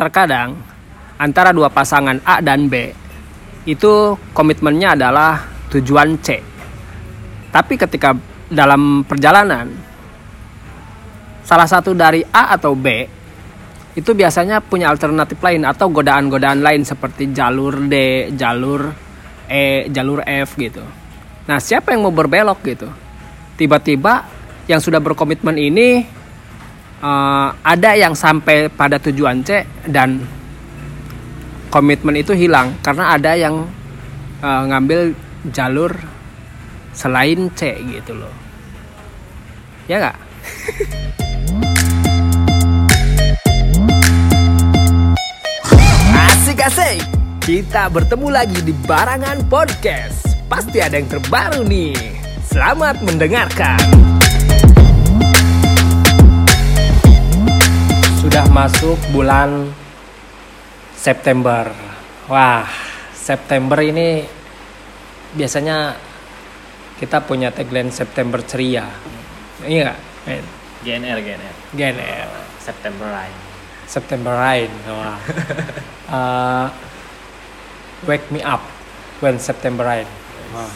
terkadang 0.00 0.56
antara 1.20 1.52
dua 1.52 1.68
pasangan 1.68 2.16
A 2.24 2.40
dan 2.40 2.72
B 2.72 2.88
itu 3.68 4.16
komitmennya 4.32 4.96
adalah 4.96 5.44
tujuan 5.68 6.16
C. 6.24 6.40
Tapi 7.52 7.76
ketika 7.76 8.16
dalam 8.48 9.04
perjalanan 9.04 9.68
salah 11.44 11.68
satu 11.68 11.92
dari 11.92 12.24
A 12.32 12.56
atau 12.56 12.72
B 12.72 12.88
itu 13.92 14.16
biasanya 14.16 14.64
punya 14.64 14.88
alternatif 14.88 15.36
lain 15.44 15.68
atau 15.68 15.92
godaan-godaan 15.92 16.64
lain 16.64 16.88
seperti 16.88 17.36
jalur 17.36 17.84
D, 17.84 18.26
jalur 18.32 18.88
E, 19.50 19.90
jalur 19.90 20.22
F 20.22 20.54
gitu. 20.56 20.80
Nah, 21.50 21.58
siapa 21.58 21.90
yang 21.90 22.06
mau 22.06 22.14
berbelok 22.14 22.62
gitu? 22.62 22.86
Tiba-tiba 23.58 24.22
yang 24.70 24.78
sudah 24.78 25.02
berkomitmen 25.02 25.58
ini 25.58 26.06
uh, 27.00 27.48
ada 27.64 27.90
yang 27.96 28.14
sampai 28.14 28.68
pada 28.68 29.00
tujuan 29.00 29.42
C 29.44 29.64
dan 29.88 30.24
komitmen 31.72 32.16
itu 32.16 32.32
hilang 32.36 32.76
karena 32.84 33.16
ada 33.16 33.34
yang 33.36 33.66
uh, 34.44 34.62
ngambil 34.68 35.14
jalur 35.50 35.92
selain 36.92 37.48
C 37.56 37.76
gitu 37.80 38.14
loh. 38.16 38.32
Ya 39.88 39.98
nggak? 39.98 40.16
asik 46.30 46.60
asik. 46.66 47.00
Kita 47.40 47.88
bertemu 47.88 48.28
lagi 48.30 48.60
di 48.62 48.70
Barangan 48.84 49.48
Podcast. 49.48 50.36
Pasti 50.46 50.78
ada 50.78 51.00
yang 51.00 51.08
terbaru 51.08 51.64
nih. 51.64 51.96
Selamat 52.46 53.00
mendengarkan. 53.00 54.09
Sudah 58.20 58.44
masuk 58.52 59.00
bulan 59.16 59.72
September. 60.92 61.72
Wah, 62.28 62.68
September 63.16 63.80
ini 63.80 64.28
biasanya 65.32 65.96
kita 67.00 67.24
punya 67.24 67.48
tagline 67.48 67.88
September 67.88 68.44
ceria. 68.44 68.84
Iya 69.64 69.88
nggak? 69.88 69.98
men? 70.28 70.44
GNR 70.84 71.18
GNR 71.24 71.54
GNR. 71.72 72.28
September 72.60 73.08
Rain 73.08 73.36
September 73.88 74.36
Rain. 74.36 74.68
Wah. 74.84 75.18
Uh, 76.12 76.66
wake 78.08 78.28
me 78.28 78.44
up 78.44 78.60
when 79.24 79.40
September 79.40 79.88
Rain. 79.88 80.04
Wah. 80.52 80.68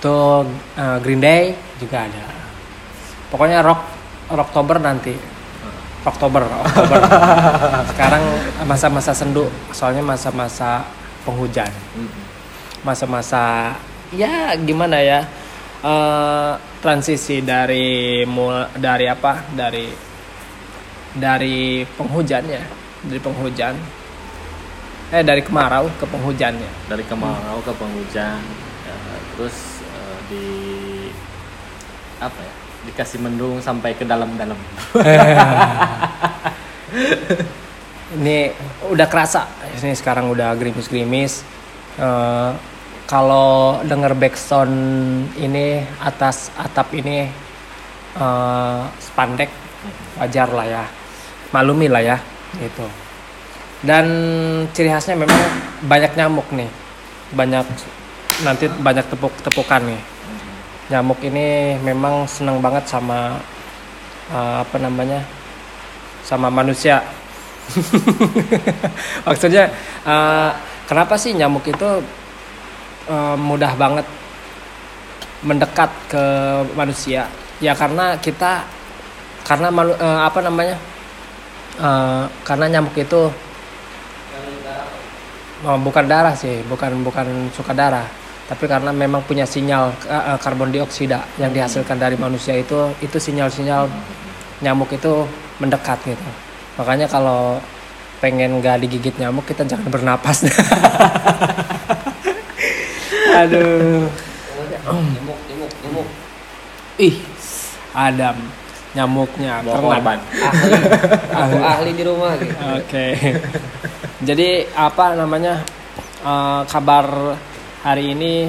Tuh 0.00 0.48
uh, 0.80 0.96
Green 1.04 1.20
Day 1.20 1.52
juga 1.76 2.08
ada. 2.08 2.24
Pokoknya 3.28 3.60
rock 3.60 3.84
Oktober 4.32 4.80
nanti. 4.80 5.33
Oktober, 6.04 6.44
Oktober. 6.44 7.00
Sekarang 7.90 8.22
masa-masa 8.68 9.16
sendu, 9.16 9.48
soalnya 9.72 10.04
masa-masa 10.04 10.84
penghujan. 11.24 11.72
Masa-masa 12.84 13.72
ya 14.12 14.52
gimana 14.60 15.00
ya? 15.00 15.24
eh, 15.84 16.52
transisi 16.80 17.44
dari 17.44 18.24
mul 18.24 18.68
dari 18.76 19.06
apa? 19.08 19.44
Dari 19.52 19.86
dari 21.14 21.84
penghujan 21.96 22.44
ya, 22.48 22.64
dari 23.04 23.20
penghujan. 23.20 23.74
Eh 25.12 25.22
dari 25.22 25.44
kemarau 25.44 25.86
ke 26.00 26.08
penghujan 26.08 26.58
ya. 26.58 26.70
dari 26.88 27.04
kemarau 27.06 27.60
ke 27.62 27.72
penghujan 27.76 28.40
ya, 28.88 28.96
terus 29.36 29.84
eh, 29.84 30.18
di 30.32 30.46
apa 32.18 32.40
ya 32.40 32.63
dikasih 32.86 33.18
mendung 33.20 33.60
sampai 33.64 33.96
ke 33.96 34.04
dalam-dalam 34.04 34.56
Ini 38.14 38.54
udah 38.94 39.10
kerasa. 39.10 39.50
Ini 39.74 39.90
sekarang 39.98 40.30
udah 40.30 40.54
gerimis-gerimis. 40.54 41.42
Eh, 41.98 42.50
kalau 43.10 43.82
denger 43.82 44.14
backsound 44.14 44.74
ini 45.36 45.82
atas 45.98 46.54
atap 46.54 46.94
ini 46.94 47.26
eh, 48.14 48.82
spandek 49.02 49.50
wajar 50.22 50.48
lah 50.54 50.66
ya. 50.66 50.84
Malumi 51.50 51.90
lah 51.90 52.02
ya 52.02 52.18
gitu. 52.62 52.86
Dan 53.82 54.06
ciri 54.72 54.88
khasnya 54.94 55.18
memang 55.18 55.40
banyak 55.84 56.14
nyamuk 56.14 56.46
nih. 56.54 56.70
Banyak 57.34 57.66
nanti 58.46 58.70
banyak 58.70 59.10
tepuk-tepukan 59.10 59.82
nih. 59.90 60.13
Nyamuk 60.92 61.20
ini 61.24 61.80
memang 61.80 62.28
senang 62.28 62.60
banget 62.60 62.84
sama 62.84 63.40
eh, 64.32 64.56
apa 64.64 64.76
namanya? 64.80 65.20
sama 66.24 66.48
manusia. 66.48 67.04
Maksudnya 69.28 69.68
eh, 70.04 70.50
kenapa 70.88 71.14
sih 71.20 71.32
nyamuk 71.36 71.64
itu 71.68 71.88
eh, 73.08 73.36
mudah 73.36 73.72
banget 73.76 74.06
mendekat 75.44 75.90
ke 76.08 76.24
manusia? 76.76 77.28
Ya 77.60 77.72
karena 77.76 78.16
kita 78.20 78.64
karena 79.44 79.68
malu- 79.68 79.96
eh, 80.00 80.20
apa 80.24 80.40
namanya? 80.40 80.76
Eh, 81.80 82.24
karena 82.44 82.66
nyamuk 82.72 82.96
itu 82.96 83.32
Oh, 85.64 85.80
bukan 85.80 86.04
darah 86.04 86.36
sih, 86.36 86.60
bukan 86.68 87.00
bukan 87.00 87.48
suka 87.56 87.72
darah, 87.72 88.04
tapi 88.44 88.68
karena 88.68 88.92
memang 88.92 89.24
punya 89.24 89.48
sinyal 89.48 89.88
eh, 90.04 90.36
karbon 90.36 90.68
dioksida 90.68 91.24
yang 91.40 91.48
dihasilkan 91.52 91.96
dari 91.96 92.16
manusia 92.20 92.52
itu 92.54 92.92
itu 93.00 93.16
sinyal-sinyal 93.16 93.88
nyamuk 94.60 94.92
itu 94.92 95.24
mendekat 95.60 95.96
gitu. 96.04 96.28
Makanya 96.76 97.08
kalau 97.08 97.56
pengen 98.20 98.60
nggak 98.60 98.84
digigit 98.84 99.16
nyamuk 99.16 99.44
kita 99.44 99.64
jangan 99.64 99.88
bernapas. 99.88 100.44
Aduh. 103.34 104.06
nyemuk 104.84 105.38
nyemuk 105.48 105.72
nyemuk 105.82 106.06
Ih, 107.00 107.16
Adam 107.90 108.36
nyamuknya 108.94 109.58
bawa 109.66 109.74
ternak. 109.74 109.90
korban 109.90 110.18
aku 111.42 111.56
ahli 111.58 111.90
di 111.98 112.02
rumah 112.06 112.38
gitu 112.38 112.54
Oke. 112.78 113.06
Jadi 114.22 114.48
apa 114.70 115.18
namanya 115.18 115.58
eh, 116.22 116.62
kabar 116.70 117.34
hari 117.84 118.16
ini 118.16 118.48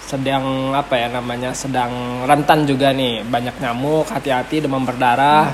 sedang 0.00 0.72
apa 0.72 0.96
ya 0.96 1.08
namanya 1.12 1.52
sedang 1.52 2.24
rentan 2.24 2.64
juga 2.64 2.90
nih. 2.96 3.20
Banyak 3.28 3.60
nyamuk 3.60 4.08
hati-hati 4.08 4.64
demam 4.64 4.82
berdarah. 4.82 5.52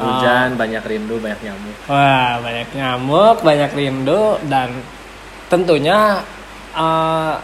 hujan 0.00 0.56
banyak 0.56 0.80
rindu 0.80 1.20
banyak 1.20 1.40
nyamuk. 1.44 1.76
Wah 1.84 2.40
banyak 2.40 2.68
nyamuk 2.72 3.36
banyak 3.44 3.70
rindu 3.76 4.40
dan 4.48 4.72
tentunya 5.52 6.24
eh, 6.72 7.34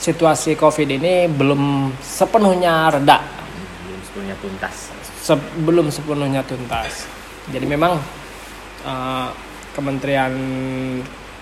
situasi 0.00 0.56
covid 0.56 0.88
ini 0.88 1.28
belum 1.28 1.92
sepenuhnya 2.00 2.88
reda. 2.96 3.20
Belum 3.84 4.00
sepenuhnya 4.00 4.36
tuntas. 4.40 4.76
Sebelum 5.20 5.86
sepenuhnya 5.92 6.40
tuntas. 6.40 7.04
Jadi 7.52 7.68
memang 7.68 8.00
eh, 8.84 9.28
Kementerian 9.70 10.34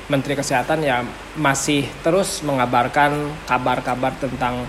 Menteri 0.09 0.35
Kesehatan 0.35 0.81
ya 0.81 1.05
masih 1.37 1.85
terus 2.01 2.41
mengabarkan 2.41 3.29
kabar-kabar 3.45 4.17
tentang 4.17 4.65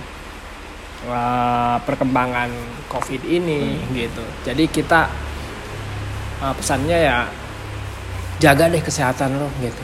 eh, 1.03 1.77
perkembangan 1.83 2.51
COVID 2.91 3.21
ini 3.23 3.79
gitu. 3.95 4.23
Jadi 4.43 4.63
kita 4.67 5.07
eh, 6.39 6.53
pesannya 6.53 6.97
ya 6.99 7.17
jaga 8.39 8.67
deh 8.67 8.79
kesehatan 8.79 9.35
lo 9.35 9.47
gitu. 9.59 9.83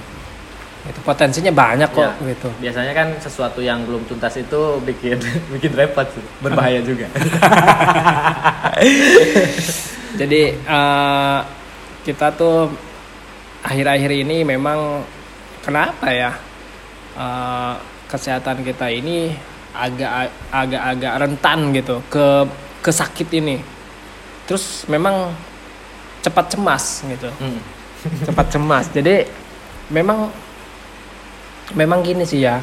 Itu 0.85 1.01
potensinya 1.01 1.49
banyak 1.49 1.89
kok 1.89 1.97
Ya, 1.97 2.13
gitu. 2.29 2.49
biasanya 2.61 2.93
kan 2.93 3.07
sesuatu 3.17 3.57
yang 3.57 3.89
belum 3.89 4.05
tuntas 4.05 4.37
itu 4.37 4.77
bikin 4.85 5.17
bikin 5.57 5.71
repot 5.73 6.05
sih. 6.13 6.21
berbahaya 6.43 6.79
juga 6.85 7.09
Jadi 10.19 10.41
eh, 10.55 11.39
kita 12.05 12.27
tuh 12.37 12.69
akhir-akhir 13.65 14.11
ini 14.13 14.45
memang 14.45 15.01
kenapa 15.65 16.07
ya 16.13 16.31
eh, 17.17 17.75
kesehatan 18.05 18.61
kita 18.61 18.87
ini 18.93 19.33
agak 19.75 20.31
agak-agak 20.53 21.13
rentan 21.19 21.59
gitu 21.75 21.99
ke 22.07 22.45
ke 22.79 22.91
sakit 22.93 23.27
ini. 23.33 23.57
Terus 24.45 24.85
memang 24.85 25.33
cepat 26.21 26.53
cemas 26.53 27.01
gitu. 27.03 27.29
Hmm. 27.41 27.59
Cepat 28.29 28.53
cemas. 28.53 28.85
Jadi 28.93 29.25
memang 29.89 30.29
memang 31.73 32.05
gini 32.05 32.23
sih 32.23 32.45
ya. 32.45 32.61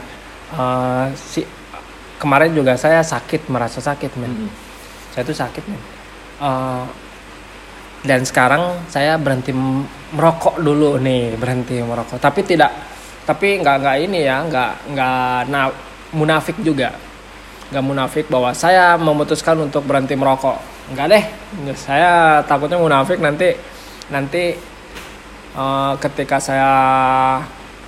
eh, 0.55 1.07
si 1.19 1.43
kemarin 2.23 2.55
juga 2.55 2.79
saya 2.79 3.03
sakit 3.03 3.51
merasa 3.51 3.83
sakit 3.83 4.15
men 4.15 4.31
Mm-mm. 4.31 4.51
saya 5.11 5.27
tuh 5.27 5.35
sakit 5.35 5.65
nih 5.67 5.83
Eh, 6.43 6.85
dan 8.03 8.27
sekarang 8.27 8.83
saya 8.91 9.15
berhenti 9.15 9.55
merokok 10.11 10.59
dulu 10.59 10.99
nih 10.99 11.39
berhenti 11.39 11.79
merokok 11.79 12.19
tapi 12.19 12.43
tidak 12.43 12.71
tapi 13.23 13.63
nggak 13.63 13.77
nggak 13.83 13.97
ini 14.03 14.21
ya 14.27 14.43
nggak 14.43 14.73
nggak 14.95 15.39
na, 15.47 15.71
munafik 16.11 16.59
juga. 16.61 16.95
Nggak 17.71 17.85
munafik 17.87 18.27
bahwa 18.29 18.51
saya 18.53 18.99
memutuskan 18.99 19.57
untuk 19.63 19.87
berhenti 19.87 20.19
merokok. 20.19 20.59
Nggak 20.93 21.07
deh. 21.09 21.25
Saya 21.79 22.43
takutnya 22.45 22.77
munafik 22.83 23.23
nanti 23.23 23.55
nanti 24.11 24.59
eh, 25.55 25.93
ketika 26.03 26.43
saya 26.43 26.71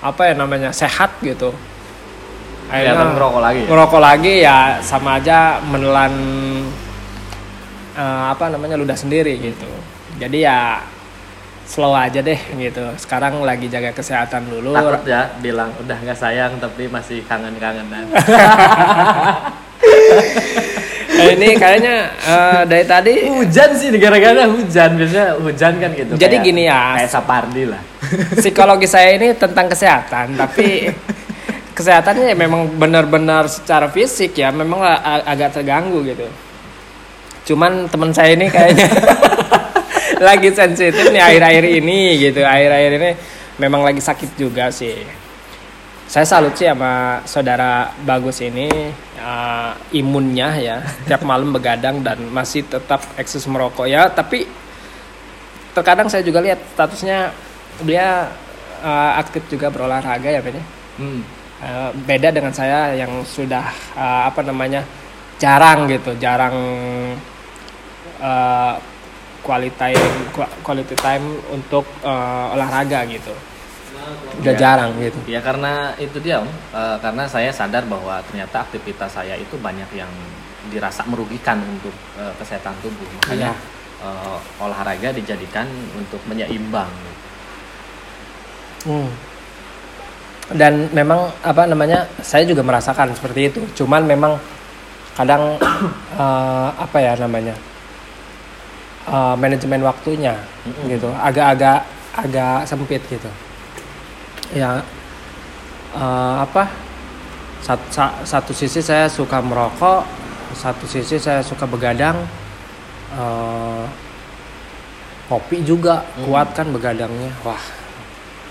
apa 0.00 0.22
ya 0.31 0.34
namanya 0.38 0.70
sehat 0.70 1.19
gitu. 1.20 1.50
Kelihatan 2.64 3.12
ngerokok 3.14 3.40
lagi 3.44 3.60
ya? 3.60 3.69
ngerokok 3.69 4.00
lagi 4.00 4.32
ya 4.40 4.58
sama 4.81 5.20
aja 5.20 5.60
menelan 5.60 6.14
eh, 7.98 8.25
apa 8.31 8.48
namanya 8.48 8.78
ludah 8.78 8.96
sendiri 8.96 9.36
gitu. 9.42 9.69
Jadi 10.16 10.46
ya 10.46 10.78
slow 11.64 11.93
aja 11.93 12.20
deh 12.20 12.37
gitu. 12.55 12.84
Sekarang 12.96 13.40
lagi 13.40 13.66
jaga 13.66 13.90
kesehatan 13.90 14.46
dulu. 14.46 14.72
Takut 14.72 15.05
ya 15.05 15.32
bilang 15.38 15.72
udah 15.76 15.96
nggak 15.96 16.16
sayang 16.16 16.52
tapi 16.58 16.87
masih 16.87 17.25
kangen-kangenan. 17.25 18.05
Eh, 21.14 21.38
ini 21.38 21.55
kayaknya 21.55 22.11
eh, 22.11 22.62
dari 22.66 22.84
tadi 22.84 23.12
hujan 23.31 23.70
sih 23.78 23.87
gara-gara 23.94 24.50
hujan. 24.50 24.99
Biasanya 24.99 25.38
hujan 25.38 25.72
kan 25.78 25.90
gitu 25.94 26.12
Jadi 26.19 26.37
kayak- 26.37 26.43
gini 26.44 26.62
ya. 26.66 26.99
kayak 26.99 27.11
Sapardi 27.11 27.64
lah. 27.70 27.78
Psikologi 28.43 28.90
saya 28.90 29.14
ini 29.14 29.31
tentang 29.32 29.70
kesehatan 29.70 30.34
tapi 30.34 30.90
kesehatannya 31.70 32.34
ya 32.34 32.37
memang 32.37 32.67
benar-benar 32.75 33.46
secara 33.46 33.87
fisik 33.88 34.34
ya 34.34 34.50
memang 34.50 34.82
agak 35.22 35.55
terganggu 35.55 36.02
gitu. 36.02 36.26
Cuman 37.46 37.87
teman 37.87 38.10
saya 38.10 38.34
ini 38.34 38.50
kayaknya 38.50 38.88
lagi 40.25 40.49
sensitif 40.56 41.12
nih 41.12 41.21
akhir-akhir 41.21 41.65
ini 41.85 41.99
gitu 42.19 42.41
akhir-akhir 42.41 42.93
ini 42.99 43.11
memang 43.61 43.85
lagi 43.85 44.00
sakit 44.00 44.35
juga 44.41 44.73
sih 44.73 44.97
saya 46.05 46.26
salut 46.29 46.53
sih 46.56 46.69
sama 46.69 47.25
saudara 47.25 47.93
bagus 48.05 48.41
ini 48.44 48.69
uh, 49.21 49.73
imunnya 49.93 50.49
ya 50.61 50.76
tiap 51.09 51.25
malam 51.25 51.53
begadang 51.53 52.05
dan 52.05 52.21
masih 52.29 52.65
tetap 52.65 53.05
eksis 53.17 53.49
merokok 53.49 53.88
ya 53.88 54.09
tapi 54.12 54.44
terkadang 55.75 56.06
saya 56.06 56.23
juga 56.23 56.44
lihat 56.44 56.61
statusnya 56.77 57.35
dia 57.82 58.31
uh, 58.85 59.12
aktif 59.19 59.43
juga 59.50 59.73
berolahraga 59.73 60.31
ya 60.31 60.41
ya. 60.41 60.65
hmm. 61.03 61.23
Uh, 61.65 61.91
beda 62.05 62.29
dengan 62.29 62.53
saya 62.53 62.93
yang 62.93 63.25
sudah 63.25 63.65
uh, 63.97 64.29
apa 64.29 64.44
namanya 64.44 64.85
jarang 65.41 65.88
gitu 65.88 66.12
jarang 66.20 66.53
uh, 68.20 68.75
quality 69.44 69.76
time 69.76 70.00
qua- 70.32 70.50
quality 70.64 70.96
time 70.96 71.23
untuk 71.52 71.85
uh, 72.00 72.56
olahraga 72.56 73.05
gitu 73.06 73.31
udah 74.41 74.52
Ya. 74.52 74.58
jarang 74.58 74.93
gitu 75.00 75.17
Ya 75.25 75.41
karena 75.41 75.96
itu 75.96 76.20
dia 76.20 76.37
om, 76.43 76.49
Eh, 76.75 76.96
karena 77.00 77.25
saya 77.25 77.49
sadar 77.49 77.87
bahwa 77.87 78.20
ternyata 78.29 78.61
aktivitas 78.61 79.14
saya 79.14 79.32
itu 79.38 79.56
banyak 79.56 79.87
yang 79.96 80.11
dirasa 80.69 81.06
merugikan 81.08 81.62
untuk 81.64 81.94
eh, 82.19 82.35
kesehatan 82.37 82.75
tubuh. 82.85 83.06
Makanya 83.23 83.56
eh, 84.05 84.37
olahraga 84.61 85.08
dijadikan 85.08 85.64
untuk 85.96 86.20
menyeimbang. 86.29 86.91
Hmm. 88.85 89.08
Dan 90.52 90.93
memang 90.93 91.32
apa 91.41 91.64
namanya, 91.64 92.05
saya 92.20 92.44
juga 92.44 92.61
merasakan 92.61 93.17
seperti 93.17 93.41
itu. 93.49 93.61
Cuman 93.73 94.05
memang 94.05 94.37
kadang 95.17 95.56
eh, 96.20 96.69
apa 96.76 96.99
ya 97.00 97.17
namanya, 97.17 97.56
eh, 99.09 99.35
manajemen 99.37 99.83
waktunya 99.83 100.35
Mm-mm. 100.65 100.89
gitu, 100.91 101.09
agak-agak 101.12 101.85
agak 102.15 102.65
sempit 102.65 103.03
gitu. 103.11 103.31
Ya 104.55 104.81
eh, 105.95 106.37
apa? 106.43 106.69
Sat- 107.65 107.89
sa- 107.89 108.17
satu 108.25 108.53
sisi 108.53 108.85
saya 108.85 109.09
suka 109.09 109.41
merokok, 109.41 110.05
satu 110.53 110.85
sisi 110.85 111.17
saya 111.17 111.41
suka 111.41 111.65
begadang. 111.65 112.19
eh, 113.15 113.85
kopi 115.25 115.65
juga 115.65 116.03
Hmm. 116.05 116.29
kuat 116.29 116.53
kan 116.53 116.69
begadangnya, 116.69 117.31
wah 117.47 117.62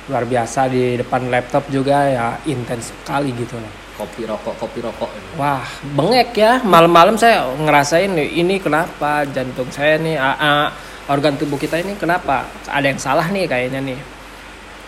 luar 0.10 0.26
biasa 0.26 0.72
di 0.72 0.98
depan 0.98 1.30
laptop 1.30 1.68
juga 1.70 2.10
ya 2.10 2.26
intens 2.50 2.90
sekali 2.90 3.30
gitu 3.36 3.60
loh. 3.60 3.74
Kopi 3.94 4.26
rokok, 4.26 4.58
kopi 4.58 4.82
rokok. 4.82 5.10
Wah, 5.38 5.62
bengek 5.94 6.34
ya. 6.34 6.58
Malam-malam 6.66 7.14
saya 7.14 7.46
ngerasain 7.46 8.10
ini 8.18 8.58
kenapa 8.58 9.22
jantung 9.30 9.70
saya 9.70 10.02
nih, 10.02 10.18
ah, 10.18 10.34
ah, 10.34 10.66
organ 11.14 11.38
tubuh 11.38 11.62
kita 11.62 11.78
ini 11.78 11.94
kenapa? 11.94 12.50
Ada 12.66 12.90
yang 12.90 12.98
salah 12.98 13.30
nih 13.30 13.46
kayaknya 13.46 13.86
nih. 13.86 14.00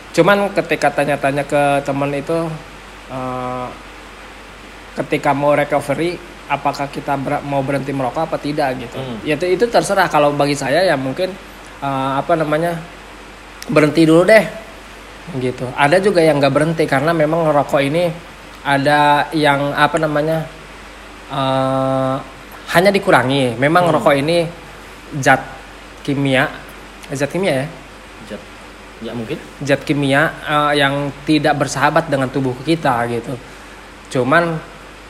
Cuman 0.10 0.50
ketika 0.58 0.90
tanya-tanya 0.90 1.46
ke 1.46 1.86
teman 1.86 2.10
itu, 2.18 2.50
eh, 3.14 3.68
ketika 4.98 5.38
mau 5.38 5.54
recovery, 5.54 6.18
apakah 6.50 6.90
kita 6.90 7.14
ber- 7.14 7.46
mau 7.46 7.62
berhenti 7.62 7.94
merokok 7.94 8.26
apa 8.26 8.38
tidak 8.42 8.74
gitu? 8.82 8.98
Hmm. 8.98 9.22
Ya 9.22 9.38
itu, 9.38 9.54
itu 9.54 9.66
terserah. 9.70 10.10
Kalau 10.10 10.34
bagi 10.34 10.58
saya 10.58 10.82
ya 10.82 10.98
mungkin 10.98 11.30
eh, 11.84 12.12
apa 12.18 12.34
namanya 12.34 12.74
berhenti 13.70 14.02
dulu 14.02 14.26
deh, 14.26 14.46
gitu. 15.38 15.70
Ada 15.78 16.02
juga 16.02 16.26
yang 16.26 16.42
nggak 16.42 16.54
berhenti 16.54 16.90
karena 16.90 17.14
memang 17.14 17.46
ngerokok 17.46 17.82
ini 17.86 18.34
ada 18.66 19.30
yang 19.32 19.72
apa 19.72 20.02
namanya 20.02 20.50
eh, 21.30 22.16
hanya 22.74 22.90
dikurangi. 22.90 23.54
Memang 23.56 23.88
rokok 23.88 24.16
ini 24.18 24.50
zat 25.22 25.42
kimia, 26.02 26.50
zat 27.14 27.30
kimia 27.30 27.54
ya, 27.64 27.68
Jat, 28.26 28.42
ya 29.06 29.12
mungkin. 29.14 29.38
zat 29.62 29.82
kimia 29.86 30.34
eh, 30.44 30.82
yang 30.82 31.14
tidak 31.24 31.62
bersahabat 31.62 32.10
dengan 32.10 32.28
tubuh 32.34 32.58
kita 32.66 33.06
gitu. 33.08 33.38
Cuman 34.10 34.58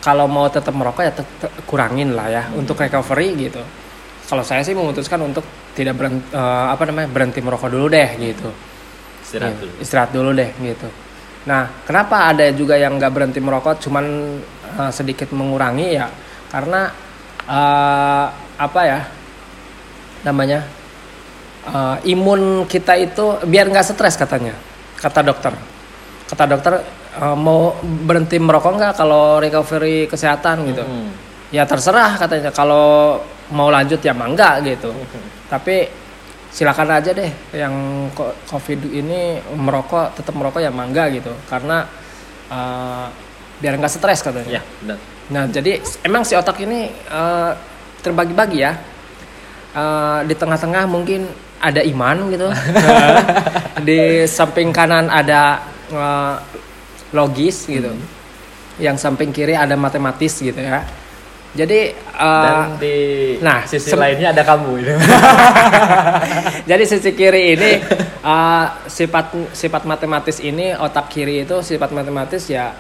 kalau 0.04 0.28
mau 0.30 0.46
tetap 0.46 0.76
merokok 0.76 1.02
ya 1.02 1.14
tet- 1.16 1.36
tet- 1.42 1.56
kurangin 1.66 2.14
lah 2.14 2.28
ya 2.30 2.44
untuk 2.54 2.78
recovery 2.78 3.50
gitu. 3.50 3.64
Kalau 4.26 4.42
saya 4.42 4.66
sih 4.66 4.74
memutuskan 4.74 5.22
untuk 5.22 5.46
tidak 5.78 6.02
berhenti, 6.02 6.34
apa 6.34 6.82
namanya 6.90 7.06
berhenti 7.10 7.40
merokok 7.46 7.70
dulu 7.70 7.86
deh 7.90 8.10
gitu. 8.18 8.50
Istirahat 9.22 9.54
Iya, 9.54 9.62
dulu. 9.62 9.74
istirahat 9.82 10.12
dulu 10.14 10.30
deh 10.34 10.50
gitu. 10.62 10.88
Nah, 11.46 11.70
kenapa 11.86 12.34
ada 12.34 12.50
juga 12.54 12.74
yang 12.76 12.98
nggak 12.98 13.14
berhenti 13.14 13.40
merokok, 13.42 13.78
cuman 13.86 14.06
uh, 14.82 14.92
sedikit 14.92 15.30
mengurangi 15.30 15.94
ya? 15.94 16.10
Karena 16.50 16.90
uh, 17.46 18.28
apa 18.56 18.82
ya 18.86 19.00
namanya 20.26 20.66
uh, 21.70 22.02
imun 22.02 22.66
kita 22.66 22.98
itu 22.98 23.46
biar 23.46 23.70
nggak 23.70 23.86
stres 23.94 24.18
katanya, 24.18 24.58
kata 24.98 25.22
dokter. 25.22 25.54
Kata 26.26 26.44
dokter 26.50 26.74
uh, 27.22 27.38
mau 27.38 27.78
berhenti 27.82 28.42
merokok 28.42 28.74
nggak 28.74 28.94
kalau 28.98 29.38
recovery 29.38 30.10
kesehatan 30.10 30.66
gitu? 30.74 30.82
Hmm. 30.82 31.14
Ya 31.54 31.70
terserah 31.70 32.18
katanya. 32.18 32.50
Kalau 32.50 33.22
mau 33.54 33.70
lanjut 33.70 34.02
ya 34.02 34.14
mah 34.18 34.26
enggak 34.26 34.66
gitu 34.66 34.90
tapi 35.46 35.86
silakan 36.56 36.88
aja 36.96 37.12
deh 37.12 37.32
yang 37.52 38.08
covid 38.48 38.80
ini 38.88 39.44
merokok 39.60 40.16
tetap 40.16 40.32
merokok 40.40 40.64
ya 40.64 40.72
mangga 40.72 41.12
gitu. 41.12 41.36
Karena 41.52 41.84
eh, 42.48 43.06
biar 43.60 43.76
nggak 43.76 43.92
stres 43.92 44.24
katanya. 44.24 44.60
Ya, 44.60 44.64
benar. 44.80 44.98
nah 45.26 45.44
jadi 45.52 45.84
emang 46.08 46.24
si 46.24 46.32
otak 46.40 46.64
ini 46.64 46.88
eh, 46.96 47.52
terbagi-bagi 48.00 48.64
ya. 48.64 48.72
Eh, 49.76 50.20
di 50.32 50.36
tengah-tengah 50.40 50.88
mungkin 50.88 51.28
ada 51.60 51.84
iman 51.84 52.32
gitu. 52.32 52.48
Di 53.88 54.24
samping 54.24 54.72
kanan 54.72 55.12
ada 55.12 55.60
eh, 55.92 56.36
logis 57.12 57.68
gitu. 57.68 57.92
Yang 58.80 59.04
samping 59.04 59.36
kiri 59.36 59.60
ada 59.60 59.76
matematis 59.76 60.40
gitu 60.40 60.56
ya 60.56 60.88
jadi 61.56 61.96
eh, 61.96 62.44
Dan 62.44 62.76
di 62.84 62.98
nah, 63.40 63.64
sisi 63.64 63.96
lainnya 63.96 64.36
ada 64.36 64.44
kamu 64.44 64.72
ini. 64.84 64.94
Jadi 66.70 66.84
sisi 66.84 67.16
kiri 67.16 67.56
ini 67.56 67.72
uh, 68.28 68.68
sifat 69.00 69.56
sifat 69.56 69.88
matematis 69.88 70.44
ini 70.44 70.76
otak 70.76 71.08
kiri 71.08 71.48
itu 71.48 71.64
sifat 71.64 71.96
matematis 71.96 72.52
ya 72.52 72.76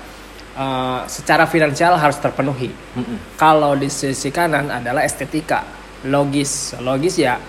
uh, 0.59 1.07
secara 1.07 1.47
finansial 1.47 1.95
harus 1.95 2.19
terpenuhi. 2.19 2.67
Mm-mm. 2.99 3.39
Kalau 3.39 3.79
di 3.79 3.87
sisi 3.87 4.27
kanan 4.27 4.67
adalah 4.67 5.07
estetika, 5.07 5.63
logis, 6.11 6.75
logis 6.83 7.15
ya 7.15 7.39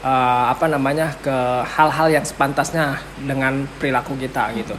uh, 0.00 0.44
apa 0.48 0.72
namanya 0.72 1.12
ke 1.20 1.36
hal-hal 1.68 2.08
yang 2.16 2.24
sepantasnya 2.24 2.96
dengan 3.20 3.68
perilaku 3.76 4.16
kita 4.16 4.56
gitu. 4.56 4.72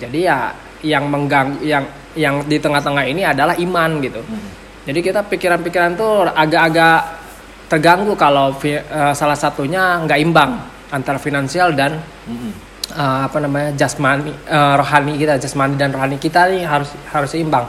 Jadi 0.00 0.24
ya 0.24 0.56
yang 0.80 1.04
mengganggu 1.12 1.60
yang 1.60 1.84
yang 2.16 2.40
di 2.48 2.56
tengah-tengah 2.56 3.04
ini 3.04 3.28
adalah 3.28 3.52
iman 3.60 4.00
gitu. 4.00 4.24
Mm. 4.24 4.63
Jadi 4.84 5.00
kita 5.00 5.24
pikiran-pikiran 5.24 5.96
tuh 5.96 6.28
agak-agak 6.28 7.24
terganggu 7.68 8.12
kalau 8.14 8.52
eh, 8.60 8.78
salah 9.16 9.36
satunya 9.36 10.04
nggak 10.04 10.20
imbang 10.20 10.60
antara 10.92 11.16
finansial 11.16 11.72
dan 11.72 11.96
Mm-mm. 12.28 12.52
eh, 12.92 13.18
apa 13.24 13.40
namanya 13.40 13.72
jasmani 13.74 14.30
eh, 14.30 14.74
rohani 14.76 15.16
kita 15.16 15.40
jasmani 15.40 15.74
dan 15.80 15.90
rohani 15.90 16.20
kita 16.20 16.52
nih 16.52 16.68
harus 16.68 16.92
harus 17.08 17.32
seimbang 17.32 17.64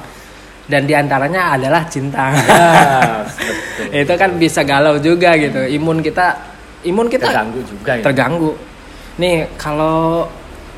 dan 0.67 0.83
di 0.83 0.93
antaranya 0.97 1.55
adalah 1.55 1.85
cinta 1.87 2.33
betul. 2.35 4.01
itu 4.01 4.13
kan 4.17 4.29
bisa 4.35 4.61
galau 4.65 4.97
juga 4.97 5.37
gitu 5.37 5.61
imun 5.61 6.01
kita 6.01 6.35
imun 6.83 7.07
kita 7.07 7.29
terganggu 7.31 7.61
juga 7.63 7.91
ya. 7.97 8.03
terganggu 8.03 8.51
nih 9.21 9.55
kalau 9.55 10.27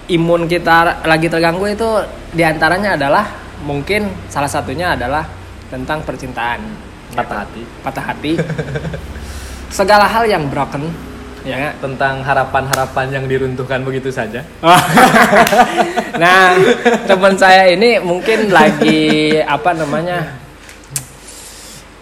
imun 0.07 0.45
kita 0.45 1.03
lagi 1.03 1.27
terganggu 1.27 1.65
itu 1.67 1.89
di 2.35 2.43
antaranya 2.43 2.95
adalah 2.99 3.25
mungkin 3.63 4.07
salah 4.29 4.47
satunya 4.51 4.93
adalah 4.93 5.36
tentang 5.67 5.99
percintaan 6.03 6.61
Patah 7.07 7.47
hati. 7.47 7.63
patah 7.81 8.03
hati 8.03 8.31
segala 9.77 10.05
hal 10.07 10.27
yang 10.27 10.47
broken 10.51 10.91
ya 11.47 11.55
nggak? 11.55 11.75
tentang 11.79 12.19
harapan-harapan 12.27 13.07
yang 13.07 13.25
diruntuhkan 13.31 13.79
begitu 13.87 14.11
saja. 14.11 14.43
Oh. 14.59 14.75
nah, 16.21 16.59
teman 17.07 17.39
saya 17.39 17.71
ini 17.71 18.03
mungkin 18.03 18.51
lagi 18.51 19.39
apa 19.39 19.71
namanya? 19.71 20.27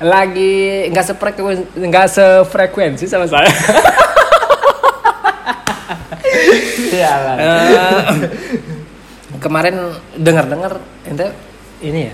Lagi 0.01 0.89
nggak 0.89 1.05
sefrekuensi 1.13 1.65
nggak 1.77 2.07
sefrekuensi 2.09 3.05
sama 3.05 3.29
saya. 3.29 3.45
Lah. 7.05 7.37
Eh, 7.37 8.01
kemarin 9.37 9.93
dengar-dengar 10.17 10.81
ente 11.05 11.27
ini 11.85 12.09
ya 12.09 12.13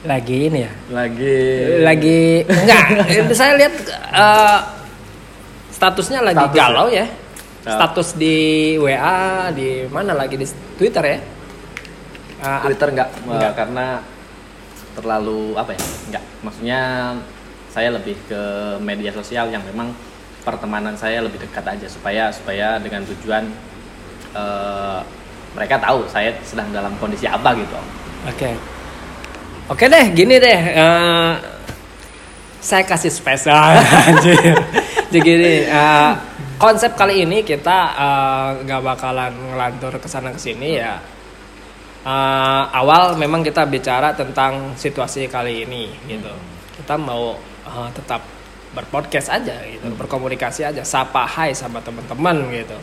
lagi 0.00 0.48
ini 0.48 0.58
ya 0.64 0.72
Lagi 0.90 1.38
lagi 1.80 2.20
enggak 2.42 2.84
saya 3.32 3.52
lihat 3.54 3.74
eh, 4.10 4.58
statusnya 5.70 6.20
lagi 6.22 6.40
Status 6.40 6.54
ya? 6.54 6.60
galau 6.60 6.88
ya 6.88 7.06
Ya. 7.60 7.76
status 7.76 8.16
di 8.16 8.36
WA 8.80 9.52
di 9.52 9.84
mana 9.86 10.16
lagi 10.16 10.32
di 10.34 10.48
Twitter 10.74 11.04
ya 11.04 11.18
Eh, 12.40 12.60
Twitter 12.64 12.88
enggak, 12.88 13.12
Enggak. 13.20 13.52
karena 13.52 14.00
terlalu 14.90 15.52
apa 15.54 15.76
ya? 15.76 15.80
Enggak. 16.08 16.24
Maksudnya 16.40 16.80
saya 17.68 17.92
lebih 17.92 18.16
ke 18.24 18.42
media 18.80 19.12
sosial 19.12 19.52
yang 19.52 19.60
memang 19.62 19.92
pertemanan 20.40 20.96
saya 20.96 21.20
lebih 21.20 21.36
dekat 21.36 21.60
aja 21.68 21.84
supaya 21.84 22.32
supaya 22.32 22.80
dengan 22.80 23.04
tujuan 23.04 23.44
eh, 24.32 25.00
mereka 25.52 25.76
tahu 25.76 26.08
saya 26.08 26.32
sedang 26.40 26.72
dalam 26.72 26.96
kondisi 26.96 27.28
apa 27.28 27.52
gitu. 27.52 27.76
Oke. 28.24 28.56
Oke 29.70 29.86
deh, 29.86 30.10
gini 30.10 30.34
deh. 30.42 30.60
eh, 30.74 31.32
saya 32.58 32.82
kasih 32.82 33.06
space. 33.14 33.46
Ah. 33.46 33.78
Jadi 35.10 35.18
gini, 35.22 35.62
eh, 35.62 36.12
konsep 36.58 36.98
kali 36.98 37.22
ini 37.22 37.46
kita 37.46 37.78
eh, 37.94 38.48
nggak 38.66 38.82
bakalan 38.82 39.30
ngelantur 39.30 39.94
ke 40.02 40.10
sana 40.10 40.34
ke 40.34 40.42
sini 40.42 40.74
ya. 40.74 40.98
Eh, 42.02 42.62
awal 42.74 43.14
memang 43.14 43.46
kita 43.46 43.62
bicara 43.70 44.10
tentang 44.18 44.74
situasi 44.74 45.30
kali 45.30 45.62
ini 45.62 45.86
gitu. 46.10 46.34
Kita 46.82 46.98
mau 46.98 47.38
eh, 47.62 47.88
tetap 47.94 48.26
berpodcast 48.74 49.30
aja 49.30 49.54
gitu, 49.70 49.86
berkomunikasi 49.94 50.66
aja, 50.66 50.82
sapa 50.82 51.30
hai 51.30 51.54
sama 51.54 51.78
teman-teman 51.78 52.42
gitu. 52.50 52.78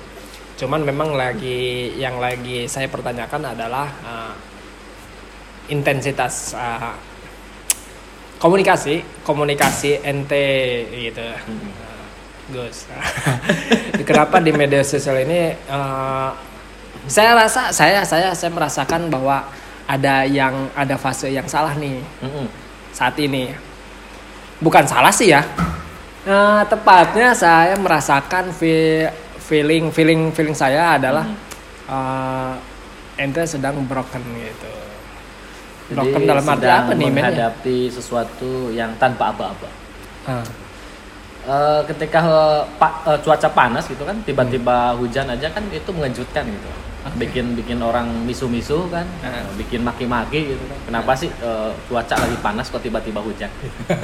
Cuman 0.64 0.88
memang 0.88 1.20
lagi 1.20 1.92
yang 2.00 2.16
lagi 2.24 2.64
saya 2.72 2.88
pertanyakan 2.88 3.52
adalah 3.52 3.88
eh, 4.08 4.34
intensitas 5.68 6.56
uh, 6.56 6.96
komunikasi 8.38 9.02
komunikasi 9.26 10.02
ente 10.06 10.86
gitu. 10.94 11.26
Hmm. 11.26 11.88
Gus. 12.48 12.88
Kenapa 14.08 14.40
di 14.40 14.56
media 14.56 14.80
sosial 14.80 15.28
ini 15.28 15.52
uh, 15.68 16.32
saya 17.08 17.36
rasa 17.36 17.76
saya 17.76 18.08
saya 18.08 18.32
saya 18.32 18.52
merasakan 18.56 19.12
bahwa 19.12 19.44
ada 19.88 20.24
yang 20.28 20.72
ada 20.76 20.96
fase 20.96 21.32
yang 21.32 21.48
salah 21.48 21.76
nih 21.76 22.00
Mm-mm. 22.24 22.48
saat 22.96 23.16
ini. 23.20 23.52
Bukan 24.64 24.88
salah 24.88 25.12
sih 25.12 25.32
ya. 25.32 25.44
Eh, 26.28 26.62
tepatnya 26.68 27.32
saya 27.32 27.80
merasakan 27.80 28.52
fe- 28.52 29.08
feeling 29.40 29.96
feeling 29.96 30.28
feeling 30.36 30.52
saya 30.52 31.00
adalah 31.00 31.24
eh, 31.88 32.54
ente 33.24 33.48
sedang 33.48 33.80
broken 33.88 34.20
gitu 34.36 34.72
broken 35.88 36.20
Jadi 36.20 36.28
dalam 36.28 36.46
arti 36.52 36.68
apa 36.68 36.92
nih 36.94 37.08
men 37.08 37.16
menghadapi 37.24 37.78
sesuatu 37.88 38.72
yang 38.76 38.92
tanpa 39.00 39.32
aba-aba. 39.32 39.70
Ah, 40.28 40.44
Eh, 41.48 41.82
ketika 41.88 42.20
eh, 42.28 42.62
pa- 42.76 43.00
eh, 43.08 43.16
cuaca 43.24 43.48
panas 43.48 43.88
gitu 43.88 44.04
kan 44.04 44.20
tiba-tiba 44.28 44.92
hujan 45.00 45.32
aja 45.32 45.48
kan 45.48 45.64
itu 45.72 45.88
mengejutkan 45.96 46.44
gitu. 46.44 46.70
Bikin 47.16 47.56
bikin 47.56 47.80
orang 47.80 48.04
misu-misu 48.28 48.92
kan 48.92 49.08
eh, 49.24 49.48
bikin 49.56 49.80
maki-maki 49.80 50.44
gitu 50.44 50.64
kan. 50.68 50.76
Kenapa 50.84 51.16
sih 51.16 51.32
eh, 51.32 51.72
cuaca 51.88 52.20
lagi 52.20 52.36
panas 52.44 52.68
kok 52.68 52.84
tiba-tiba 52.84 53.24
hujan? 53.24 53.48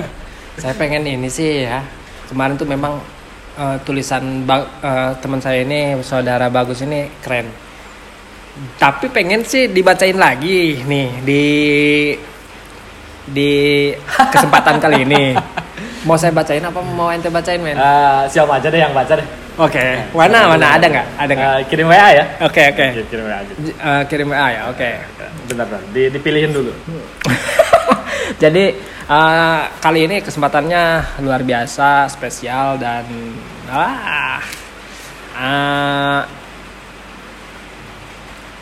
Saya 0.63 0.71
pengen 0.79 1.03
ini 1.03 1.27
sih 1.27 1.67
ya. 1.67 1.83
Kemarin 2.31 2.55
tuh 2.55 2.63
memang 2.63 3.03
eh, 3.59 3.75
tulisan 3.83 4.47
eh, 4.47 5.11
teman 5.19 5.43
saya 5.43 5.67
ini 5.67 5.99
saudara 5.99 6.47
bagus 6.47 6.79
ini 6.79 7.11
keren 7.19 7.51
tapi 8.77 9.09
pengen 9.09 9.41
sih 9.41 9.65
dibacain 9.65 10.13
lagi 10.13 10.85
nih 10.85 11.09
di 11.25 11.43
di 13.23 13.51
kesempatan 14.29 14.77
kali 14.77 15.07
ini. 15.07 15.23
Mau 16.07 16.19
saya 16.19 16.35
bacain 16.35 16.59
apa 16.59 16.83
mau 16.83 17.07
ente 17.15 17.31
bacain 17.31 17.63
men? 17.63 17.79
Eh, 17.79 18.23
siapa 18.27 18.59
aja 18.59 18.67
deh 18.67 18.75
yang 18.75 18.91
baca 18.91 19.15
deh. 19.15 19.23
Oke 19.55 20.03
mana 20.11 20.51
mana? 20.51 20.75
ada 20.75 20.83
nggak? 20.91 21.07
Ada 21.15 21.31
nggak? 21.31 21.47
Eh, 21.47 21.61
kirim 21.71 21.87
WA 21.87 22.07
ya? 22.11 22.25
Oke 22.43 22.61
oke. 22.75 22.85
Oke, 22.91 23.03
kirim 23.07 23.23
WA 23.23 23.37
aja. 23.39 23.53
Eh, 23.63 24.01
kirim 24.11 24.27
WA 24.27 24.47
ya 24.51 24.61
oke. 24.67 24.89
Bentar 25.47 25.63
bentar. 25.63 25.81
Di- 25.95 26.11
dipilihin 26.11 26.51
dulu. 26.51 26.75
Jadi 28.43 28.65
eh, 29.07 29.61
kali 29.79 29.99
ini 30.11 30.19
kesempatannya 30.19 30.83
luar 31.23 31.39
biasa, 31.47 32.11
spesial 32.11 32.75
dan 32.75 33.07
ah, 33.71 34.43
eh, 35.39 36.42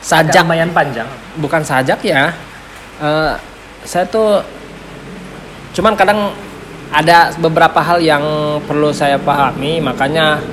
sajak 0.01 0.43
lumayan 0.43 0.73
panjang 0.73 1.07
bukan 1.37 1.61
sajak 1.61 2.01
ya. 2.01 2.33
Eh, 3.01 3.33
saya 3.85 4.05
tuh 4.09 4.41
cuman 5.73 5.93
kadang 5.95 6.33
ada 6.91 7.31
beberapa 7.39 7.79
hal 7.79 8.03
yang 8.03 8.21
perlu 8.67 8.91
saya 8.91 9.15
pahami, 9.15 9.79
makanya 9.79 10.43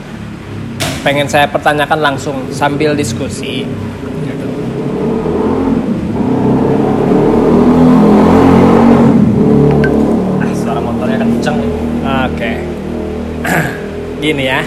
pengen 1.03 1.27
saya 1.27 1.51
pertanyakan 1.51 1.99
langsung 1.99 2.37
sambil 2.55 2.95
diskusi. 2.95 3.67
ah 10.39 10.53
suara 10.55 10.79
motornya 10.79 11.19
kenceng. 11.19 11.59
Oke. 12.07 12.53
Gini 14.23 14.45
ya. 14.47 14.63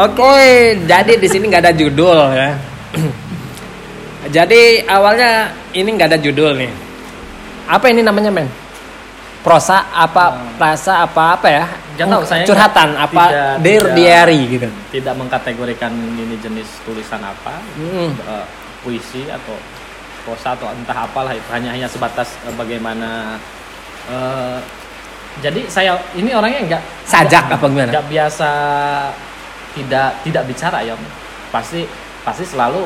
Oke, 0.00 0.80
jadi 0.88 1.12
di 1.20 1.28
sini 1.28 1.52
nggak 1.52 1.64
ada 1.68 1.74
judul 1.76 2.18
ya. 2.32 2.50
jadi 4.30 4.60
awalnya 4.86 5.30
ini 5.72 5.88
nggak 5.90 6.08
ada 6.08 6.20
judul 6.20 6.54
nih. 6.56 6.70
Apa 7.66 7.86
ini 7.86 8.00
namanya 8.00 8.30
men? 8.30 8.46
Prosa 9.40 9.88
apa 9.88 10.24
prasa 10.54 11.00
apa 11.00 11.34
apa 11.34 11.48
ya? 11.48 11.64
Nggak 11.96 12.08
tahu, 12.08 12.22
saya 12.24 12.44
curhatan 12.44 12.88
nggak- 12.90 13.06
apa 13.06 13.24
tidak- 13.26 13.58
dear 13.60 13.84
tidak- 13.84 13.96
diary 13.96 14.40
gitu. 14.48 14.68
tidak 14.90 15.14
mengkategorikan 15.14 15.92
ini 15.92 16.36
jenis 16.38 16.68
tulisan 16.82 17.20
apa 17.20 17.60
Hmm. 17.74 18.12
eh, 18.16 18.44
puisi 18.80 19.26
atau 19.26 19.56
prosa 20.20 20.52
atau 20.52 20.68
entah 20.70 21.04
apalah 21.04 21.32
itu 21.32 21.44
hanya 21.50 21.70
hanya 21.70 21.84
sebatas 21.86 22.36
eh, 22.42 22.54
bagaimana 22.54 23.36
eh, 24.06 24.58
jadi 25.40 25.60
saya 25.66 25.92
ini 26.14 26.32
orangnya 26.32 26.60
enggak 26.62 26.82
Sajak 27.04 27.48
apa 27.50 27.64
gimana? 27.64 27.92
nggak 27.92 28.06
biasa 28.08 28.50
tidak 29.72 30.08
tidak 30.24 30.42
bicara 30.44 30.78
ya 30.82 30.94
pasti 31.48 31.84
pasti 32.22 32.44
selalu 32.44 32.84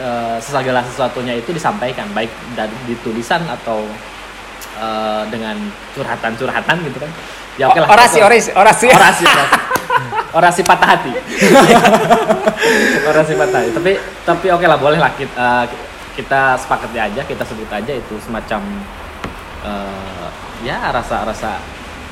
eh, 0.00 0.38
segala 0.40 0.80
sesuatunya 0.86 1.36
itu 1.36 1.50
disampaikan 1.52 2.08
baik 2.16 2.30
dari 2.56 2.94
tulisan 3.02 3.42
atau 3.48 3.84
eh, 4.78 5.22
dengan 5.28 5.56
curhatan-curhatan 5.92 6.76
gitu 6.88 6.98
kan. 7.02 7.10
Ya 7.60 7.68
oke 7.68 7.84
lah 7.84 7.88
orasi, 7.92 8.24
orasi, 8.24 8.50
orasi. 8.56 8.86
orasi 8.88 9.24
orasi. 9.26 9.26
Orasi 10.32 10.64
patah 10.64 10.96
hati. 10.96 11.12
Orasi 13.04 13.36
patah 13.36 13.60
hati. 13.60 13.70
Tapi 13.76 13.92
tapi 14.24 14.46
oke 14.48 14.64
lah 14.64 14.80
boleh 14.80 14.96
lah 14.96 15.12
kita 15.12 15.68
kita 16.16 16.56
sepakati 16.56 16.96
aja 16.96 17.20
kita 17.28 17.44
sebut 17.44 17.68
aja 17.68 17.92
itu 17.92 18.16
semacam 18.16 18.64
eh, 19.60 20.28
ya 20.64 20.88
rasa 20.88 21.28
rasa 21.28 21.60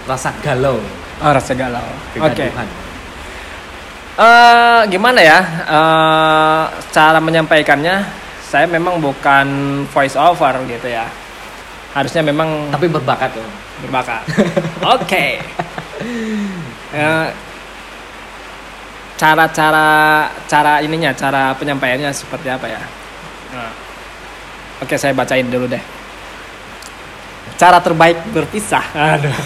rasa 0.04 0.36
galau. 0.44 0.76
Oh, 1.24 1.32
rasa 1.32 1.56
galau. 1.56 1.88
Oke. 2.20 2.44
kegaduhan 2.44 2.89
Eh, 4.20 4.80
gimana 4.92 5.20
ya 5.24 5.40
eh, 5.64 6.62
cara 6.92 7.16
menyampaikannya? 7.24 8.04
Saya 8.44 8.66
memang 8.68 9.00
bukan 9.00 9.46
voice 9.88 10.18
over 10.18 10.60
gitu 10.68 10.92
ya. 10.92 11.08
Harusnya 11.96 12.20
memang 12.20 12.68
tapi 12.68 12.90
berbakat 12.92 13.32
tuh 13.32 13.48
berbakat. 13.80 14.20
Oke. 15.00 15.40
Eh, 16.92 17.28
Cara-cara 19.20 20.32
cara 20.48 20.80
ininya, 20.80 21.12
cara 21.12 21.52
penyampaiannya 21.52 22.08
seperti 22.08 22.48
apa 22.48 22.64
ya? 22.72 22.80
Nah. 23.52 23.72
Oke, 24.80 24.96
saya 24.96 25.12
bacain 25.12 25.44
dulu 25.44 25.68
deh. 25.68 25.82
Cara 27.60 27.84
terbaik 27.84 28.16
berpisah. 28.32 28.80
Aduh. 28.96 29.36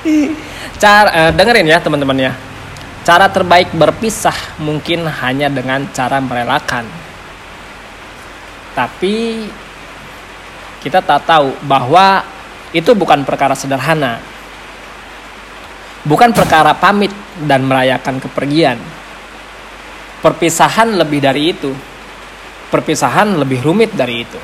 Cara 0.82 1.12
eh, 1.12 1.30
dengerin 1.36 1.68
ya 1.68 1.84
teman-teman 1.84 2.16
ya. 2.16 2.32
Cara 3.08 3.24
terbaik 3.32 3.72
berpisah 3.72 4.60
mungkin 4.60 5.08
hanya 5.08 5.48
dengan 5.48 5.88
cara 5.96 6.20
merelakan. 6.20 6.84
Tapi 8.76 9.48
kita 10.84 11.00
tak 11.00 11.24
tahu 11.24 11.56
bahwa 11.64 12.20
itu 12.76 12.92
bukan 12.92 13.24
perkara 13.24 13.56
sederhana. 13.56 14.20
bukan 16.04 16.36
perkara 16.36 16.76
pamit 16.76 17.12
dan 17.48 17.64
merayakan 17.64 18.20
kepergian. 18.20 18.76
Perpisahan 20.20 20.92
lebih 20.92 21.24
dari 21.24 21.42
itu. 21.52 21.72
Perpisahan 22.68 23.40
lebih 23.40 23.64
rumit 23.64 23.96
dari 23.96 24.20
itu. 24.20 24.40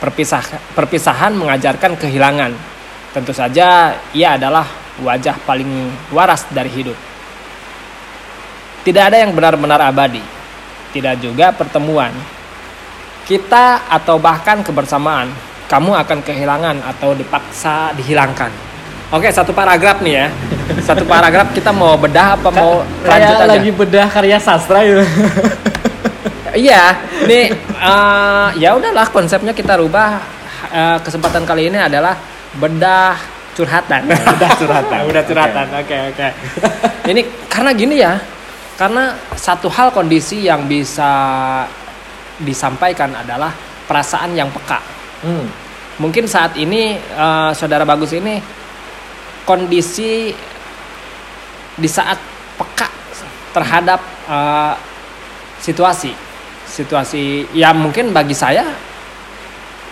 Perpisah, 0.00 0.44
perpisahan 0.72 1.36
mengajarkan 1.36 1.92
kehilangan. 2.00 2.52
Tentu 3.12 3.36
saja 3.36 3.96
ia 4.16 4.36
adalah 4.36 4.85
wajah 5.02 5.36
paling 5.44 5.92
waras 6.12 6.48
dari 6.48 6.70
hidup. 6.72 6.96
Tidak 8.86 9.02
ada 9.02 9.18
yang 9.18 9.34
benar-benar 9.34 9.82
abadi. 9.82 10.22
Tidak 10.94 11.18
juga 11.18 11.50
pertemuan. 11.50 12.14
Kita 13.26 13.90
atau 13.90 14.22
bahkan 14.22 14.62
kebersamaan, 14.62 15.26
kamu 15.66 15.98
akan 15.98 16.18
kehilangan 16.22 16.76
atau 16.94 17.10
dipaksa 17.10 17.90
dihilangkan. 17.98 18.54
Oke, 19.10 19.30
satu 19.34 19.50
paragraf 19.50 19.98
nih 20.02 20.14
ya. 20.14 20.26
Satu 20.82 21.02
paragraf 21.06 21.50
kita 21.50 21.74
mau 21.74 21.98
bedah 21.98 22.38
apa 22.38 22.48
mau 22.54 22.82
lanjut 23.06 23.36
aja? 23.38 23.46
lagi 23.46 23.70
bedah 23.74 24.06
karya 24.10 24.38
sastra 24.38 24.82
gitu. 24.86 25.02
Iya, 26.56 26.96
nih 27.28 27.52
eh, 27.68 28.48
ya 28.56 28.72
udahlah 28.72 29.12
konsepnya 29.12 29.52
kita 29.52 29.76
rubah. 29.76 30.24
Eh, 30.72 30.98
kesempatan 31.04 31.44
kali 31.44 31.68
ini 31.68 31.76
adalah 31.76 32.16
bedah 32.56 33.35
curhatan. 33.56 34.04
bedah 34.36 34.52
curhatan. 34.60 35.00
bedah 35.08 35.24
curhatan. 35.24 35.66
Oke, 35.80 35.96
oke. 36.12 36.28
ini 37.10 37.24
karena 37.48 37.70
gini 37.72 37.96
ya. 37.98 38.14
Karena 38.76 39.16
satu 39.32 39.72
hal 39.72 39.88
kondisi 39.88 40.44
yang 40.44 40.68
bisa 40.68 41.08
disampaikan 42.36 43.08
adalah 43.16 43.48
perasaan 43.88 44.36
yang 44.36 44.52
peka. 44.52 44.84
Hmm. 45.24 45.48
Mungkin 45.96 46.28
saat 46.28 46.52
ini 46.60 47.00
eh, 47.00 47.50
saudara 47.56 47.88
bagus 47.88 48.12
ini 48.12 48.36
kondisi 49.48 50.28
di 51.76 51.88
saat 51.88 52.20
peka 52.60 52.92
terhadap 53.56 54.00
eh, 54.28 54.74
situasi 55.64 56.12
situasi 56.66 57.48
ya 57.56 57.72
mungkin 57.72 58.12
bagi 58.12 58.36
saya 58.36 58.68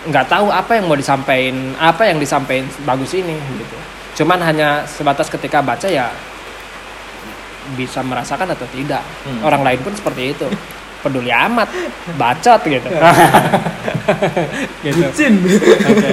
nggak 0.05 0.25
tahu 0.29 0.47
apa 0.49 0.77
yang 0.77 0.85
mau 0.85 0.93
disampaikan 0.93 1.73
apa 1.75 2.05
yang 2.05 2.21
disampaikan 2.21 2.69
bagus 2.85 3.13
ini 3.13 3.35
gitu 3.57 3.77
cuman 4.21 4.37
hanya 4.41 4.85
sebatas 4.85 5.27
ketika 5.27 5.59
baca 5.59 5.89
ya 5.89 6.13
bisa 7.73 8.05
merasakan 8.05 8.53
atau 8.53 8.69
tidak 8.69 9.01
Hmm. 9.25 9.41
orang 9.41 9.65
lain 9.65 9.79
pun 9.81 9.91
seperti 9.91 10.37
itu 10.37 10.45
peduli 11.03 11.33
amat 11.33 11.67
bacot 12.15 12.61
gitu 12.63 12.85
gitu 14.85 15.01
Oke. 15.85 16.11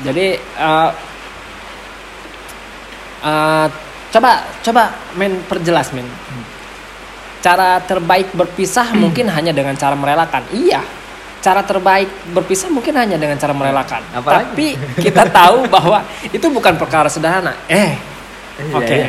Jadi 0.00 0.26
eh, 0.38 0.90
eh, 3.22 3.66
coba 4.10 4.30
coba 4.62 4.82
men 5.14 5.42
perjelas 5.44 5.92
men. 5.92 6.06
Cara 7.40 7.80
terbaik 7.80 8.36
berpisah 8.36 8.92
mungkin 8.92 9.30
hanya 9.30 9.50
dengan 9.50 9.74
cara 9.74 9.96
merelakan. 9.96 10.44
Iya. 10.52 10.84
Cara 11.40 11.64
terbaik 11.64 12.08
berpisah 12.36 12.68
mungkin 12.68 12.92
hanya 13.00 13.16
dengan 13.16 13.40
cara 13.40 13.56
merelakan. 13.56 14.04
Apalagi? 14.12 14.52
Tapi 14.52 14.66
kita 15.00 15.24
tahu 15.32 15.64
bahwa 15.74 16.04
itu 16.28 16.46
bukan 16.52 16.76
perkara 16.76 17.08
sederhana. 17.08 17.56
Eh, 17.68 17.96
Iya, 18.60 18.76
oke. 18.76 18.92
iya. 18.92 19.08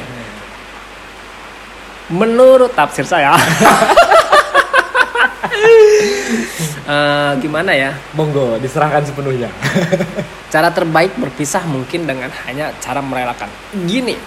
Menurut 2.07 2.71
tafsir 2.71 3.03
saya, 3.03 3.35
Eh, 6.81 7.31
gimana 7.39 7.71
ya? 7.71 7.95
Monggo 8.17 8.59
diserahkan 8.59 9.05
sepenuhnya. 9.05 9.47
Cara 10.53 10.67
terbaik 10.73 11.15
berpisah 11.15 11.63
mungkin 11.63 12.03
dengan 12.03 12.27
hanya 12.43 12.75
cara 12.83 12.99
merelakan. 12.99 13.47
Gini, 13.87 14.17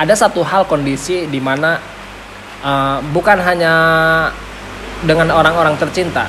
ada 0.00 0.16
satu 0.16 0.40
hal 0.40 0.64
kondisi 0.64 1.28
di 1.28 1.36
mana 1.36 1.76
uh, 2.64 3.04
bukan 3.12 3.36
hanya 3.44 3.72
dengan 5.04 5.28
orang-orang 5.36 5.76
tercinta, 5.76 6.24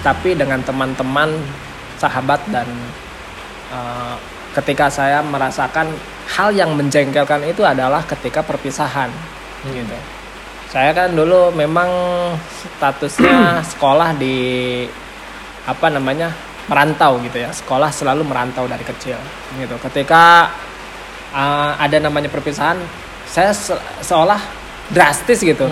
tapi 0.00 0.32
dengan 0.32 0.60
teman-teman, 0.64 1.36
sahabat 2.00 2.40
dan 2.48 2.68
uh, 3.72 4.16
ketika 4.56 4.88
saya 4.88 5.20
merasakan 5.20 5.92
hal 6.30 6.50
yang 6.56 6.72
menjengkelkan 6.74 7.44
itu 7.44 7.60
adalah 7.62 8.00
ketika 8.08 8.40
perpisahan, 8.40 9.12
gitu. 9.68 9.96
Saya 10.70 10.94
kan 10.94 11.10
dulu 11.10 11.50
memang 11.50 11.90
statusnya 12.78 13.58
sekolah 13.74 14.14
di 14.14 14.86
apa 15.66 15.86
namanya 15.90 16.30
merantau 16.70 17.18
gitu 17.26 17.42
ya. 17.42 17.50
Sekolah 17.50 17.90
selalu 17.90 18.22
merantau 18.22 18.70
dari 18.70 18.86
kecil 18.86 19.18
gitu. 19.58 19.74
Ketika 19.82 20.48
uh, 21.34 21.74
ada 21.74 21.98
namanya 21.98 22.30
perpisahan 22.30 22.78
saya 23.26 23.54
se- 23.54 23.82
seolah 24.02 24.38
drastis 24.90 25.42
gitu 25.42 25.70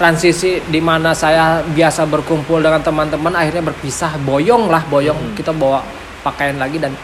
transisi 0.00 0.64
di 0.64 0.80
mana 0.80 1.12
saya 1.12 1.60
biasa 1.60 2.08
berkumpul 2.08 2.64
dengan 2.64 2.80
teman-teman 2.80 3.36
akhirnya 3.36 3.60
berpisah. 3.68 4.16
Boyong 4.24 4.72
lah 4.72 4.80
boyong. 4.88 5.36
Kita 5.36 5.52
bawa 5.52 5.84
pakaian 6.24 6.56
lagi 6.56 6.80
dan 6.80 6.96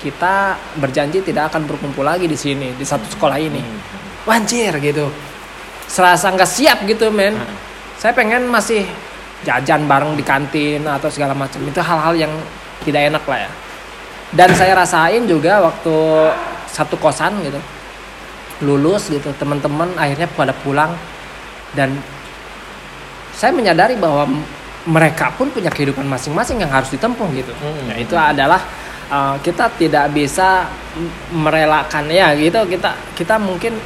kita 0.00 0.56
berjanji 0.80 1.20
tidak 1.20 1.52
akan 1.52 1.68
berkumpul 1.68 2.00
lagi 2.00 2.24
di 2.24 2.32
sini 2.32 2.72
di 2.72 2.80
satu 2.80 3.04
sekolah 3.12 3.36
ini. 3.36 3.60
Wanjir 4.24 4.72
gitu. 4.80 5.12
Serasa 5.84 6.32
nggak 6.32 6.48
siap 6.48 6.88
gitu 6.88 7.12
men. 7.12 7.36
Saya 8.00 8.16
pengen 8.16 8.48
masih 8.48 8.88
jajan 9.44 9.84
bareng 9.84 10.16
di 10.16 10.24
kantin 10.24 10.88
atau 10.88 11.12
segala 11.12 11.36
macam. 11.36 11.60
Itu 11.60 11.84
hal-hal 11.84 12.16
yang 12.16 12.32
tidak 12.88 13.12
enak 13.12 13.24
lah 13.28 13.38
ya. 13.44 13.50
Dan 14.32 14.48
saya 14.56 14.72
rasain 14.80 15.28
juga 15.28 15.60
waktu 15.60 15.96
satu 16.72 16.96
kosan 16.96 17.36
gitu 17.44 17.60
lulus 18.60 19.08
gitu 19.08 19.32
teman-teman 19.36 19.92
akhirnya 20.00 20.24
pada 20.32 20.56
pulang. 20.56 20.96
Dan 21.76 22.00
saya 23.40 23.56
menyadari 23.56 23.96
bahwa 23.96 24.28
mereka 24.84 25.32
pun 25.32 25.48
punya 25.48 25.72
kehidupan 25.72 26.04
masing-masing 26.04 26.60
yang 26.60 26.68
harus 26.68 26.92
ditempuh 26.92 27.24
gitu. 27.32 27.56
Hmm. 27.56 27.88
Nah, 27.88 27.96
itu 27.96 28.12
adalah 28.12 28.60
uh, 29.08 29.40
kita 29.40 29.72
tidak 29.80 30.12
bisa 30.12 30.68
merelakan 31.32 32.04
ya 32.12 32.36
gitu. 32.36 32.60
Kita 32.68 33.16
kita 33.16 33.40
mungkin 33.40 33.80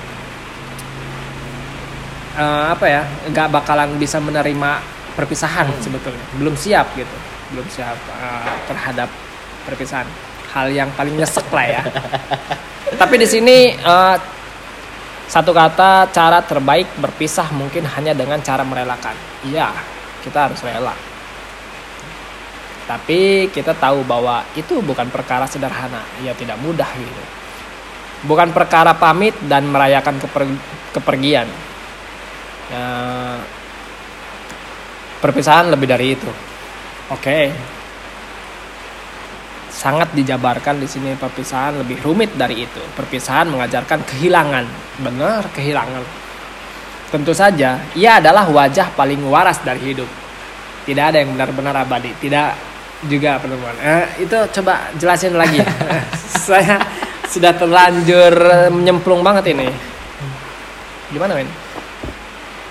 uh, 2.35 2.75
apa 2.75 2.87
ya 2.91 3.03
nggak 3.31 3.49
bakalan 3.55 3.95
bisa 3.95 4.19
menerima 4.19 4.83
perpisahan 5.15 5.71
sebetulnya. 5.79 6.27
Belum 6.35 6.59
siap 6.59 6.91
gitu. 6.99 7.17
Belum 7.55 7.67
siap 7.71 7.95
uh, 8.11 8.59
terhadap 8.67 9.07
perpisahan. 9.71 10.07
Hal 10.51 10.71
yang 10.75 10.91
paling 10.99 11.15
nyesek 11.15 11.47
lah 11.55 11.67
ya. 11.79 11.83
Tapi 13.01 13.15
di 13.23 13.27
sini 13.27 13.75
uh, 13.87 14.34
satu 15.25 15.57
kata 15.57 16.13
cara 16.13 16.45
terbaik 16.45 16.87
berpisah 17.01 17.49
mungkin 17.57 17.89
hanya 17.89 18.13
dengan 18.13 18.41
cara 18.45 18.61
merelakan. 18.63 19.17
Iya 19.49 19.73
kita 20.25 20.49
harus 20.49 20.61
rela. 20.65 20.97
Tapi 22.85 23.49
kita 23.53 23.77
tahu 23.77 24.05
bahwa 24.05 24.45
itu 24.57 24.81
bukan 24.81 25.09
perkara 25.09 25.45
sederhana. 25.45 26.01
Ya 26.25 26.33
tidak 26.33 26.57
mudah 26.61 26.89
gitu. 26.97 27.23
Bukan 28.25 28.57
perkara 28.57 28.97
pamit 28.97 29.37
dan 29.45 29.69
merayakan 29.69 30.17
keper- 30.17 30.61
kepergian. 30.97 31.49
Ya, 32.73 32.85
perpisahan 35.21 35.69
lebih 35.69 35.89
dari 35.89 36.17
itu. 36.17 36.29
Oke. 37.13 37.53
Sangat 39.75 40.15
dijabarkan 40.15 40.79
di 40.79 40.87
sini 40.87 41.19
perpisahan 41.19 41.83
lebih 41.83 41.99
rumit 42.07 42.31
dari 42.39 42.63
itu. 42.63 42.79
Perpisahan 42.95 43.51
mengajarkan 43.51 44.07
kehilangan. 44.07 44.63
Benar, 45.03 45.51
kehilangan. 45.51 45.99
Tentu 47.11 47.35
saja, 47.35 47.83
ia 47.99 48.23
adalah 48.23 48.47
wajah 48.47 48.95
paling 48.95 49.19
waras 49.27 49.59
dari 49.67 49.83
hidup. 49.91 50.07
Tidak 50.87 51.05
ada 51.11 51.19
yang 51.19 51.35
benar-benar 51.35 51.75
abadi. 51.75 52.15
Tidak 52.23 52.49
juga 53.11 53.43
penemuan. 53.43 53.75
Eh, 53.83 54.23
itu 54.23 54.39
coba 54.63 54.95
jelasin 54.95 55.35
lagi. 55.35 55.59
Saya 56.47 56.79
sudah 57.27 57.51
terlanjur 57.59 58.31
menyemplung 58.71 59.27
banget 59.27 59.59
ini. 59.59 59.67
Gimana, 61.11 61.35
men? 61.35 61.51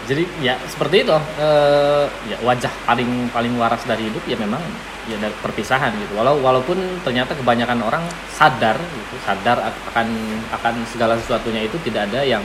Jadi 0.08 0.24
ya 0.40 0.56
seperti 0.72 1.04
itu. 1.04 1.18
Eh, 1.36 2.06
ya 2.32 2.38
wajah 2.48 2.72
paling 2.88 3.28
paling 3.28 3.60
waras 3.60 3.84
dari 3.84 4.08
hidup 4.08 4.24
ya 4.24 4.40
memang 4.40 4.64
ya 5.10 5.18
dari 5.20 5.36
perpisahan 5.40 5.92
gitu. 6.00 6.16
Walau 6.16 6.40
walaupun 6.40 6.78
ternyata 7.04 7.36
kebanyakan 7.36 7.84
orang 7.84 8.04
sadar 8.32 8.80
gitu, 8.80 9.16
sadar 9.24 9.60
akan 9.92 10.08
akan 10.56 10.74
segala 10.88 11.20
sesuatunya 11.20 11.68
itu 11.68 11.76
tidak 11.84 12.12
ada 12.12 12.24
yang 12.24 12.44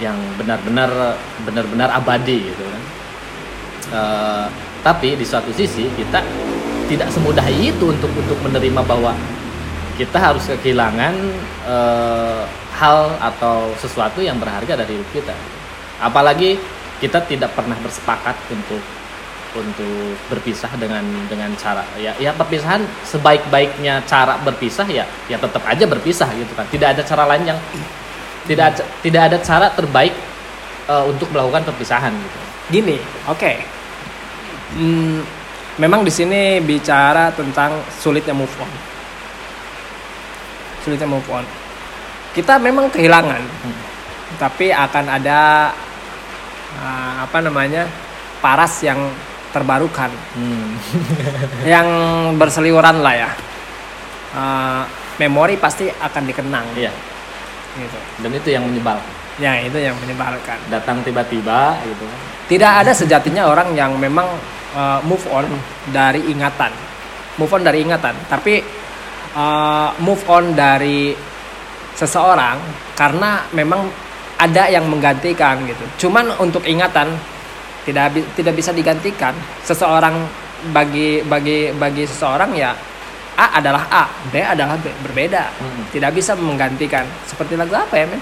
yang 0.00 0.16
benar-benar 0.36 1.16
benar-benar 1.44 1.88
abadi 1.92 2.52
gitu 2.52 2.64
kan. 2.64 2.82
Eh, 3.86 4.46
tapi 4.82 5.14
di 5.18 5.26
satu 5.26 5.50
sisi 5.50 5.88
kita 5.94 6.22
tidak 6.86 7.10
semudah 7.10 7.46
itu 7.50 7.90
untuk 7.90 8.10
untuk 8.14 8.38
menerima 8.46 8.82
bahwa 8.86 9.12
kita 9.96 10.18
harus 10.20 10.44
kehilangan 10.60 11.14
eh, 11.66 12.42
hal 12.76 13.16
atau 13.20 13.72
sesuatu 13.80 14.20
yang 14.20 14.36
berharga 14.36 14.76
dari 14.76 14.96
hidup 15.00 15.10
kita. 15.12 15.36
Apalagi 15.96 16.60
kita 17.00 17.24
tidak 17.24 17.52
pernah 17.56 17.76
bersepakat 17.80 18.36
untuk 18.52 18.80
untuk 19.56 20.20
berpisah 20.28 20.70
dengan 20.76 21.02
dengan 21.26 21.50
cara 21.56 21.82
ya 21.96 22.12
ya 22.20 22.36
perpisahan 22.36 22.84
sebaik-baiknya 23.08 24.04
cara 24.04 24.36
berpisah 24.44 24.86
ya 24.86 25.08
ya 25.26 25.40
tetap 25.40 25.64
aja 25.64 25.84
berpisah 25.88 26.28
gitu 26.36 26.52
kan. 26.52 26.68
Tidak 26.68 26.88
ada 26.92 27.02
cara 27.02 27.24
lain 27.24 27.56
yang 27.56 27.58
tidak 28.44 28.84
tidak 29.00 29.22
ada 29.32 29.38
cara 29.40 29.66
terbaik 29.72 30.14
eh, 30.86 31.04
untuk 31.08 31.32
melakukan 31.32 31.64
perpisahan 31.66 32.12
gitu 32.14 32.46
Gini, 32.66 32.98
oke. 33.30 33.52
Hmm, 34.74 35.22
memang 35.78 36.02
di 36.02 36.10
sini 36.10 36.58
bicara 36.58 37.30
tentang 37.30 37.78
sulitnya 37.94 38.34
move 38.34 38.50
on. 38.58 38.72
Sulitnya 40.82 41.06
move 41.06 41.30
on. 41.30 41.46
Kita 42.34 42.58
memang 42.58 42.90
kehilangan, 42.90 43.38
Hmm. 43.38 43.78
tapi 44.42 44.74
akan 44.74 45.06
ada 45.06 45.70
uh, 46.82 47.14
apa 47.22 47.38
namanya 47.38 47.86
paras 48.42 48.82
yang 48.82 48.98
terbarukan, 49.56 50.12
Hmm. 50.36 50.76
yang 51.72 51.88
berseliweran 52.36 53.00
lah 53.00 53.14
ya. 53.16 53.30
Uh, 54.36 54.84
memori 55.16 55.56
pasti 55.56 55.88
akan 55.88 56.22
dikenang, 56.28 56.66
iya 56.76 56.92
gitu. 57.76 57.98
dan 58.20 58.30
itu 58.32 58.48
yang 58.52 58.64
menyebalkan 58.64 59.12
Ya 59.36 59.52
itu 59.60 59.76
yang 59.76 59.92
menyebalkan. 60.00 60.56
datang 60.72 61.04
tiba-tiba 61.04 61.76
gitu 61.84 62.04
tidak 62.48 62.84
ada 62.84 62.92
sejatinya 62.96 63.48
orang 63.48 63.72
yang 63.76 63.96
memang 63.96 64.24
uh, 64.72 65.00
move 65.04 65.24
on 65.28 65.44
dari 65.92 66.24
ingatan 66.28 66.72
move 67.36 67.52
on 67.52 67.60
dari 67.64 67.84
ingatan 67.84 68.16
tapi 68.32 68.64
uh, 69.36 69.92
move 70.00 70.24
on 70.28 70.56
dari 70.56 71.12
seseorang 71.92 72.60
karena 72.96 73.44
memang 73.52 73.88
ada 74.36 74.68
yang 74.68 74.84
menggantikan 74.88 75.64
gitu 75.64 76.08
cuman 76.08 76.32
untuk 76.40 76.64
ingatan 76.64 77.12
tidak 77.86 78.12
tidak 78.34 78.54
bisa 78.58 78.74
digantikan 78.74 79.32
seseorang 79.62 80.26
bagi 80.74 81.22
bagi 81.22 81.70
bagi 81.72 82.02
seseorang 82.04 82.50
ya 82.52 82.74
A 83.36 83.60
adalah 83.60 83.84
A, 83.92 84.08
B 84.32 84.40
adalah 84.40 84.80
B, 84.80 84.88
berbeda. 85.04 85.52
Hmm. 85.60 85.84
Tidak 85.92 86.08
bisa 86.08 86.32
menggantikan. 86.32 87.04
Seperti 87.28 87.52
lagu 87.52 87.76
apa 87.76 87.92
ya, 87.92 88.08
men? 88.08 88.16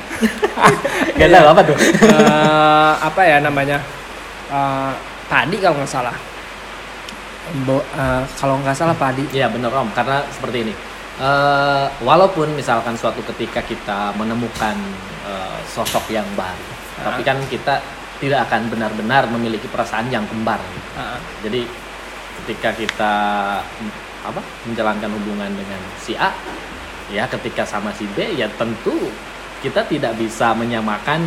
Gak 1.23 1.31
tahu 1.31 1.47
apa 1.55 1.63
tuh 1.63 1.77
Eh, 1.79 2.93
apa 2.99 3.21
ya 3.23 3.39
namanya 3.39 3.79
Eh, 4.51 4.93
padi 5.31 5.57
kalau 5.63 5.79
nggak 5.79 5.87
salah 5.87 6.17
Bo- 7.63 7.87
eh, 7.95 8.23
kalau 8.35 8.59
nggak 8.59 8.75
salah 8.75 8.97
padi 8.99 9.23
Iya 9.31 9.47
bener 9.55 9.71
om, 9.71 9.87
karena 9.95 10.19
seperti 10.35 10.67
ini. 10.67 10.75
Eh, 11.23 11.87
walaupun 12.03 12.51
misalkan 12.59 12.99
suatu 12.99 13.23
ketika 13.31 13.63
kita 13.63 14.19
menemukan 14.19 14.75
eh, 15.31 15.59
sosok 15.71 16.11
yang 16.11 16.27
baru, 16.35 16.67
tapi 17.07 17.23
kan 17.23 17.39
kita 17.47 17.79
tidak 18.23 18.47
akan 18.51 18.71
benar-benar 18.71 19.27
memiliki 19.31 19.67
perasaan 19.67 20.11
yang 20.11 20.25
kembar. 20.31 20.61
Ah, 20.95 21.19
Jadi 21.43 21.67
ketika 22.45 22.71
kita 22.77 23.15
apa 24.25 24.41
menjalankan 24.65 25.11
hubungan 25.21 25.51
dengan 25.53 25.81
si 26.01 26.17
A, 26.17 26.33
ya 27.13 27.29
ketika 27.29 27.65
sama 27.67 27.93
si 27.97 28.09
B, 28.13 28.37
ya 28.37 28.49
tentu 28.55 29.13
kita 29.61 29.85
tidak 29.89 30.17
bisa 30.21 30.53
menyamakan 30.53 31.25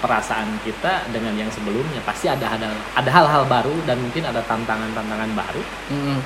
perasaan 0.00 0.60
kita 0.64 1.08
dengan 1.12 1.32
yang 1.36 1.48
sebelumnya. 1.52 2.00
Pasti 2.04 2.28
ada 2.28 2.56
ada 2.56 2.68
ada 2.96 3.10
hal-hal 3.10 3.44
baru 3.48 3.74
dan 3.88 4.00
mungkin 4.00 4.24
ada 4.28 4.40
tantangan-tantangan 4.44 5.30
baru. 5.32 5.62
mm-mm. 5.92 6.20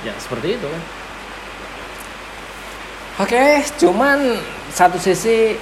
Ya 0.00 0.16
seperti 0.16 0.56
itu 0.56 0.64
kan. 0.64 0.82
oke 3.20 3.44
cuman 3.76 4.18
satu 4.72 4.96
sisi 4.96 5.60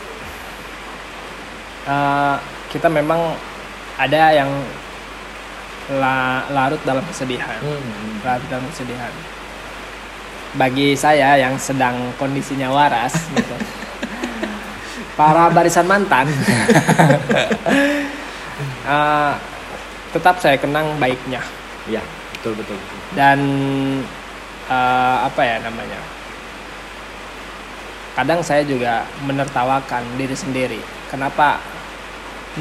eh, 1.88 2.37
kita 2.68 2.87
memang 2.87 3.35
ada 3.96 4.31
yang 4.31 4.50
la- 5.90 6.44
larut 6.48 6.81
dalam 6.83 7.02
kesedihan 7.04 7.57
Hmm. 7.59 8.20
larut 8.20 8.44
dalam 8.46 8.64
kesedihan 8.68 9.12
bagi 10.54 10.92
saya 10.92 11.37
yang 11.37 11.57
sedang 11.57 11.96
kondisinya 12.14 12.68
waras 12.68 13.12
gitu 13.35 13.57
para 15.14 15.48
barisan 15.48 15.85
mantan 15.85 16.28
eh, 18.87 19.33
tetap 20.11 20.37
saya 20.38 20.57
kenang 20.57 20.96
baiknya 20.98 21.40
Ya, 21.88 22.04
betul 22.31 22.52
betul. 22.54 22.76
betul. 22.76 22.98
dan 23.16 23.38
eh, 24.68 25.16
apa 25.24 25.40
ya 25.40 25.57
namanya 25.59 26.00
kadang 28.12 28.42
saya 28.42 28.61
juga 28.62 29.07
menertawakan 29.22 30.04
diri 30.16 30.35
sendiri 30.35 30.81
kenapa 31.09 31.62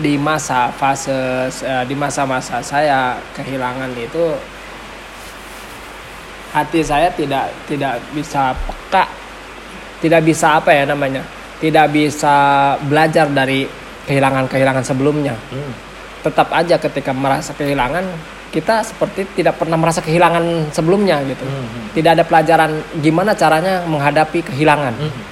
di 0.02 0.14
masa 0.18 0.70
fase 0.70 1.50
eh, 1.50 1.84
di 1.90 1.96
masa-masa 1.98 2.62
saya 2.62 3.18
kehilangan 3.34 3.90
itu 3.98 4.38
hati 6.54 6.82
saya 6.82 7.12
tidak 7.14 7.52
tidak 7.68 8.00
bisa 8.14 8.54
peka. 8.66 9.06
Tidak 9.98 10.22
bisa 10.22 10.62
apa 10.62 10.70
ya 10.74 10.86
namanya? 10.86 11.26
Tidak 11.58 11.90
bisa 11.90 12.36
belajar 12.86 13.26
dari 13.34 13.66
kehilangan-kehilangan 14.06 14.86
sebelumnya. 14.86 15.36
Hmm. 15.52 15.74
tetap 16.18 16.50
aja 16.52 16.76
ketika 16.76 17.16
merasa 17.16 17.56
kehilangan 17.56 18.04
kita 18.52 18.84
seperti 18.84 19.24
tidak 19.38 19.56
pernah 19.56 19.80
merasa 19.80 20.04
kehilangan 20.04 20.76
sebelumnya 20.76 21.24
gitu. 21.24 21.46
Hmm. 21.46 21.94
tidak 21.96 22.20
ada 22.20 22.24
pelajaran 22.28 22.72
gimana 23.00 23.32
caranya 23.34 23.82
menghadapi 23.88 24.44
kehilangan. 24.46 24.94
Hmm. 24.98 25.24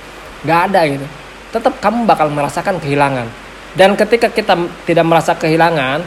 nggak 0.46 0.60
ada 0.72 0.82
gitu. 0.90 1.06
Tetap 1.52 1.74
kamu 1.80 2.10
bakal 2.10 2.28
merasakan 2.34 2.82
kehilangan 2.82 3.28
dan 3.76 4.00
ketika 4.00 4.32
kita 4.32 4.56
tidak 4.88 5.06
merasa 5.06 5.36
kehilangan 5.36 6.00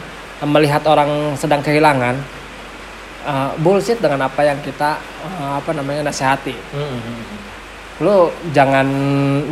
melihat 0.49 0.81
orang 0.89 1.37
sedang 1.37 1.61
kehilangan 1.61 2.17
uh, 3.29 3.51
bullshit 3.61 4.01
dengan 4.01 4.25
apa 4.25 4.41
yang 4.41 4.57
kita 4.65 4.97
uh, 5.25 5.61
apa 5.61 5.71
namanya 5.77 6.09
nasihati. 6.09 6.55
Hmm. 6.73 6.99
Hmm. 6.99 7.23
lu 7.99 8.31
jangan 8.55 8.87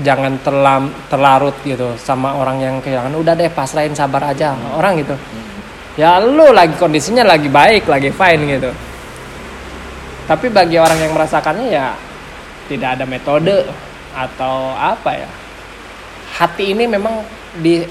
jangan 0.08 0.40
terlam, 0.40 0.88
terlarut 1.12 1.52
gitu 1.68 1.94
sama 2.00 2.32
orang 2.32 2.64
yang 2.64 2.76
kehilangan. 2.80 3.12
Udah 3.20 3.36
deh 3.36 3.52
pasrahin 3.52 3.92
sabar 3.92 4.32
aja 4.32 4.56
sama 4.56 4.80
orang 4.80 5.04
gitu. 5.04 5.16
Ya 6.00 6.16
lu 6.24 6.56
lagi 6.56 6.72
kondisinya 6.80 7.28
lagi 7.28 7.52
baik 7.52 7.92
lagi 7.92 8.08
fine 8.08 8.42
gitu. 8.48 8.72
Tapi 10.32 10.48
bagi 10.48 10.80
orang 10.80 10.96
yang 10.96 11.12
merasakannya 11.12 11.68
ya 11.68 11.92
tidak 12.72 12.96
ada 12.96 13.04
metode 13.04 13.68
atau 14.16 14.72
apa 14.80 15.12
ya. 15.12 15.30
Hati 16.40 16.72
ini 16.72 16.88
memang 16.88 17.28
di 17.60 17.84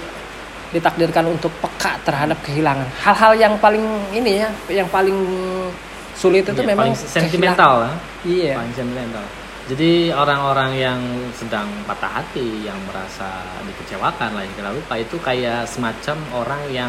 ditakdirkan 0.77 1.25
untuk 1.27 1.49
peka 1.59 1.97
terhadap 2.05 2.37
kehilangan 2.45 2.85
hal-hal 3.01 3.33
yang 3.35 3.55
paling 3.57 3.83
ini 4.12 4.45
ya 4.45 4.49
yang 4.69 4.89
paling 4.93 5.17
sulit 6.17 6.45
itu 6.45 6.57
Iya, 6.57 6.69
memang 6.73 6.89
sentimental 6.97 7.73
lah. 7.85 7.93
kehilangan. 7.93 8.25
iya 8.25 8.55
Paling 8.57 8.73
sentimental. 8.73 9.25
Jadi 9.67 10.15
orang-orang 10.15 10.71
yang 10.79 11.01
sedang 11.35 11.67
patah 11.85 12.23
hati, 12.23 12.62
yang 12.62 12.79
merasa 12.87 13.27
dikecewakan, 13.67 14.39
lah 14.39 14.47
yang 14.47 14.73
lupa 14.73 14.95
itu 14.95 15.19
kayak 15.19 15.67
semacam 15.67 16.17
orang 16.33 16.62
yang 16.71 16.89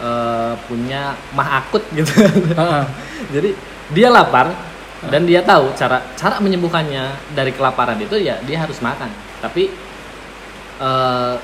eh, 0.00 0.56
punya 0.66 1.12
mah 1.36 1.60
akut 1.62 1.84
gitu. 1.92 2.10
Heeh. 2.56 2.84
Jadi 3.36 3.50
dia 3.94 4.08
lapar 4.10 4.50
dan 5.12 5.28
dia 5.28 5.44
tahu 5.44 5.70
cara 5.76 6.02
cara 6.18 6.40
menyembuhkannya 6.40 7.36
dari 7.36 7.52
kelaparan 7.54 8.00
itu 8.00 8.16
ya 8.18 8.40
dia 8.42 8.64
harus 8.64 8.80
makan. 8.82 9.12
Tapi 9.44 9.70
eh, 10.80 11.34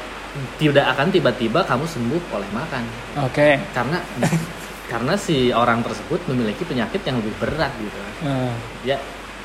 tidak 0.56 0.86
akan 0.96 1.12
tiba-tiba 1.12 1.60
kamu 1.64 1.84
sembuh 1.84 2.22
oleh 2.32 2.48
makan. 2.52 2.84
Oke. 3.28 3.60
Karena 3.76 3.98
karena 4.92 5.14
si 5.16 5.52
orang 5.52 5.80
tersebut 5.84 6.20
memiliki 6.28 6.64
penyakit 6.64 7.00
yang 7.04 7.20
lebih 7.20 7.34
berat 7.40 7.72
gitu. 7.80 7.98
Heeh. 8.22 8.52
ya 8.86 8.96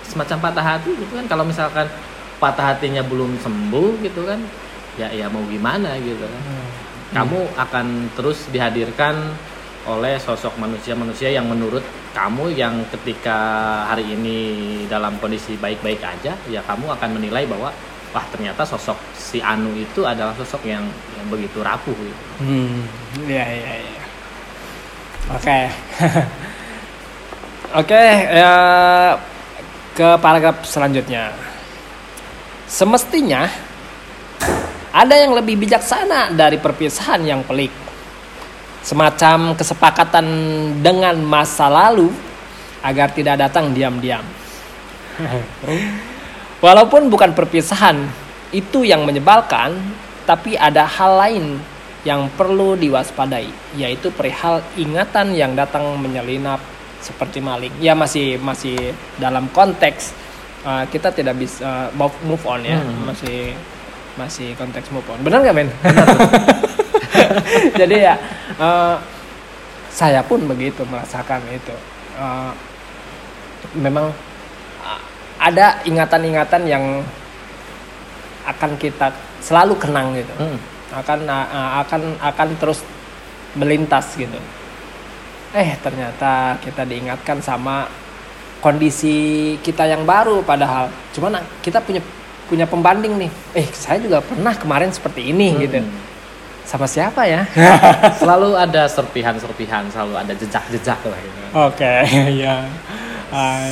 semacam 0.08 0.38
patah 0.50 0.66
hati 0.76 0.92
gitu 0.96 1.14
kan. 1.16 1.26
Kalau 1.28 1.44
misalkan 1.44 1.88
patah 2.38 2.76
hatinya 2.76 3.02
belum 3.04 3.42
sembuh 3.42 4.00
gitu 4.06 4.24
kan 4.30 4.40
ya 4.98 5.10
ya 5.14 5.28
mau 5.28 5.44
gimana 5.46 6.00
gitu 6.00 6.24
kan. 6.24 6.44
Kamu 7.08 7.56
akan 7.56 8.12
terus 8.20 8.52
dihadirkan 8.52 9.16
oleh 9.88 10.20
sosok 10.20 10.60
manusia-manusia 10.60 11.32
yang 11.32 11.48
menurut 11.48 11.80
kamu 12.12 12.52
yang 12.52 12.84
ketika 12.92 13.40
hari 13.88 14.04
ini 14.04 14.38
dalam 14.92 15.16
kondisi 15.24 15.56
baik-baik 15.56 16.04
aja 16.04 16.36
ya 16.52 16.60
kamu 16.68 16.92
akan 16.92 17.10
menilai 17.16 17.48
bahwa 17.48 17.72
wah 18.18 18.26
ternyata 18.34 18.66
sosok 18.66 18.98
si 19.14 19.38
Anu 19.38 19.78
itu 19.78 20.02
adalah 20.02 20.34
sosok 20.34 20.66
yang, 20.66 20.82
yang 20.90 21.28
begitu 21.30 21.62
rapuh 21.62 21.94
gitu. 21.94 22.24
Hmm, 22.42 22.82
iya 23.30 23.46
iya 23.46 23.72
iya. 23.86 24.04
Oke. 25.38 25.60
Oke, 27.86 28.04
ya 28.34 28.54
ke 29.94 30.18
paragraf 30.18 30.66
selanjutnya. 30.66 31.30
Semestinya 32.66 33.46
ada 34.90 35.14
yang 35.14 35.38
lebih 35.38 35.62
bijaksana 35.62 36.34
dari 36.34 36.58
perpisahan 36.58 37.22
yang 37.22 37.46
pelik. 37.46 37.70
Semacam 38.82 39.54
kesepakatan 39.54 40.26
dengan 40.82 41.22
masa 41.22 41.70
lalu 41.70 42.10
agar 42.82 43.14
tidak 43.14 43.46
datang 43.46 43.78
diam-diam. 43.78 44.26
Walaupun 46.58 47.14
bukan 47.14 47.38
perpisahan 47.38 48.02
itu 48.50 48.82
yang 48.82 49.06
menyebalkan, 49.06 49.78
tapi 50.26 50.58
ada 50.58 50.90
hal 50.90 51.22
lain 51.22 51.46
yang 52.02 52.32
perlu 52.34 52.74
diwaspadai, 52.80 53.78
yaitu 53.78 54.10
perihal 54.10 54.64
ingatan 54.80 55.36
yang 55.38 55.54
datang 55.54 55.86
menyelinap 56.00 56.58
seperti 57.04 57.44
maling. 57.44 57.74
Ya 57.78 57.94
masih 57.94 58.42
masih 58.42 58.96
dalam 59.22 59.52
konteks 59.54 60.16
uh, 60.66 60.88
kita 60.90 61.14
tidak 61.14 61.38
bisa 61.38 61.92
uh, 61.94 62.10
move 62.26 62.42
on 62.48 62.64
ya, 62.66 62.80
Hmm. 62.82 63.06
masih 63.12 63.54
masih 64.18 64.58
konteks 64.58 64.90
move 64.90 65.06
on. 65.14 65.22
Benar 65.22 65.46
nggak 65.46 65.56
men 65.56 65.70
jadi 67.80 67.96
ya 68.12 68.16
eh, 68.58 68.96
saya 69.94 70.26
pun 70.26 70.42
begitu 70.50 70.82
merasakan 70.90 71.42
itu. 71.54 71.76
Eh, 72.18 72.52
memang 73.78 74.10
ada 75.38 75.82
ingatan-ingatan 75.84 76.62
yang 76.66 76.84
akan 78.44 78.72
kita 78.76 79.12
selalu 79.40 79.76
kenang 79.78 80.16
gitu. 80.16 80.34
Hmm. 80.36 80.58
akan 80.88 81.20
akan 81.84 82.02
akan 82.18 82.48
terus 82.58 82.80
melintas 83.54 84.16
gitu. 84.16 84.40
Eh 85.52 85.76
ternyata 85.78 86.56
kita 86.58 86.88
diingatkan 86.88 87.44
sama 87.44 87.92
kondisi 88.58 89.16
kita 89.60 89.84
yang 89.84 90.08
baru 90.08 90.40
padahal. 90.42 90.88
Cuman 91.12 91.36
kita 91.60 91.84
punya 91.84 92.00
punya 92.48 92.64
pembanding 92.64 93.20
nih. 93.20 93.32
Eh 93.54 93.68
saya 93.70 94.00
juga 94.00 94.24
pernah 94.24 94.56
kemarin 94.56 94.90
seperti 94.90 95.28
ini 95.28 95.48
Hmm. 95.52 95.62
gitu. 95.62 95.78
Sama 96.64 96.84
siapa 96.84 97.24
ya? 97.24 97.48
Selalu 98.20 98.56
ada 98.56 98.88
serpihan-serpihan, 98.88 99.88
selalu 99.88 100.20
ada 100.20 100.34
jejak-jejak 100.34 101.00
lah 101.00 101.20
gitu. 101.20 101.40
oke 101.56 101.94
ya 102.44 102.64
Ah, 102.88 103.07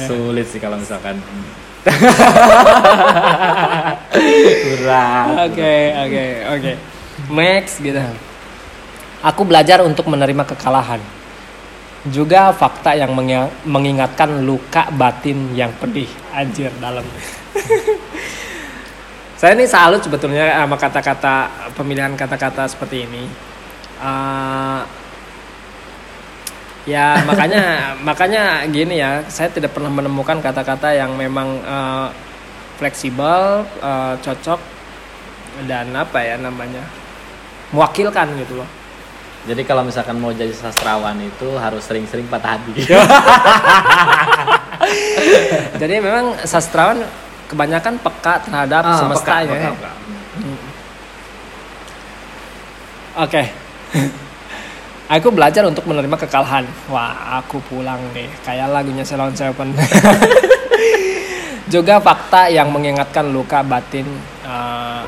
Sulit 0.07 0.47
sih 0.47 0.59
kalau 0.59 0.75
misalkan 0.75 1.15
berat. 4.65 5.25
Oke, 5.49 5.75
oke, 5.95 6.25
oke. 6.57 6.71
Next 7.31 7.79
gitu. 7.79 8.01
Aku 9.23 9.41
belajar 9.45 9.81
untuk 9.81 10.05
menerima 10.05 10.43
kekalahan. 10.45 11.01
Juga 12.05 12.53
fakta 12.53 12.93
yang 12.93 13.17
mengi- 13.17 13.49
mengingatkan 13.65 14.45
luka 14.45 14.85
batin 14.93 15.57
yang 15.57 15.73
pedih. 15.81 16.09
Anjir 16.29 16.69
dalam. 16.77 17.05
Saya 19.39 19.57
ini 19.57 19.65
salut 19.67 19.99
sebetulnya 19.99 20.53
sama 20.53 20.77
kata-kata 20.77 21.35
pemilihan 21.73 22.13
kata-kata 22.13 22.69
seperti 22.69 23.09
ini. 23.09 23.25
Eh, 23.99 24.79
ya 26.85 27.17
makanya 27.25 27.93
makanya 28.05 28.61
gini 28.69 29.01
ya, 29.01 29.25
saya 29.27 29.49
tidak 29.49 29.73
pernah 29.73 29.89
menemukan 29.89 30.37
kata-kata 30.39 30.93
yang 30.93 31.17
memang 31.17 31.59
eh, 31.61 32.07
fleksibel, 32.77 33.65
eh, 33.81 34.13
cocok 34.21 34.59
dan 35.65 35.89
apa 35.95 36.19
ya 36.21 36.35
namanya 36.37 36.83
mewakilkan 37.71 38.27
gitu 38.39 38.61
loh. 38.61 38.69
Jadi 39.45 39.61
kalau 39.61 39.85
misalkan 39.85 40.17
mau 40.17 40.33
jadi 40.33 40.49
sastrawan 40.49 41.21
itu 41.21 41.53
harus 41.61 41.85
sering-sering 41.85 42.25
patah 42.25 42.57
hati. 42.57 42.81
Jadi 45.81 46.01
memang 46.01 46.33
sastrawan 46.49 47.05
kebanyakan 47.45 48.01
peka 48.01 48.41
terhadap 48.41 48.81
Ah, 48.81 48.97
semesta 48.97 49.21
peka, 49.21 49.45
ya. 49.45 49.49
peka, 49.53 49.69
peka. 49.77 49.91
Oke. 53.21 53.43
Aku 55.09 55.27
belajar 55.29 55.65
untuk 55.65 55.85
menerima 55.85 56.17
kekalahan. 56.25 56.65
Wah, 56.89 57.41
aku 57.41 57.61
pulang 57.69 57.99
deh. 58.13 58.29
Kayak 58.41 58.73
lagunya 58.73 59.05
Salon 59.05 59.33
Seven. 59.33 59.73
Juga 61.73 61.97
fakta 61.97 62.45
yang 62.49 62.69
mengingatkan 62.69 63.25
luka 63.33 63.65
batin 63.65 64.05
eh, 64.45 65.03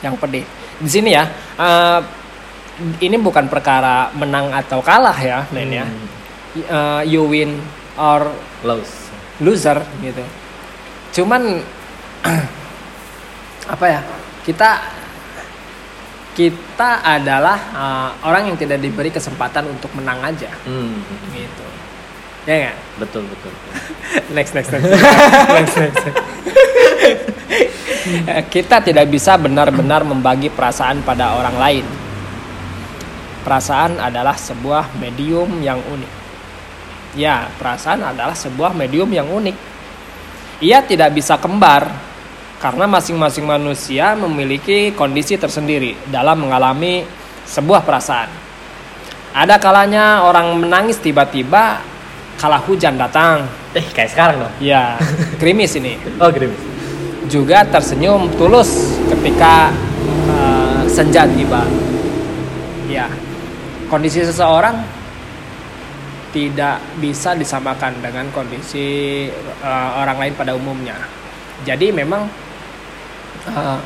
yang 0.00 0.16
pedih. 0.16 0.44
Di 0.80 0.88
sini 0.88 1.12
ya, 1.12 1.28
eh, 1.60 2.00
ini 3.04 3.16
bukan 3.20 3.52
perkara 3.52 4.08
menang 4.16 4.48
atau 4.48 4.80
kalah 4.80 5.16
ya, 5.20 5.44
Len 5.52 5.70
ya. 5.70 5.84
Hmm. 5.84 6.06
Eh, 6.56 7.02
you 7.12 7.28
win 7.28 7.60
or 8.00 8.32
Lows. 8.64 9.12
loser 9.40 9.80
gitu. 10.04 10.20
Cuman 11.20 11.64
apa 13.74 13.86
ya? 13.88 14.00
Kita 14.40 14.99
kita 16.30 17.02
adalah 17.02 17.58
uh, 17.74 18.10
orang 18.24 18.52
yang 18.52 18.56
tidak 18.56 18.78
diberi 18.78 19.10
kesempatan 19.10 19.66
untuk 19.66 19.90
menang 19.98 20.22
aja 20.22 20.50
Hmm. 20.62 21.02
gitu. 21.34 21.64
Ya? 22.48 22.72
Betul, 22.96 23.26
betul. 23.28 23.52
betul. 23.52 23.82
Next 24.36 24.56
next 24.56 24.70
next. 24.72 24.88
next, 24.88 25.74
next, 25.76 26.02
next. 26.06 26.24
Eh, 28.26 28.42
kita 28.48 28.80
tidak 28.80 29.06
bisa 29.12 29.36
benar-benar 29.36 30.02
membagi 30.02 30.48
perasaan 30.48 31.04
pada 31.04 31.36
orang 31.36 31.56
lain. 31.60 31.86
Perasaan 33.44 34.00
adalah 34.00 34.34
sebuah 34.34 34.96
medium 34.96 35.60
yang 35.60 35.78
unik. 35.80 36.12
Ya, 37.14 37.50
perasaan 37.58 38.00
adalah 38.04 38.34
sebuah 38.34 38.72
medium 38.72 39.10
yang 39.10 39.28
unik. 39.28 39.56
Ia 40.64 40.84
tidak 40.84 41.12
bisa 41.16 41.36
kembar 41.40 41.88
karena 42.60 42.84
masing-masing 42.84 43.48
manusia 43.48 44.12
memiliki 44.12 44.92
kondisi 44.92 45.40
tersendiri 45.40 45.96
dalam 46.12 46.44
mengalami 46.44 47.08
sebuah 47.48 47.82
perasaan. 47.88 48.28
Ada 49.32 49.56
kalanya 49.56 50.28
orang 50.28 50.60
menangis 50.60 51.00
tiba-tiba 51.00 51.80
kala 52.36 52.60
hujan 52.60 53.00
datang. 53.00 53.48
Eh, 53.72 53.86
kayak 53.96 54.12
sekarang 54.12 54.36
dong. 54.44 54.54
Ya, 54.60 55.00
krimis 55.40 55.72
ini. 55.80 55.96
Oh, 56.22 56.28
gerimis. 56.28 56.60
Juga 57.32 57.64
tersenyum 57.64 58.28
tulus 58.36 59.00
ketika 59.08 59.72
uh, 60.28 60.84
senja 60.84 61.24
tiba. 61.24 61.64
Ya, 62.92 63.08
kondisi 63.88 64.20
seseorang 64.20 64.84
tidak 66.34 66.82
bisa 67.00 67.32
disamakan 67.32 68.04
dengan 68.04 68.28
kondisi 68.34 69.30
uh, 69.62 70.02
orang 70.02 70.28
lain 70.28 70.34
pada 70.36 70.52
umumnya. 70.52 70.98
Jadi 71.62 71.94
memang 71.94 72.49
uh, 73.48 73.80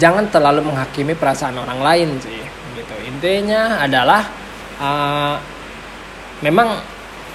jangan 0.00 0.24
terlalu 0.32 0.64
menghakimi 0.64 1.12
perasaan 1.12 1.60
orang 1.60 1.80
lain 1.80 2.08
sih. 2.22 2.40
Gitu. 2.76 2.94
Intinya 3.08 3.80
adalah 3.84 4.22
uh, 4.80 5.36
memang 6.40 6.80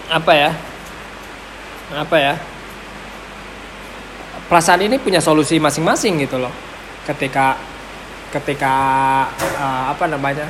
apa 0.10 0.32
ya? 0.34 0.52
Apa 1.92 2.18
ya? 2.18 2.36
perasaan 4.52 4.84
ini 4.84 5.00
punya 5.00 5.24
solusi 5.24 5.64
masing-masing 5.64 6.28
gitu 6.28 6.36
loh 6.36 6.52
ketika 7.08 7.56
ketika 8.36 8.76
uh, 9.56 9.96
apa 9.96 10.12
namanya 10.12 10.44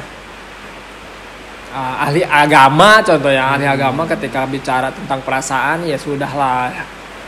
uh, 1.70 2.10
ahli 2.10 2.26
agama 2.26 3.06
contohnya 3.06 3.54
ahli 3.54 3.70
agama 3.70 4.10
ketika 4.10 4.50
bicara 4.50 4.90
tentang 4.90 5.22
perasaan 5.22 5.86
ya 5.86 6.02
sudahlah 6.02 6.74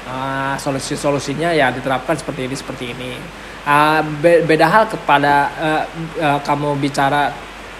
uh, 0.09 0.57
solusi 0.57 0.97
solusinya 0.97 1.53
ya 1.53 1.69
diterapkan 1.69 2.17
seperti 2.17 2.49
ini 2.49 2.55
seperti 2.57 2.85
ini 2.89 3.11
Uh, 3.63 4.03
be- 4.19 4.43
beda 4.43 4.67
hal 4.67 4.83
kepada 4.91 5.47
uh, 5.55 5.83
uh, 6.19 6.39
kamu 6.43 6.75
bicara 6.83 7.31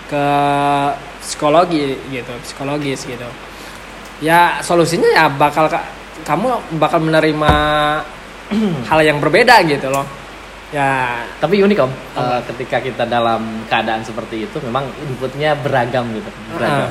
ke 0.07 0.25
psikologi 1.19 1.99
gitu 2.07 2.31
psikologis 2.39 3.03
gitu. 3.03 3.27
Ya 4.23 4.63
solusinya 4.63 5.11
ya 5.11 5.27
bakal 5.27 5.67
ka- 5.67 5.83
kamu 6.23 6.79
bakal 6.79 7.03
menerima 7.03 7.51
hal 8.89 8.99
yang 9.03 9.19
berbeda 9.19 9.59
gitu 9.67 9.91
loh. 9.91 10.07
Ya. 10.71 11.19
Tapi 11.37 11.61
unik 11.61 11.77
om, 11.83 11.91
eh, 11.91 12.39
ketika 12.49 12.79
kita 12.81 13.03
dalam 13.05 13.67
keadaan 13.69 14.01
seperti 14.01 14.47
itu 14.47 14.57
memang 14.63 14.87
inputnya 15.03 15.53
beragam 15.53 16.07
gitu, 16.15 16.31
beragam. 16.55 16.89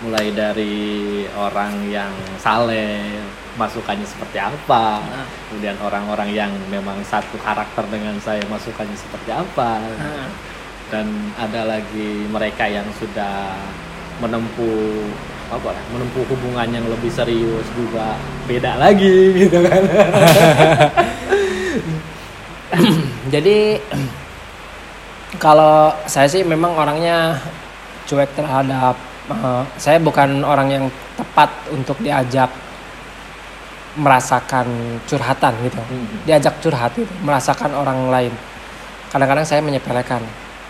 Mulai 0.00 0.26
dari 0.32 0.80
orang 1.36 1.84
yang 1.90 2.14
saleh, 2.40 3.20
masukannya 3.58 4.06
seperti 4.06 4.38
apa, 4.38 5.02
Ah. 5.02 5.26
kemudian 5.50 5.74
orang-orang 5.82 6.30
yang 6.30 6.52
memang 6.70 7.02
satu 7.02 7.34
karakter 7.40 7.82
dengan 7.90 8.14
saya, 8.22 8.42
masukannya 8.46 8.94
seperti 8.94 9.30
apa, 9.32 9.82
Nah, 9.98 10.28
dan 10.90 11.06
ada 11.34 11.66
lagi 11.66 12.26
mereka 12.26 12.66
yang 12.66 12.86
sudah 12.98 13.54
menempuh 14.18 15.10
apa 15.50 15.74
ya, 15.74 15.82
menempuh 15.90 16.22
hubungan 16.30 16.68
yang 16.70 16.86
lebih 16.86 17.10
serius 17.10 17.66
juga 17.74 18.14
beda 18.46 18.78
lagi 18.78 19.18
gitu 19.46 19.58
kan. 19.66 19.82
jadi 23.34 23.82
kalau 25.44 25.94
saya 26.06 26.30
sih 26.30 26.46
memang 26.46 26.74
orangnya 26.74 27.38
cuek 28.06 28.30
terhadap 28.34 28.94
eh, 29.30 29.62
saya 29.74 29.98
bukan 29.98 30.42
orang 30.46 30.68
yang 30.70 30.84
tepat 31.14 31.50
untuk 31.70 31.98
diajak 31.98 32.50
merasakan 33.98 34.66
curhatan 35.04 35.54
gitu 35.66 35.80
Hmm. 35.82 36.06
diajak 36.22 36.62
curhat 36.62 36.94
gitu, 36.94 37.10
merasakan 37.22 37.74
orang 37.74 38.06
lain 38.06 38.32
kadang-kadang 39.10 39.42
saya 39.42 39.58
menyepelekan 39.60 40.22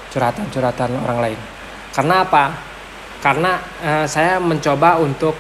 curhatan-curhatan 0.09 0.91
orang 1.05 1.19
lain 1.21 1.41
karena 1.93 2.25
apa 2.25 2.45
karena 3.21 3.53
eh, 3.85 4.07
saya 4.09 4.41
mencoba 4.41 4.97
untuk 4.97 5.37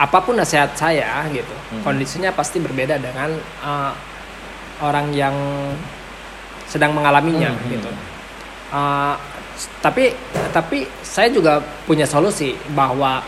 apa 0.00 0.18
pun 0.24 0.32
nasihat 0.32 0.72
saya 0.72 1.28
gitu 1.28 1.52
Mhm. 1.76 1.84
kondisinya 1.84 2.30
pasti 2.32 2.56
berbeda 2.56 2.96
dengan 2.96 3.36
eh, 3.36 3.92
orang 4.80 5.12
yang 5.12 5.36
sedang 6.64 6.96
mengalaminya 6.96 7.52
Mhm. 7.52 7.68
gitu 7.68 7.90
s- 9.52 9.68
tapi 9.82 10.14
tapi 10.54 10.88
saya 11.02 11.28
juga 11.28 11.60
punya 11.84 12.08
solusi 12.08 12.56
bahwa 12.72 13.20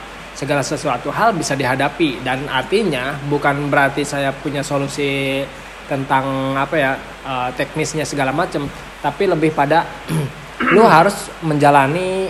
segala 0.42 0.58
sesuatu 0.58 1.06
hal 1.14 1.30
bisa 1.38 1.54
dihadapi 1.54 2.18
dan 2.26 2.50
artinya 2.50 3.14
bukan 3.30 3.70
berarti 3.70 4.02
saya 4.02 4.34
punya 4.34 4.58
solusi 4.58 5.38
tentang 5.86 6.58
apa 6.58 6.74
ya 6.74 6.92
eh, 7.22 7.48
teknisnya 7.54 8.02
segala 8.02 8.34
macam 8.34 8.66
tapi 8.98 9.30
lebih 9.30 9.54
pada 9.54 9.86
lu 10.74 10.82
harus 10.82 11.30
menjalani 11.46 12.26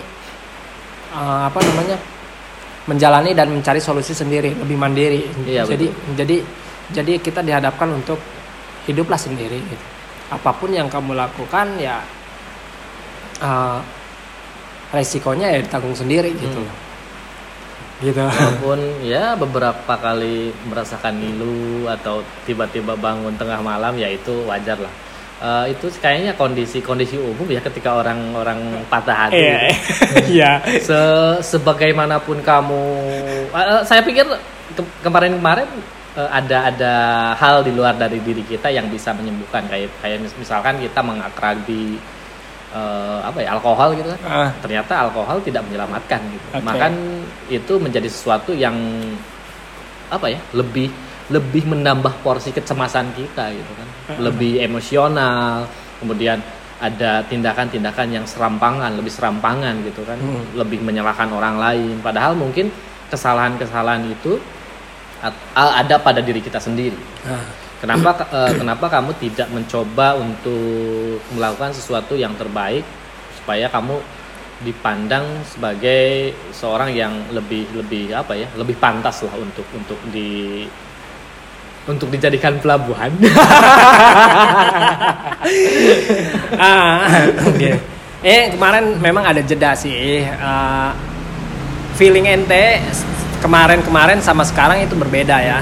eh, 1.09 1.41
apa 1.49 1.57
namanya 1.57 1.97
menjalani 2.85 3.33
dan 3.33 3.49
mencari 3.49 3.81
solusi 3.81 4.13
sendiri 4.13 4.53
lebih 4.61 4.77
mandiri 4.77 5.25
Iya, 5.49 5.65
jadi 5.65 5.89
jadi 6.13 6.37
jadi 6.93 7.13
kita 7.17 7.41
dihadapkan 7.41 7.89
untuk 7.89 8.21
hiduplah 8.85 9.17
sendiri 9.17 9.57
gitu. 9.57 9.85
apa 10.29 10.53
pun 10.53 10.69
yang 10.69 10.85
kamu 10.85 11.17
lakukan 11.17 11.81
ya 11.81 11.97
eh, 13.41 13.79
resikonya 14.93 15.49
ya 15.49 15.59
ditanggung 15.65 15.97
sendiri 15.97 16.29
gitu 16.37 16.61
Hmm. 16.61 16.69
loh 16.69 16.92
gitu. 18.03 18.19
Walaupun 18.19 18.79
ya 19.07 19.33
beberapa 19.39 19.93
kali 19.95 20.51
merasakan 20.67 21.15
ngilu 21.15 21.87
atau 21.87 22.19
tiba-tiba 22.43 22.99
bangun 22.99 23.33
tengah 23.39 23.63
malam 23.63 23.95
ya 23.95 24.11
itu 24.11 24.43
wajar 24.43 24.77
lah. 24.77 24.93
Eh, 25.43 25.75
itu 25.75 25.91
kayaknya 25.99 26.35
kondisi-kondisi 26.39 27.19
umum 27.19 27.43
ya 27.51 27.59
ketika 27.59 27.99
orang-orang 27.99 28.83
patah 28.87 29.27
hati 29.27 29.43
iya. 29.43 29.57
gitu. 29.59 30.15
iya. 30.39 30.51
Se 30.79 30.99
sebagaimanapun 31.43 32.39
kamu 32.43 32.83
eh, 33.51 33.81
saya 33.83 33.99
pikir 34.03 34.23
ke- 34.75 34.93
kemarin-kemarin 35.03 35.67
ada 36.13 36.69
ada 36.69 36.93
hal 37.33 37.65
di 37.65 37.73
luar 37.73 37.97
dari 37.97 38.21
diri 38.21 38.45
kita 38.45 38.69
yang 38.69 38.85
bisa 38.87 39.11
menyembuhkan. 39.17 39.65
Kayak 39.65 39.89
kayak 39.97 40.21
mis- 40.21 40.37
misalkan 40.37 40.77
kita 40.77 41.01
mengakrabi 41.01 41.97
eh, 42.73 43.19
apa 43.21 43.37
ya 43.39 43.53
alkohol 43.53 43.93
gitu 43.93 44.09
kan 44.09 44.19
Ah, 44.25 44.49
ternyata 44.59 44.93
alkohol 45.05 45.37
tidak 45.39 45.61
menyelamatkan 45.63 46.19
gitu. 46.27 46.45
Oke. 46.51 46.65
Maka 46.65 46.85
itu 47.47 47.73
menjadi 47.77 48.09
sesuatu 48.09 48.51
yang 48.51 48.73
apa 50.09 50.29
ya 50.29 50.39
lebih 50.53 50.89
lebih 51.29 51.63
menambah 51.65 52.19
porsi 52.21 52.51
kecemasan 52.51 53.15
kita 53.15 53.49
gitu 53.49 53.71
kan 53.73 53.87
lebih 54.19 54.59
emosional 54.59 55.63
kemudian 55.97 56.37
ada 56.77 57.23
tindakan-tindakan 57.25 58.11
yang 58.11 58.25
serampangan 58.27 58.91
lebih 58.93 59.09
serampangan 59.09 59.79
gitu 59.87 60.03
kan 60.03 60.19
Hmm. 60.19 60.43
lebih 60.53 60.83
menyalahkan 60.83 61.31
orang 61.31 61.55
lain 61.57 61.95
padahal 62.03 62.35
mungkin 62.35 62.67
kesalahan-kesalahan 63.07 64.03
itu 64.05 64.35
ada 65.55 65.95
pada 65.97 66.19
diri 66.19 66.43
kita 66.43 66.59
sendiri 66.59 66.99
ah. 67.23 67.39
Kenapa 67.83 68.15
eh, 68.31 68.55
kenapa 68.55 68.87
kamu 68.87 69.11
tidak 69.19 69.51
mencoba 69.51 70.15
untuk 70.15 71.19
melakukan 71.35 71.75
sesuatu 71.75 72.15
yang 72.15 72.31
terbaik 72.39 72.87
supaya 73.35 73.67
kamu 73.67 73.99
dipandang 74.63 75.43
sebagai 75.43 76.31
seorang 76.55 76.95
yang 76.95 77.11
lebih 77.35 77.67
lebih 77.75 78.15
apa 78.15 78.39
ya 78.39 78.47
lebih 78.55 78.79
pantas 78.79 79.27
lah 79.27 79.35
untuk 79.35 79.67
untuk 79.75 79.99
di 80.15 80.63
untuk 81.83 82.07
dijadikan 82.07 82.55
pelabuhan. 82.63 83.11
ah, 86.55 87.03
oke. 87.51 87.69
Eh 88.23 88.55
kemarin 88.55 88.95
memang 89.03 89.27
ada 89.27 89.43
jeda 89.43 89.75
sih. 89.75 90.23
Eh, 90.23 90.91
feeling 91.99 92.31
ente 92.31 92.79
kemarin-kemarin 93.43 94.23
sama 94.23 94.47
sekarang 94.47 94.87
itu 94.87 94.95
berbeda 94.95 95.35
ya. 95.43 95.59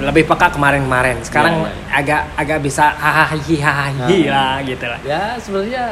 Lebih 0.00 0.24
peka 0.26 0.48
kemarin-kemarin. 0.50 1.20
Sekarang 1.20 1.54
Iya, 1.60 1.70
iya. 1.70 1.96
agak 2.00 2.22
agak 2.36 2.58
bisa 2.60 2.84
hahaha 2.92 3.36
hahaha 3.36 4.08
lah 4.08 4.54
gitu 4.64 4.84
lah. 4.88 4.98
ya 5.04 5.36
sebenarnya 5.36 5.84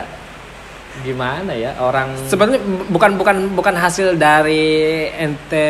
gimana 0.98 1.52
ya 1.54 1.78
orang 1.78 2.10
Sebenarnya 2.26 2.58
bu- 2.58 2.88
bukan 2.90 3.10
bukan 3.14 3.36
bukan 3.54 3.74
hasil 3.76 4.18
dari 4.18 5.06
ente 5.14 5.68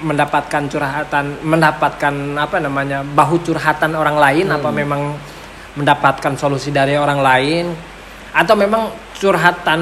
mendapatkan 0.00 0.62
curhatan, 0.66 1.38
mendapatkan 1.42 2.14
apa 2.34 2.56
namanya 2.58 3.04
bahu 3.04 3.40
curhatan 3.40 3.94
orang 3.94 4.16
lain, 4.16 4.46
apa 4.48 4.68
Hmm. 4.68 4.76
memang 4.76 5.02
mendapatkan 5.74 6.34
solusi 6.34 6.70
dari 6.70 6.98
orang 6.98 7.20
lain, 7.20 7.64
atau 8.30 8.54
memang 8.54 8.90
curhatan 9.14 9.80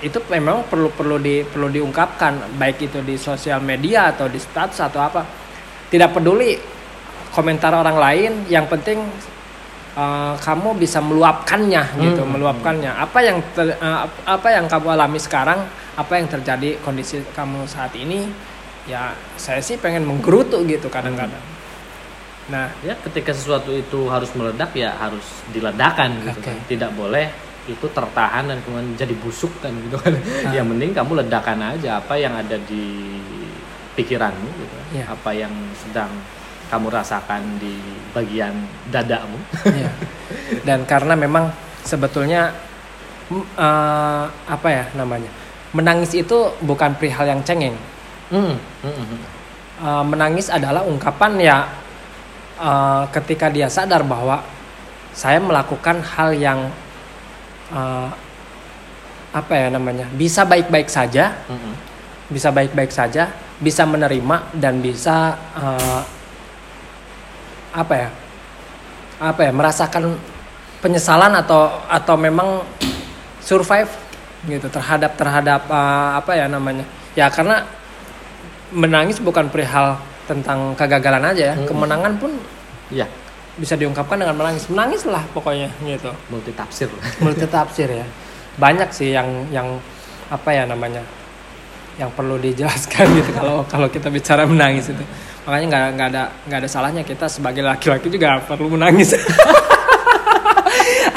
itu 0.00 0.18
memang 0.28 0.66
perlu 0.66 0.90
perlu 0.90 1.16
di 1.16 1.46
perlu 1.46 1.70
diungkapkan, 1.70 2.58
baik 2.58 2.90
itu 2.90 2.98
di 3.00 3.14
sosial 3.16 3.62
media 3.62 4.10
atau 4.10 4.26
di 4.26 4.36
status 4.36 4.82
atau 4.82 5.00
apa, 5.00 5.22
tidak 5.90 6.14
peduli 6.14 6.56
komentar 7.30 7.74
orang 7.74 7.98
lain, 7.98 8.32
yang 8.46 8.66
penting 8.66 8.98
uh, 9.94 10.34
kamu 10.38 10.78
bisa 10.78 10.98
meluapkannya 10.98 11.82
gitu, 11.98 12.22
Hmm. 12.22 12.32
meluapkannya. 12.38 12.90
Apa 12.90 13.18
yang 13.22 13.38
ter- 13.54 13.78
uh, 13.78 14.06
apa 14.26 14.48
yang 14.50 14.66
kamu 14.66 14.86
alami 14.94 15.18
sekarang, 15.18 15.66
apa 15.94 16.12
yang 16.18 16.26
terjadi 16.26 16.78
kondisi 16.82 17.22
kamu 17.34 17.66
saat 17.66 17.94
ini, 17.94 18.30
ya 18.86 19.14
saya 19.38 19.62
sih 19.62 19.78
pengen 19.78 20.06
menggerutu 20.06 20.62
gitu 20.66 20.90
kadang-kadang. 20.90 21.42
Nah, 22.50 22.66
ya 22.82 22.98
ketika 22.98 23.30
sesuatu 23.30 23.70
itu 23.70 24.10
harus 24.10 24.34
meledak 24.34 24.74
ya 24.74 24.90
harus 24.98 25.22
diledakan 25.54 26.18
gitu 26.26 26.40
Oke. 26.42 26.50
kan. 26.50 26.56
Tidak 26.66 26.90
boleh 26.98 27.30
itu 27.70 27.86
tertahan 27.86 28.50
dan 28.50 28.58
kemudian 28.66 28.98
jadi 28.98 29.14
busuk 29.22 29.54
kan 29.62 29.70
gitu 29.86 29.94
kan. 30.02 30.18
Yang 30.56 30.66
mending 30.66 30.90
kamu 30.90 31.22
ledakan 31.22 31.62
aja 31.62 32.02
apa 32.02 32.18
yang 32.18 32.34
ada 32.34 32.58
di 32.66 33.06
pikiranmu 33.98 34.48
gitu. 34.58 34.76
Iya. 34.98 35.04
Apa 35.10 35.30
yang 35.34 35.52
sedang 35.74 36.10
kamu 36.70 36.86
rasakan 36.86 37.58
di 37.58 37.74
bagian 38.14 38.54
dadamu. 38.94 39.38
Iya. 39.66 39.90
Dan 40.66 40.86
karena 40.86 41.18
memang 41.18 41.50
sebetulnya 41.82 42.54
mm, 43.30 43.44
eh, 43.58 44.24
apa 44.30 44.68
ya 44.70 44.84
namanya? 44.94 45.30
Menangis 45.74 46.14
itu 46.14 46.54
bukan 46.62 46.94
perihal 46.98 47.26
yang 47.30 47.42
cengeng. 47.46 47.74
Hmm, 48.30 48.54
hmm, 48.86 48.94
hmm. 48.94 49.20
Eh, 49.80 50.04
menangis 50.06 50.46
adalah 50.52 50.86
ungkapan 50.86 51.40
ya 51.42 51.66
eh, 52.60 53.04
ketika 53.10 53.50
dia 53.50 53.66
sadar 53.66 54.06
bahwa 54.06 54.44
saya 55.10 55.42
melakukan 55.42 55.98
hal 56.04 56.30
yang 56.38 56.70
eh, 57.74 58.08
apa 59.30 59.52
ya 59.54 59.68
namanya? 59.70 60.06
bisa 60.14 60.42
baik-baik 60.42 60.90
saja, 60.90 61.34
Hmm, 61.46 61.58
hmm. 61.58 61.74
bisa 62.30 62.50
baik-baik 62.50 62.90
saja, 62.94 63.30
bisa 63.60 63.84
menerima 63.84 64.56
dan 64.56 64.80
bisa 64.80 65.36
eh, 65.56 66.02
apa 67.76 67.94
ya? 67.94 68.08
Apa 69.20 69.40
ya? 69.46 69.52
merasakan 69.52 70.16
penyesalan 70.80 71.36
atau 71.36 71.68
atau 71.86 72.16
memang 72.16 72.64
survive 73.44 73.92
gitu 74.48 74.66
terhadap 74.72 75.12
terhadap 75.14 75.62
eh, 75.68 76.10
apa 76.16 76.32
ya 76.34 76.48
namanya? 76.48 76.84
Ya 77.14 77.28
karena 77.28 77.62
menangis 78.72 79.20
bukan 79.20 79.52
perihal 79.52 79.98
tentang 80.24 80.78
kegagalan 80.78 81.26
aja 81.26 81.52
ya, 81.52 81.54
Mm-mm. 81.58 81.66
kemenangan 81.66 82.14
pun 82.22 82.32
Iya, 82.90 83.06
bisa 83.54 83.78
diungkapkan 83.78 84.18
dengan 84.18 84.34
menangis. 84.34 84.66
Menangislah 84.66 85.22
pokoknya 85.30 85.70
gitu. 85.86 86.10
multi 86.26 86.50
tafsir. 86.50 86.90
multi 87.22 87.46
tafsir 87.46 87.86
ya 87.86 88.06
banyak 88.60 88.88
sih 88.92 89.16
yang 89.16 89.48
yang 89.48 89.80
apa 90.28 90.50
ya 90.52 90.68
namanya 90.68 91.02
yang 92.00 92.08
perlu 92.16 92.40
dijelaskan 92.40 93.06
gitu 93.20 93.30
kalau 93.36 93.68
kalau 93.68 93.92
kita 93.92 94.08
bicara 94.08 94.48
menangis 94.48 94.88
itu. 94.88 95.04
Makanya 95.44 95.66
nggak 95.68 95.84
nggak 95.96 96.08
ada 96.16 96.22
nggak 96.48 96.58
ada 96.64 96.68
salahnya 96.68 97.02
kita 97.04 97.28
sebagai 97.28 97.60
laki-laki 97.60 98.08
juga 98.08 98.40
perlu 98.40 98.72
menangis. 98.72 99.12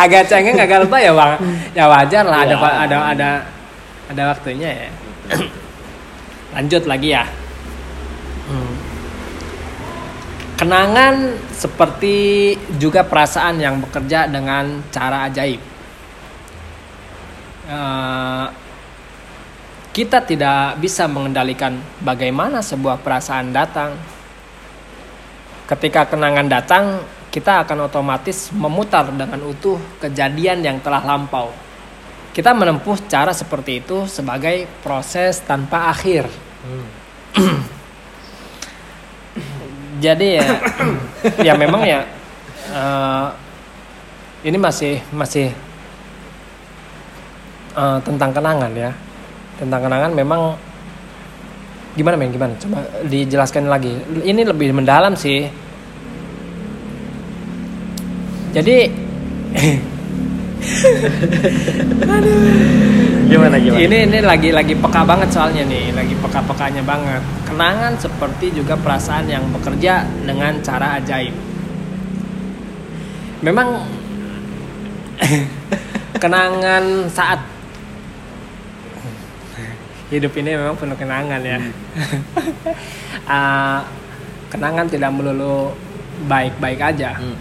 Agak 0.04 0.28
cengeng 0.28 0.60
agak 0.60 0.84
lebay 0.84 1.08
ya 1.08 1.14
bang? 1.16 1.40
Ya 1.72 1.86
wajar 1.88 2.26
lah 2.28 2.44
ada 2.44 2.56
Ya. 2.60 2.70
ada 2.84 2.98
ada 3.16 3.30
ada 4.12 4.24
waktunya 4.36 4.70
ya. 4.74 4.90
Lanjut 6.60 6.84
lagi 6.84 7.16
ya. 7.16 7.24
Hmm. 8.44 8.76
kenangan 10.60 11.40
seperti 11.56 12.52
juga 12.76 13.08
perasaan 13.08 13.56
yang 13.60 13.80
bekerja 13.80 14.28
dengan 14.28 14.84
cara 14.92 15.32
ajaib. 15.32 15.60
Eh, 17.64 18.46
kita 19.94 20.26
tidak 20.26 20.82
bisa 20.82 21.06
mengendalikan 21.06 21.78
bagaimana 22.02 22.66
sebuah 22.66 22.98
perasaan 23.06 23.54
datang. 23.54 23.94
Ketika 25.70 26.10
kenangan 26.10 26.50
datang, 26.50 27.06
kita 27.30 27.62
akan 27.62 27.86
otomatis 27.86 28.50
memutar 28.50 29.14
dengan 29.14 29.38
utuh 29.46 29.78
kejadian 30.02 30.66
yang 30.66 30.78
telah 30.82 31.06
lampau. 31.06 31.54
Kita 32.34 32.58
menempuh 32.58 33.06
cara 33.06 33.30
seperti 33.38 33.86
itu 33.86 34.10
sebagai 34.10 34.66
proses 34.82 35.38
tanpa 35.46 35.94
akhir. 35.94 36.26
Hmm. 36.66 36.90
Jadi 40.04 40.42
ya, 40.42 40.48
ya 41.38 41.54
memang 41.54 41.86
ya 41.86 42.02
eh, 42.74 43.28
ini 44.50 44.58
masih 44.58 44.98
masih 45.14 45.54
eh, 47.78 48.00
tentang 48.02 48.34
kenangan 48.34 48.74
ya, 48.74 48.92
tentang 49.64 49.82
kenangan 49.88 50.12
memang 50.12 50.42
gimana 51.96 52.16
men 52.20 52.32
gimana? 52.36 52.54
Coba 52.60 52.84
dijelaskan 53.08 53.72
lagi. 53.72 53.96
Ini 54.24 54.44
lebih 54.44 54.76
mendalam 54.76 55.16
sih. 55.16 55.48
Jadi 58.54 58.78
Gimana 63.34 63.58
gimana? 63.58 63.82
ini 63.82 63.98
ini 64.08 64.20
lagi 64.22 64.50
lagi 64.54 64.78
peka 64.78 65.02
banget 65.04 65.30
soalnya 65.34 65.64
nih, 65.66 65.92
lagi 65.92 66.16
peka-pekanya 66.22 66.84
banget. 66.86 67.22
Kenangan 67.50 67.98
seperti 67.98 68.54
juga 68.54 68.78
perasaan 68.78 69.26
yang 69.28 69.44
bekerja 69.52 70.06
dengan 70.24 70.62
cara 70.62 71.02
ajaib. 71.02 71.34
Memang 73.44 73.84
kenangan 76.24 77.10
saat 77.12 77.40
hidup 80.14 80.34
ini 80.38 80.54
memang 80.54 80.78
penuh 80.78 80.98
kenangan 80.98 81.42
ya. 81.42 81.58
Ah, 83.24 83.88
kenangan 84.52 84.84
tidak 84.92 85.16
melulu 85.16 85.72
baik-baik 86.28 86.76
aja. 86.76 87.16
Hmm. 87.16 87.40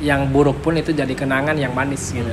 Yang 0.00 0.32
buruk 0.32 0.64
pun 0.64 0.72
itu 0.72 0.88
jadi 0.96 1.12
kenangan 1.12 1.52
yang 1.52 1.76
manis 1.76 2.16
gitu. 2.16 2.32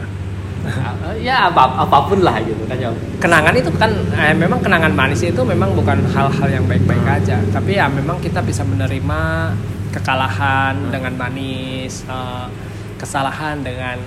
ya 1.20 1.52
apa 1.52 1.76
apa 1.76 2.08
pun 2.08 2.24
lah 2.24 2.40
gitu 2.40 2.64
kan 2.72 2.80
ya 2.80 2.88
Kenangan 3.20 3.52
itu 3.52 3.68
kan 3.76 3.92
eh, 4.16 4.32
memang 4.32 4.64
kenangan 4.64 4.96
manis 4.96 5.20
itu 5.20 5.44
memang 5.44 5.76
bukan 5.76 6.08
hal-hal 6.08 6.48
yang 6.48 6.64
baik-baik 6.64 7.04
aja, 7.04 7.44
tapi 7.52 7.76
ya 7.76 7.92
memang 7.92 8.24
kita 8.24 8.40
bisa 8.40 8.64
menerima 8.64 9.52
kekalahan 9.92 10.88
dengan 10.88 11.20
manis, 11.20 12.08
eh, 12.08 12.48
kesalahan 12.96 13.60
dengan 13.60 14.00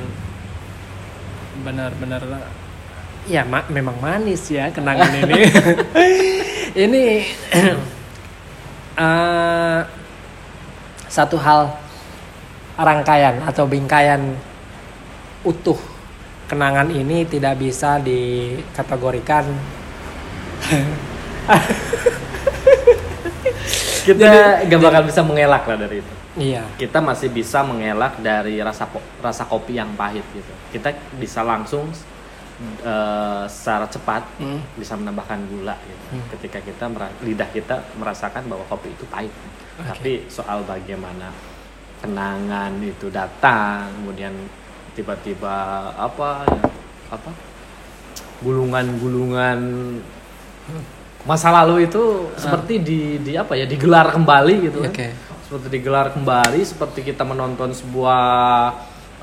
benar-benar 1.60 2.24
ya 3.26 3.42
ma- 3.42 3.66
memang 3.70 3.98
manis 3.98 4.46
ya 4.50 4.70
kenangan 4.70 5.10
ini. 5.22 5.34
ini 6.86 7.04
eh, 9.06 9.80
satu 11.10 11.36
hal 11.38 11.74
rangkaian 12.76 13.40
atau 13.46 13.64
bingkaian 13.64 14.36
utuh 15.46 15.78
kenangan 16.46 16.90
ini 16.90 17.26
tidak 17.26 17.58
bisa 17.58 17.98
dikategorikan. 17.98 19.44
Kita 24.06 24.62
gak 24.62 24.78
bakal 24.78 25.02
bisa 25.02 25.20
mengelak 25.26 25.66
lah 25.66 25.76
dari 25.82 25.98
itu. 25.98 26.12
Iya. 26.36 26.62
Kita 26.78 27.02
masih 27.02 27.26
bisa 27.32 27.66
mengelak 27.66 28.22
dari 28.22 28.62
rasa 28.62 28.86
rasa 29.18 29.42
kopi 29.48 29.82
yang 29.82 29.90
pahit 29.98 30.22
gitu. 30.30 30.52
Kita 30.70 30.94
bisa 31.18 31.42
langsung 31.42 31.90
eh, 32.62 33.44
secara 33.46 33.84
cepat 33.86 34.22
Hmm. 34.40 34.60
bisa 34.76 34.96
menambahkan 34.96 35.44
gula 35.46 35.76
gitu. 35.84 36.16
Ketika 36.36 36.58
kita 36.60 36.88
lidah 37.20 37.48
kita 37.52 37.76
merasakan 37.96 38.48
bahwa 38.48 38.64
kopi 38.66 38.92
itu 38.92 39.04
pahit. 39.06 39.32
Tapi 39.76 40.24
soal 40.32 40.64
bagaimana 40.64 41.28
kenangan 42.00 42.76
itu 42.80 43.08
datang 43.08 43.92
kemudian 44.00 44.32
tiba-tiba 44.96 45.56
apa 45.92 46.48
apa 47.12 47.30
gulungan-gulungan 48.40 49.58
masa 51.26 51.50
lalu 51.50 51.90
itu 51.90 52.30
seperti 52.38 52.80
di 52.80 53.00
di 53.18 53.32
apa 53.34 53.58
ya 53.58 53.66
digelar 53.66 54.12
kembali 54.14 54.54
gitu 54.70 54.78
kan. 54.86 54.92
Oke. 54.92 55.08
seperti 55.46 55.78
digelar 55.78 56.10
kembali 56.10 56.60
seperti 56.66 57.00
kita 57.06 57.22
menonton 57.22 57.70
sebuah 57.70 58.24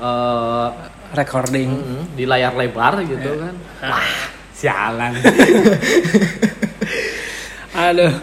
eh, 0.00 0.68
recording. 1.14 1.70
Mm, 1.70 2.04
di 2.18 2.24
layar 2.26 2.54
lebar 2.54 3.02
gitu 3.06 3.30
kan. 3.38 3.54
Wah 3.82 4.34
sialan. 4.64 5.12
Aduh. 7.90 8.14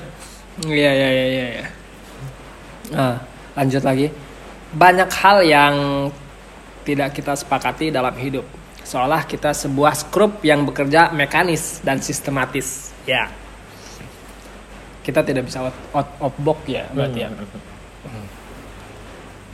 Iya 0.62 0.92
iya 0.94 1.10
iya 1.10 1.26
iya. 1.30 1.66
Nah, 2.92 3.16
lanjut 3.56 3.84
lagi. 3.86 4.08
Banyak 4.72 5.10
hal 5.12 5.38
yang 5.44 5.76
tidak 6.88 7.14
kita 7.14 7.36
sepakati 7.36 7.92
dalam 7.92 8.16
hidup. 8.16 8.48
Seolah 8.82 9.30
kita 9.30 9.54
sebuah 9.54 9.94
skrup 9.94 10.42
yang 10.42 10.66
bekerja 10.66 11.14
mekanis 11.14 11.84
dan 11.86 12.02
sistematis. 12.02 12.90
Ya. 13.06 13.30
Kita 15.02 15.26
tidak 15.26 15.50
bisa 15.50 15.66
out, 15.66 15.78
out 15.94 16.10
of 16.22 16.34
box 16.42 16.60
ya 16.70 16.86
berarti 16.94 17.26
ya 17.26 17.30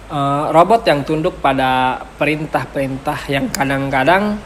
Eh, 0.08 0.46
robot 0.56 0.88
yang 0.88 1.04
tunduk 1.04 1.44
pada 1.44 2.00
perintah-perintah 2.16 3.28
yang 3.28 3.52
kadang-kadang 3.52 4.40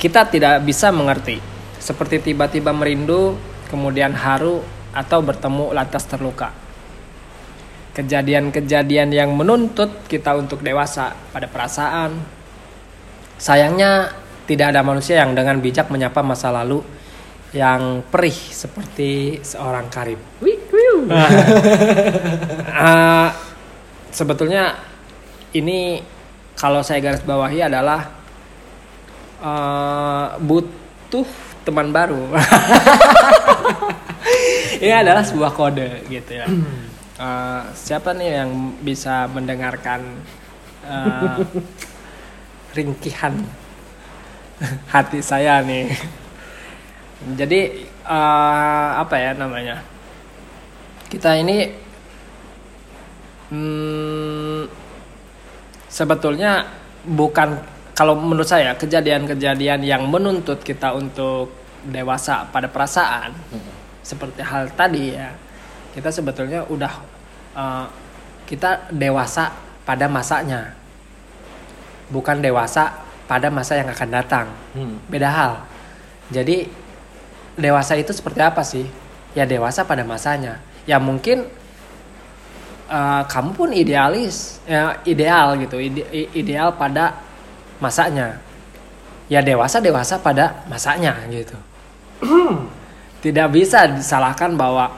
kita 0.00 0.24
tidak 0.24 0.64
bisa 0.64 0.88
mengerti. 0.88 1.36
Seperti 1.76 2.32
tiba-tiba 2.32 2.72
merindu, 2.72 3.36
kemudian 3.68 4.16
haru, 4.16 4.64
atau 4.96 5.20
bertemu 5.20 5.76
lantas 5.76 6.08
terluka. 6.08 6.48
Kejadian-kejadian 7.92 9.12
yang 9.12 9.36
menuntut 9.36 10.08
kita 10.08 10.32
untuk 10.32 10.64
dewasa 10.64 11.12
pada 11.28 11.44
perasaan. 11.44 12.16
Sayangnya 13.36 14.16
tidak 14.48 14.72
ada 14.72 14.80
manusia 14.80 15.20
yang 15.20 15.36
dengan 15.36 15.60
bijak 15.60 15.92
menyapa 15.92 16.24
masa 16.24 16.48
lalu 16.48 16.80
yang 17.52 18.00
perih 18.08 18.32
seperti 18.32 19.44
seorang 19.44 19.92
karib. 19.92 20.20
Eh, 22.76 23.28
sebetulnya 24.10 24.74
ini 25.54 26.02
kalau 26.56 26.80
saya 26.80 27.04
garis 27.04 27.22
bawahi 27.22 27.60
adalah 27.64 28.10
eh, 29.40 30.26
butuh 30.40 31.28
teman 31.66 31.90
baru. 31.90 32.30
ini 34.82 34.94
adalah 34.94 35.26
sebuah 35.26 35.52
kode 35.52 36.06
gitu 36.08 36.32
ya. 36.38 36.46
Eh, 37.16 37.62
siapa 37.72 38.12
nih 38.12 38.44
yang 38.44 38.76
bisa 38.84 39.24
mendengarkan 39.32 40.04
eh, 40.84 41.36
ringkihan 42.76 43.32
hati 44.92 45.20
saya 45.24 45.64
nih? 45.64 45.96
Jadi 47.36 47.88
eh, 47.88 48.88
apa 48.96 49.16
ya 49.16 49.32
namanya? 49.32 49.80
Kita 51.08 51.40
ini 51.40 51.85
hmm, 53.50 54.66
sebetulnya 55.90 56.66
bukan 57.06 57.60
kalau 57.96 58.18
menurut 58.18 58.48
saya 58.48 58.76
kejadian-kejadian 58.76 59.80
yang 59.86 60.04
menuntut 60.08 60.60
kita 60.60 60.92
untuk 60.92 61.52
dewasa 61.86 62.44
pada 62.50 62.66
perasaan 62.68 63.30
seperti 64.02 64.42
hal 64.42 64.68
tadi 64.74 65.14
ya 65.14 65.30
kita 65.96 66.12
sebetulnya 66.12 66.68
udah 66.68 66.92
eh, 67.56 67.86
kita 68.46 68.92
dewasa 68.92 69.50
pada 69.88 70.06
masanya. 70.06 70.76
Bukan 72.12 72.44
dewasa 72.44 73.02
pada 73.26 73.50
masa 73.50 73.80
yang 73.80 73.88
akan 73.90 74.08
datang. 74.12 74.46
Hmm. 74.76 75.00
beda 75.08 75.28
hal. 75.32 75.52
Jadi 76.28 76.68
dewasa 77.56 77.96
itu 77.98 78.12
seperti 78.12 78.44
apa 78.44 78.60
sih? 78.60 78.84
Ya 79.32 79.48
dewasa 79.48 79.88
pada 79.88 80.04
masanya. 80.04 80.60
Ya 80.84 81.00
mungkin 81.00 81.48
eh, 82.86 83.22
kamu 83.26 83.50
pun 83.54 83.70
idealis 83.74 84.58
ya 84.66 84.98
ideal 85.06 85.58
gitu 85.60 85.76
ide- 85.78 86.30
ideal 86.34 86.74
pada 86.74 87.18
masanya. 87.82 88.40
Ya 89.26 89.42
dewasa 89.42 89.82
dewasa 89.82 90.22
pada 90.22 90.62
masanya 90.70 91.18
gitu. 91.30 91.58
Tidak 93.22 93.48
bisa 93.50 93.90
disalahkan 93.90 94.54
bahwa 94.54 94.90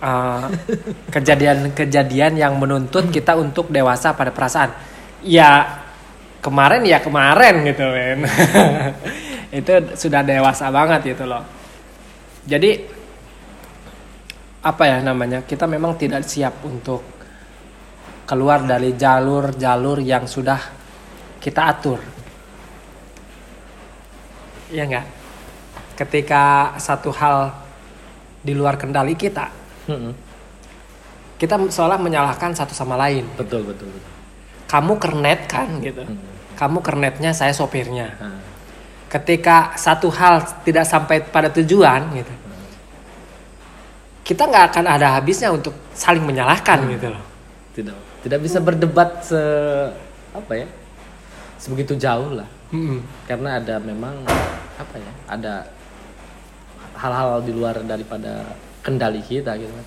eh, 0.00 0.44
kejadian-kejadian 1.14 2.40
yang 2.40 2.56
menuntut 2.56 3.08
kita 3.12 3.36
untuk 3.36 3.68
dewasa 3.68 4.16
pada 4.16 4.32
perasaan. 4.32 4.72
Ya 5.20 5.80
kemarin 6.40 6.82
ya 6.88 6.98
kemarin 7.04 7.60
gitu 7.68 7.84
men. 7.84 8.24
Itu 9.60 9.72
sudah 9.98 10.24
dewasa 10.24 10.72
banget 10.72 11.12
gitu 11.12 11.28
loh. 11.28 11.44
Jadi 12.48 12.99
apa 14.60 14.82
ya 14.84 15.00
namanya 15.00 15.40
kita 15.40 15.64
memang 15.64 15.96
tidak 15.96 16.20
siap 16.28 16.60
untuk 16.68 17.00
keluar 18.28 18.60
dari 18.62 18.92
jalur-jalur 18.92 20.04
yang 20.04 20.28
sudah 20.28 20.60
kita 21.40 21.60
atur. 21.72 22.00
Ya 24.70 24.86
enggak 24.86 25.06
ketika 25.96 26.76
satu 26.80 27.12
hal 27.12 27.52
di 28.40 28.56
luar 28.56 28.80
kendali 28.80 29.12
kita 29.12 29.52
Mm-mm. 29.84 30.16
kita 31.36 31.60
seolah 31.68 32.00
menyalahkan 32.00 32.56
satu 32.56 32.72
sama 32.72 32.96
lain. 32.96 33.24
Betul 33.36 33.64
betul 33.64 33.92
betul. 33.92 34.12
Kamu 34.68 34.92
kernet 34.96 35.40
kan 35.48 35.68
gitu. 35.80 36.04
Hmm. 36.04 36.20
kamu 36.54 36.84
kernetnya 36.84 37.32
saya 37.32 37.56
sopirnya. 37.56 38.12
Nah, 38.20 38.36
ketika 39.08 39.74
satu 39.80 40.12
hal 40.12 40.44
tidak 40.62 40.84
sampai 40.84 41.24
pada 41.24 41.48
tujuan 41.48 42.12
gitu 42.14 42.49
kita 44.30 44.46
nggak 44.46 44.64
akan 44.70 44.86
ada 44.86 45.18
habisnya 45.18 45.50
untuk 45.50 45.74
saling 45.90 46.22
menyalahkan 46.22 46.86
gitu 46.86 47.10
loh. 47.10 47.24
Tidak 47.74 47.98
tidak 48.22 48.38
bisa 48.46 48.62
berdebat 48.62 49.26
se 49.26 49.42
apa 50.30 50.52
ya 50.54 50.70
sebegitu 51.58 51.98
jauh 51.98 52.38
lah. 52.38 52.46
Mm-mm. 52.70 53.02
karena 53.26 53.58
ada 53.58 53.82
memang 53.82 54.22
apa 54.78 54.94
ya 54.94 55.12
ada 55.26 55.66
hal-hal 56.94 57.42
di 57.42 57.50
luar 57.50 57.82
daripada 57.82 58.54
kendali 58.86 59.18
kita 59.18 59.58
gitu 59.58 59.74
kan. 59.74 59.86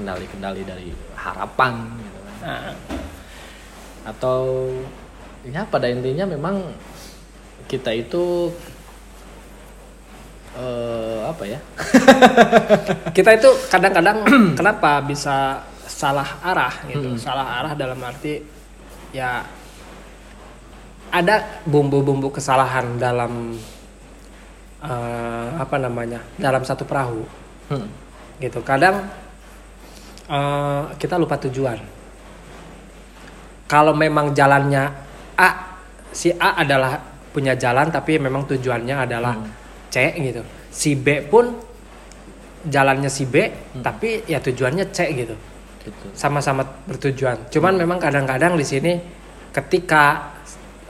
Kendali-kendali 0.00 0.64
dari 0.64 0.88
harapan 1.12 2.00
gitu 2.00 2.18
kan. 2.24 2.34
Nah, 2.48 2.72
atau 4.08 4.72
ya 5.44 5.68
pada 5.68 5.92
intinya 5.92 6.24
memang 6.24 6.72
kita 7.68 7.92
itu 7.92 8.48
eh, 10.56 11.20
apa 11.28 11.44
ya? 11.44 11.60
Kita 13.16 13.30
itu 13.36 13.50
kadang-kadang 13.68 14.24
kenapa 14.58 15.04
bisa 15.04 15.62
salah 15.86 16.40
arah 16.42 16.74
gitu? 16.88 17.16
Salah 17.20 17.62
arah 17.62 17.72
dalam 17.76 18.00
arti 18.02 18.42
ya 19.14 19.44
ada 21.12 21.62
bumbu-bumbu 21.64 22.34
kesalahan 22.34 22.96
dalam 22.98 23.54
eh, 24.82 25.48
apa 25.56 25.76
namanya? 25.76 26.20
Dalam 26.36 26.64
satu 26.64 26.88
perahu. 26.88 27.22
Hmm. 27.66 27.88
gitu. 28.38 28.62
Kadang 28.62 29.10
eh, 30.30 30.82
kita 30.96 31.18
lupa 31.20 31.36
tujuan. 31.46 31.78
Kalau 33.66 33.98
memang 33.98 34.30
jalannya 34.30 34.84
A 35.34 35.50
si 36.14 36.30
A 36.32 36.62
adalah 36.62 36.96
punya 37.34 37.52
jalan 37.58 37.92
tapi 37.92 38.16
memang 38.16 38.48
tujuannya 38.48 38.96
adalah 39.04 39.34
Hmm. 39.36 39.65
C 39.90 40.14
gitu 40.18 40.42
si 40.70 40.94
B 40.94 41.24
pun 41.26 41.56
jalannya 42.66 43.10
si 43.10 43.24
B 43.24 43.48
tapi 43.82 44.26
ya 44.26 44.42
tujuannya 44.42 44.90
C 44.90 44.98
gitu 45.14 45.36
Gitu. 45.86 46.06
sama-sama 46.18 46.66
bertujuan. 46.90 47.46
Cuman 47.46 47.78
memang 47.78 48.02
kadang-kadang 48.02 48.58
di 48.58 48.66
sini 48.66 48.98
ketika 49.54 50.34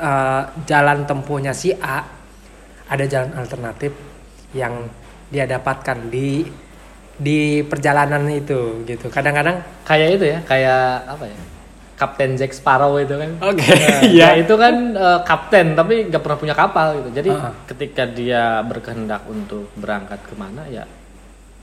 eh, 0.01 0.43
jalan 0.65 1.05
tempuhnya 1.05 1.53
si 1.53 1.77
A 1.77 2.01
ada 2.89 3.05
jalan 3.05 3.37
alternatif 3.37 3.93
yang 4.57 4.89
dia 5.29 5.45
dapatkan 5.45 6.09
di 6.09 6.49
di 7.13 7.61
perjalanan 7.61 8.25
itu 8.33 8.89
gitu. 8.89 9.13
Kadang-kadang 9.13 9.61
Kayak 9.85 10.09
itu 10.17 10.25
ya, 10.33 10.39
kayak 10.49 11.13
apa 11.13 11.25
ya? 11.29 11.39
Kapten 11.97 12.37
Jack 12.37 12.53
Sparrow 12.53 13.01
itu 13.01 13.17
kan. 13.17 13.31
Oke, 13.41 13.65
Nah, 13.65 14.05
iya. 14.05 14.37
ya 14.37 14.45
itu 14.45 14.53
kan 14.55 14.75
eh, 14.93 15.21
kapten 15.25 15.73
tapi 15.73 16.07
nggak 16.07 16.21
pernah 16.21 16.39
punya 16.39 16.55
kapal 16.55 17.01
gitu. 17.01 17.09
Jadi 17.11 17.31
Ah. 17.33 17.53
ketika 17.65 18.05
dia 18.05 18.61
berkehendak 18.63 19.25
untuk 19.27 19.73
berangkat 19.75 20.21
ke 20.23 20.37
mana 20.37 20.69
ya 20.69 20.85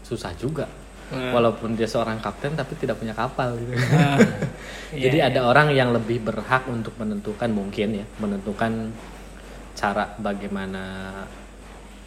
susah 0.02 0.34
juga. 0.36 0.66
Walaupun 1.14 1.78
dia 1.78 1.86
seorang 1.86 2.18
kapten 2.18 2.58
tapi 2.58 2.74
tidak 2.74 2.98
punya 2.98 3.14
kapal 3.14 3.54
gitu. 3.54 3.70
Jadi 5.06 5.18
Iya, 5.22 5.30
ada 5.30 5.46
orang 5.46 5.70
yang 5.70 5.94
lebih 5.94 6.18
berhak 6.20 6.66
untuk 6.66 6.98
menentukan 6.98 7.54
mungkin 7.54 8.02
ya, 8.02 8.06
menentukan 8.18 8.90
cara 9.74 10.10
bagaimana 10.18 11.14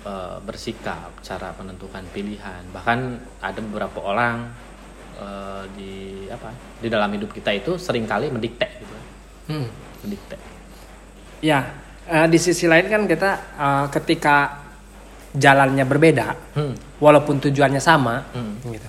eh, 0.03 0.37
bersikap, 0.43 1.15
cara 1.23 1.55
menentukan 1.55 2.03
pilihan. 2.11 2.67
Bahkan 2.75 2.99
ada 3.39 3.61
beberapa 3.63 4.03
orang 4.03 4.51
eh, 5.17 5.63
di 5.77 5.93
apa? 6.29 6.53
Di 6.81 6.89
dalam 6.93 7.09
hidup 7.13 7.33
kita 7.33 7.51
itu 7.53 7.81
sering 7.81 8.05
kali 8.05 8.29
mendikte 8.29 8.69
gitu. 8.79 8.95
Hmm. 9.51 9.69
Mendikte. 10.05 10.37
Ya, 11.41 11.73
eh, 12.07 12.27
di 12.29 12.39
sisi 12.41 12.69
lain 12.69 12.87
kan 12.87 13.03
kita 13.09 13.31
eh, 13.57 13.87
ketika 13.93 14.67
jalannya 15.37 15.85
berbeda, 15.85 16.57
Hmm. 16.57 16.75
walaupun 16.97 17.37
tujuannya 17.41 17.81
sama, 17.81 18.25
Hmm. 18.33 18.57
gitu. 18.73 18.89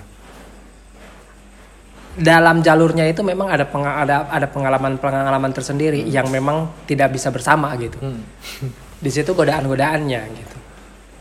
Dalam 2.18 2.66
jalurnya 2.66 3.06
itu 3.06 3.22
memang 3.22 3.46
ada 3.46 3.62
ada 3.70 4.26
ada 4.26 4.46
pengalaman-pengalaman 4.50 5.54
tersendiri 5.54 6.02
yang 6.02 6.26
memang 6.34 6.66
tidak 6.88 7.14
bisa 7.14 7.30
bersama 7.30 7.70
gitu. 7.78 7.94
Hmm. 8.02 8.24
Di 9.04 9.10
situ 9.12 9.30
godaan-godaannya 9.30 10.20
gitu. 10.34 10.56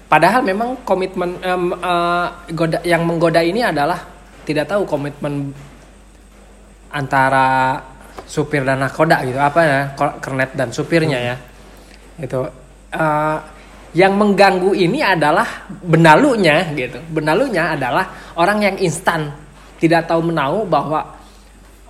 Padahal 0.07 0.41
memang 0.41 0.81
komitmen 0.87 1.37
em, 1.43 1.63
eh, 1.75 2.27
goda 2.55 2.79
yang 2.81 3.03
menggoda 3.05 3.43
ini 3.43 3.61
adalah 3.61 3.99
tidak 4.47 4.71
tahu 4.71 4.87
komitmen 4.87 5.51
antara 6.87 7.75
supir 8.23 8.63
dan 8.63 8.79
nakoda 8.79 9.27
gitu. 9.27 9.35
Apa 9.35 9.59
ya? 9.61 9.79
Kernet 10.23 10.55
dan 10.55 10.71
supirnya 10.71 11.19
ya. 11.19 11.35
Itu 12.17 12.47
Eh, 12.87 13.37
yang 13.97 14.13
mengganggu 14.15 14.71
ini 14.71 15.03
adalah 15.03 15.67
benalunya 15.83 16.71
gitu. 16.71 16.99
Benalunya 17.11 17.75
adalah 17.75 18.07
orang 18.39 18.63
yang 18.63 18.75
instan. 18.79 19.27
Tidak 19.77 20.07
tahu 20.07 20.31
menahu 20.31 20.63
bahwa 20.63 21.03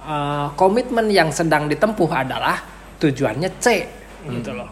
eh, 0.01 0.47
komitmen 0.58 1.14
yang 1.14 1.30
sedang 1.30 1.70
ditempuh 1.70 2.10
adalah 2.10 2.58
tujuannya 2.97 3.49
C 3.62 3.86
gitu 4.26 4.51
loh. 4.58 4.70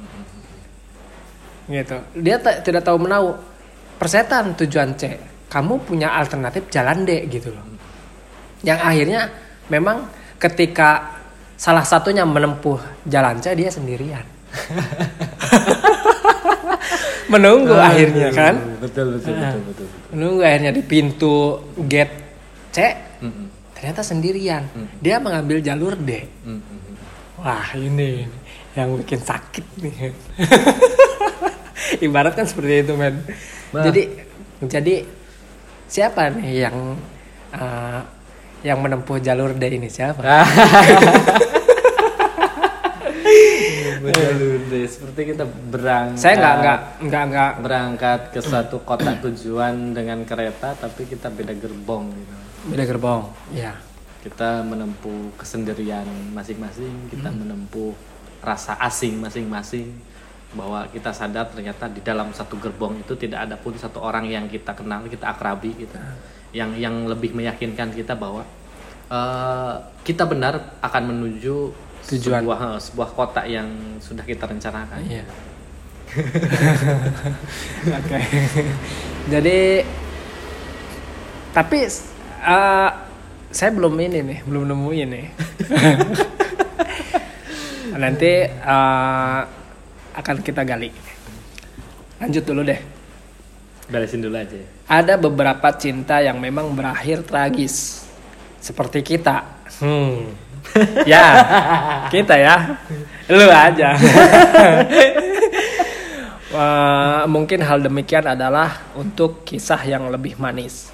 Gitu. 1.69 1.97
Dia 2.21 2.38
tidak 2.41 2.81
tahu 2.81 2.97
menahu 3.05 3.38
persetan 4.01 4.57
tujuan 4.57 4.97
C. 4.97 5.13
Kamu 5.45 5.77
punya 5.86 6.09
alternatif 6.17 6.67
jalan 6.73 7.05
D 7.05 7.29
gitu 7.29 7.53
loh 7.53 7.74
yang 8.66 8.82
akhirnya 8.82 9.30
memang 9.70 10.09
ketika 10.36 11.22
salah 11.55 11.86
satunya 11.86 12.26
menempuh 12.26 12.82
jalan 13.05 13.38
C 13.39 13.53
dia 13.53 13.70
sendirian 13.70 14.26
menunggu 17.32 17.74
akhirnya 17.74 18.30
kan 18.32 18.55
Betul 18.82 19.18
betul 19.18 19.18
betul 19.18 19.34
betul. 19.34 19.61
betul. 19.70 19.88
menunggu 20.13 20.41
akhirnya 20.43 20.72
di 20.72 20.82
pintu 20.84 21.36
gate 21.86 22.16
C 22.72 22.80
Hmm, 23.16 23.47
ternyata 23.72 24.03
sendirian 24.03 24.68
dia 24.99 25.24
mengambil 25.24 25.63
jalur 25.63 25.95
D. 25.95 26.28
Wah 27.39 27.63
ini 27.74 28.28
yang 28.76 28.91
bikin 28.99 29.24
sakit 29.24 29.63
nih. 29.80 30.11
Ibarat 32.05 32.36
kan 32.36 32.43
seperti 32.43 32.84
itu 32.84 32.93
men. 32.99 33.24
Nah. 33.72 33.88
Jadi 33.88 34.03
jadi 34.68 34.95
siapa 35.88 36.28
nih 36.28 36.68
yang 36.68 36.99
eh, 37.55 38.01
yang 38.66 38.82
menempuh 38.82 39.22
jalur 39.22 39.53
D 39.53 39.78
ini 39.78 39.93
siapa? 39.93 40.26
Betul 44.05 44.66
deh. 44.70 44.86
Seperti 44.89 45.22
kita 45.34 45.45
berangkat. 45.45 46.18
Saya 46.18 46.34
nggak 46.41 46.55
nggak 46.61 46.80
nggak 47.05 47.24
nggak 47.30 47.51
berangkat 47.61 48.20
ke 48.34 48.39
suatu 48.41 48.82
kota 48.82 49.13
tujuan 49.22 49.93
dengan 49.93 50.26
kereta 50.26 50.74
tapi 50.74 51.05
kita 51.05 51.30
beda 51.30 51.53
gerbong 51.53 52.09
gitu. 52.09 52.34
beda 52.74 52.84
gerbong. 52.89 53.22
Ya. 53.53 53.78
Kita 54.26 54.66
menempuh 54.66 55.38
kesendirian 55.38 56.09
masing-masing, 56.34 57.13
kita 57.13 57.30
menempuh 57.30 57.93
rasa 58.41 58.74
asing 58.82 59.22
masing-masing 59.22 59.93
bahwa 60.57 60.89
kita 60.89 61.13
sadar 61.13 61.45
ternyata 61.53 61.86
di 61.86 62.01
dalam 62.01 62.34
satu 62.34 62.57
gerbong 62.57 62.97
itu 63.05 63.13
tidak 63.13 63.45
ada 63.45 63.55
pun 63.61 63.78
satu 63.78 64.01
orang 64.01 64.26
yang 64.26 64.49
kita 64.49 64.74
kenal, 64.74 65.05
kita 65.05 65.30
akrabi 65.30 65.78
gitu. 65.78 65.93
Yang 66.51 66.71
yang 66.81 66.95
lebih 67.09 67.31
meyakinkan 67.33 67.93
kita 67.95 68.13
bahwa 68.13 68.45
eh, 69.09 69.75
kita 70.05 70.29
benar 70.29 70.77
akan 70.81 71.03
menuju 71.13 71.73
Tujuan. 72.05 72.45
sebuah 72.45 72.59
eh, 72.61 72.79
sebuah 72.81 73.09
kota 73.17 73.41
yang 73.45 73.97
sudah 74.01 74.21
kita 74.21 74.45
rencanakan. 74.45 75.01
Iya. 75.05 75.25
Oke. 77.99 78.19
Jadi 79.33 79.59
tapi 81.55 81.77
eh, 82.45 82.89
saya 83.55 83.71
belum 83.71 83.95
ini 83.95 84.19
nih, 84.21 84.39
belum 84.43 84.63
nemuin 84.69 85.07
nih. 85.09 85.27
Nanti 88.03 88.31
eh, 88.45 89.39
akan 90.15 90.35
kita 90.43 90.63
gali. 90.63 90.91
Lanjut 92.19 92.43
dulu 92.47 92.63
deh. 92.63 92.94
Beresin 93.86 94.21
dulu 94.25 94.38
aja. 94.38 94.57
Ada 94.89 95.13
beberapa 95.17 95.69
cinta 95.77 96.21
yang 96.21 96.41
memang 96.41 96.73
berakhir 96.73 97.21
tragis. 97.21 98.05
Seperti 98.57 99.05
kita. 99.05 99.45
Hmm. 99.77 100.33
ya, 101.11 101.25
kita 102.09 102.33
ya. 102.33 102.81
Lu 103.29 103.47
aja. 103.49 103.89
Eh, 106.55 107.23
mungkin 107.27 107.59
hal 107.67 107.83
demikian 107.83 108.23
adalah 108.23 108.79
untuk 108.95 109.43
kisah 109.43 109.81
yang 109.83 110.07
lebih 110.07 110.39
manis. 110.39 110.88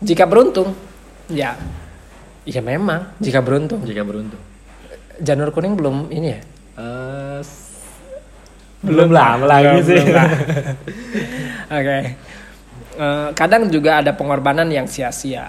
Jika 0.00 0.24
beruntung, 0.24 0.72
ya, 1.28 1.60
ya 2.48 2.60
memang 2.64 3.12
jika 3.20 3.44
beruntung. 3.44 3.84
Jika 3.84 4.00
beruntung. 4.00 4.40
Janur 5.20 5.52
kuning 5.52 5.76
belum 5.76 6.08
ini 6.08 6.28
ya? 6.32 6.40
Eh, 6.80 7.40
Belum 8.84 9.08
lama 9.10 9.44
lagi 9.48 9.80
Belum, 9.80 9.88
sih. 9.88 10.00
belum 10.04 10.14
lah. 10.14 10.28
Oke. 11.80 11.98
Eh, 12.94 13.28
kadang 13.34 13.66
juga 13.72 14.04
ada 14.04 14.12
pengorbanan 14.14 14.68
yang 14.70 14.86
sia-sia. 14.86 15.48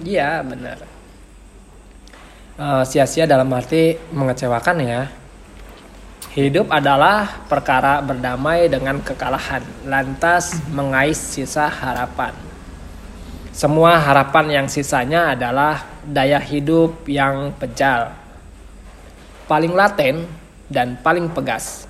Iya 0.00 0.40
benar. 0.46 0.78
Eh, 2.54 2.82
sia-sia 2.86 3.26
dalam 3.26 3.50
arti 3.50 3.98
mengecewakan 4.14 4.76
ya. 4.80 5.02
Hidup 6.34 6.66
adalah 6.70 7.46
perkara 7.46 8.02
berdamai 8.02 8.66
dengan 8.66 8.98
kekalahan, 8.98 9.62
lantas 9.86 10.58
mengais 10.74 11.14
sisa 11.14 11.70
harapan. 11.70 12.34
Semua 13.54 14.02
harapan 14.02 14.50
yang 14.50 14.66
sisanya 14.66 15.30
adalah 15.38 15.86
daya 16.02 16.42
hidup 16.42 17.06
yang 17.06 17.54
pejal, 17.54 18.10
paling 19.46 19.70
laten 19.78 20.26
dan 20.66 20.98
paling 20.98 21.30
pegas. 21.30 21.86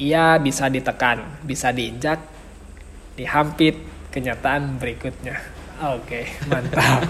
Ia 0.00 0.40
bisa 0.40 0.72
ditekan, 0.72 1.44
bisa 1.44 1.68
diinjak, 1.76 2.16
dihampit 3.20 3.76
kenyataan 4.08 4.80
berikutnya. 4.80 5.36
Oke, 5.80 6.24
mantap. 6.48 7.04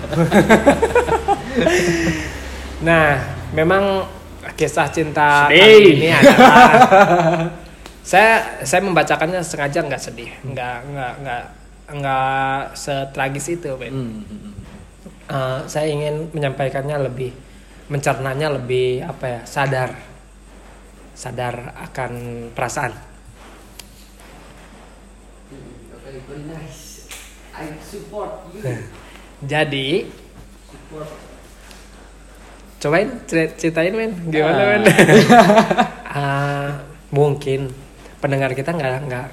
nah, 2.86 3.14
memang 3.54 4.10
kisah 4.58 4.90
cinta 4.90 5.46
Sedih. 5.46 5.58
kali 5.58 5.90
ini 6.02 6.08
adalah 6.10 6.58
saya 8.10 8.58
saya 8.66 8.80
membacakannya 8.82 9.38
sengaja 9.42 9.86
nggak 9.86 10.02
sedih, 10.02 10.30
nggak 10.42 10.76
nggak 10.90 11.12
nggak 11.22 11.44
nggak 11.94 12.58
setragis 12.74 13.46
itu, 13.54 13.70
Ben. 13.78 13.94
hmm, 13.94 14.22
hmm, 14.26 14.26
hmm. 14.26 14.54
Eh, 15.30 15.58
saya 15.70 15.86
ingin 15.86 16.26
menyampaikannya 16.34 17.06
lebih 17.06 17.30
mencernanya 17.86 18.50
lebih 18.54 19.02
apa 19.06 19.24
ya 19.26 19.40
sadar 19.46 20.09
sadar 21.20 21.54
akan 21.78 22.12
perasaan. 22.50 22.96
Okay, 25.92 26.16
very 26.24 26.44
nice. 26.48 27.04
I 27.52 27.76
support 27.78 28.48
you. 28.50 28.64
Jadi 29.42 30.08
Support. 30.66 31.08
cobain 32.80 33.08
cer- 33.24 33.52
ceritain 33.54 33.92
men 33.92 34.16
gimana 34.26 34.56
Ah. 34.56 34.68
men? 34.70 34.82
Ah, 36.10 36.70
mungkin 37.10 37.68
pendengar 38.18 38.50
kita 38.52 38.72
nggak 38.72 39.06
nggak 39.06 39.26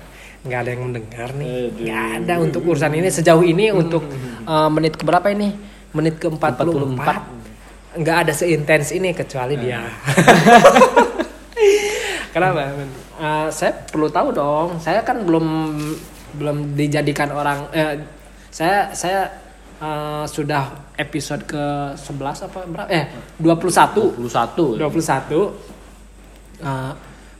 nggak 0.45 0.59
ada 0.61 0.69
yang 0.69 0.83
mendengar 0.85 1.29
nih 1.33 1.73
nggak 1.73 2.05
ada 2.21 2.33
untuk 2.37 2.61
urusan 2.63 2.93
ini 2.93 3.09
sejauh 3.09 3.41
ini 3.41 3.71
untuk 3.71 4.03
eh, 4.43 4.69
menit 4.69 4.93
keberapa 4.93 5.25
ini 5.27 5.55
menit 5.89 6.15
ke 6.17 6.27
44 6.27 7.97
nggak 7.97 8.17
ada 8.21 8.31
seintens 8.31 8.91
ini 8.91 9.09
kecuali 9.11 9.57
dia 9.57 9.81
kenapa? 12.37 12.61
Eh, 13.17 13.47
saya 13.49 13.71
perlu 13.89 14.07
tahu 14.07 14.29
dong. 14.31 14.77
Saya 14.77 15.01
kan 15.01 15.25
belum 15.25 15.45
belum 16.37 16.77
dijadikan 16.77 17.33
orang 17.33 17.65
eh, 17.73 17.97
saya 18.53 18.93
saya 18.93 19.25
eh, 19.81 20.23
sudah 20.29 20.93
episode 20.97 21.43
ke 21.49 21.65
11 21.97 22.45
apa 22.45 22.59
berapa? 22.69 22.89
Eh 22.93 23.05
21 23.41 24.21
21 24.21 24.77
21 24.77 26.61
eh, 26.61 26.91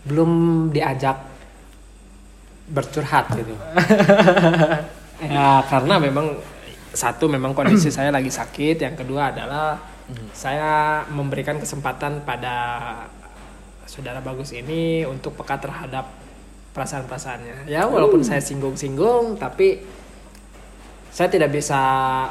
belum 0.08 0.32
diajak 0.74 1.18
bercurhat 2.68 3.32
gitu. 3.38 3.54
ya 5.34 5.64
karena 5.72 5.96
memang 6.02 6.36
satu 6.92 7.30
memang 7.30 7.54
kondisi 7.54 7.94
saya 7.94 8.10
lagi 8.10 8.34
sakit, 8.34 8.82
yang 8.82 8.96
kedua 8.98 9.30
adalah 9.30 9.78
saya 10.32 11.04
memberikan 11.12 11.60
kesempatan 11.60 12.24
pada 12.24 12.56
saudara 13.88 14.20
bagus 14.20 14.52
ini 14.52 15.08
untuk 15.08 15.34
peka 15.40 15.58
terhadap 15.58 16.12
perasaan-perasaannya. 16.76 17.66
Ya 17.66 17.88
walaupun 17.88 18.22
saya 18.22 18.44
singgung-singgung, 18.44 19.40
tapi 19.40 19.82
saya 21.10 21.32
tidak 21.32 21.50
bisa 21.50 21.80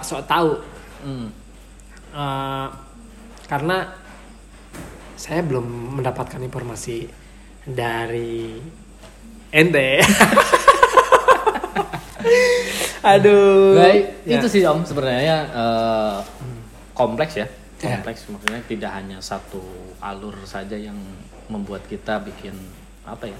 sok 0.04 0.22
tahu 0.28 0.52
Hmm. 0.96 1.28
Eh, 2.16 2.68
karena 3.46 3.92
saya 5.14 5.44
belum 5.44 6.00
mendapatkan 6.00 6.40
informasi 6.40 7.04
dari 7.62 8.56
ente. 9.52 10.00
Aduh. 13.06 13.78
Baik, 13.78 14.04
Ya. 14.26 14.40
itu 14.40 14.46
sih 14.50 14.62
Om 14.66 14.82
sebenarnya 14.82 15.36
eh, 15.52 16.16
kompleks 16.90 17.38
ya. 17.38 17.46
Ya. 17.78 18.00
Kompleks 18.00 18.26
maksudnya 18.32 18.62
tidak 18.66 18.90
hanya 18.96 19.18
satu 19.20 19.60
alur 20.00 20.34
saja 20.48 20.74
yang 20.74 20.96
membuat 21.48 21.84
kita 21.86 22.22
bikin 22.22 22.54
apa 23.06 23.30
ya? 23.30 23.38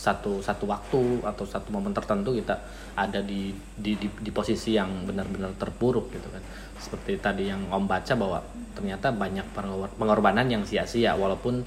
Satu 0.00 0.40
satu 0.40 0.64
waktu 0.64 1.20
atau 1.20 1.44
satu 1.44 1.68
momen 1.68 1.92
tertentu 1.92 2.32
kita 2.32 2.56
ada 2.96 3.20
di 3.20 3.52
di 3.76 4.00
di, 4.00 4.08
di 4.08 4.30
posisi 4.32 4.72
yang 4.72 5.04
benar-benar 5.04 5.52
terpuruk 5.60 6.08
gitu 6.12 6.28
kan. 6.32 6.40
Seperti 6.80 7.20
tadi 7.20 7.52
yang 7.52 7.68
Om 7.68 7.84
baca 7.84 8.12
bahwa 8.16 8.40
ternyata 8.72 9.12
banyak 9.12 9.44
pengor- 9.52 9.92
pengorbanan 10.00 10.48
yang 10.48 10.64
sia-sia 10.64 11.12
walaupun 11.12 11.60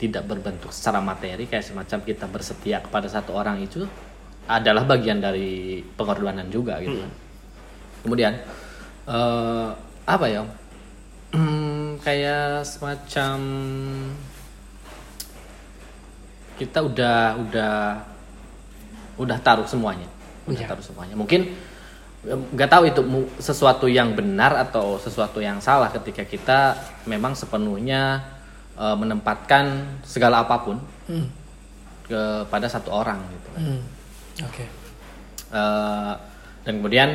tidak 0.00 0.24
berbentuk 0.24 0.72
secara 0.72 1.02
materi 1.04 1.44
kayak 1.44 1.66
semacam 1.66 1.98
kita 2.06 2.24
bersetia 2.30 2.80
kepada 2.80 3.04
satu 3.04 3.36
orang 3.36 3.60
itu 3.60 3.84
adalah 4.48 4.88
bagian 4.88 5.20
dari 5.20 5.84
pengorbanan 5.98 6.48
juga 6.48 6.80
gitu 6.80 6.96
kan. 7.04 7.12
Kemudian 8.06 8.32
eh 9.10 9.68
apa 10.06 10.26
ya? 10.26 10.42
Hmm, 11.36 11.98
kayak 12.06 12.64
semacam 12.64 13.38
kita 16.60 16.84
udah 16.84 17.40
udah 17.40 17.74
udah 19.16 19.38
taruh 19.40 19.64
semuanya, 19.64 20.04
udah 20.44 20.60
Iya. 20.60 20.68
taruh 20.68 20.84
semuanya. 20.84 21.16
Mungkin 21.16 21.56
nggak 22.20 22.68
tahu 22.68 22.84
itu 22.84 23.00
sesuatu 23.40 23.88
yang 23.88 24.12
benar 24.12 24.52
atau 24.60 25.00
sesuatu 25.00 25.40
yang 25.40 25.56
salah 25.56 25.88
ketika 25.88 26.20
kita 26.22 26.76
memang 27.08 27.32
sepenuhnya 27.32 28.20
eh, 28.76 28.96
menempatkan 28.96 29.96
segala 30.04 30.40
apa 30.40 30.56
pun 30.60 30.76
Hmm. 31.04 31.28
kepada 32.04 32.64
satu 32.64 32.88
orang 32.92 33.20
gitu. 33.28 33.50
Hmm. 33.56 33.80
Oke. 34.44 34.64
Eh, 35.50 36.12
dan 36.60 36.72
kemudian 36.76 37.08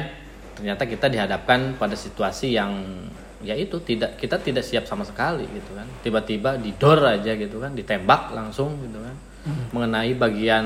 ternyata 0.53 0.83
kita 0.85 1.05
dihadapkan 1.07 1.73
pada 1.75 1.93
situasi 1.93 2.53
yang 2.53 2.73
ya 3.41 3.53
itu 3.53 3.77
tidak 3.81 4.17
kita 4.17 4.39
tidak 4.39 4.63
siap 4.65 4.85
sama 4.85 5.05
sekali 5.05 5.45
gitu 5.45 5.75
kan 5.75 5.85
tiba-tiba 6.01 6.57
didor 6.57 6.97
aja 7.03 7.35
gitu 7.35 7.59
kan 7.59 7.75
ditembak 7.75 8.33
langsung 8.33 8.73
gitu 8.81 8.97
kan 8.97 9.15
mengenai 9.69 10.17
bagian 10.17 10.65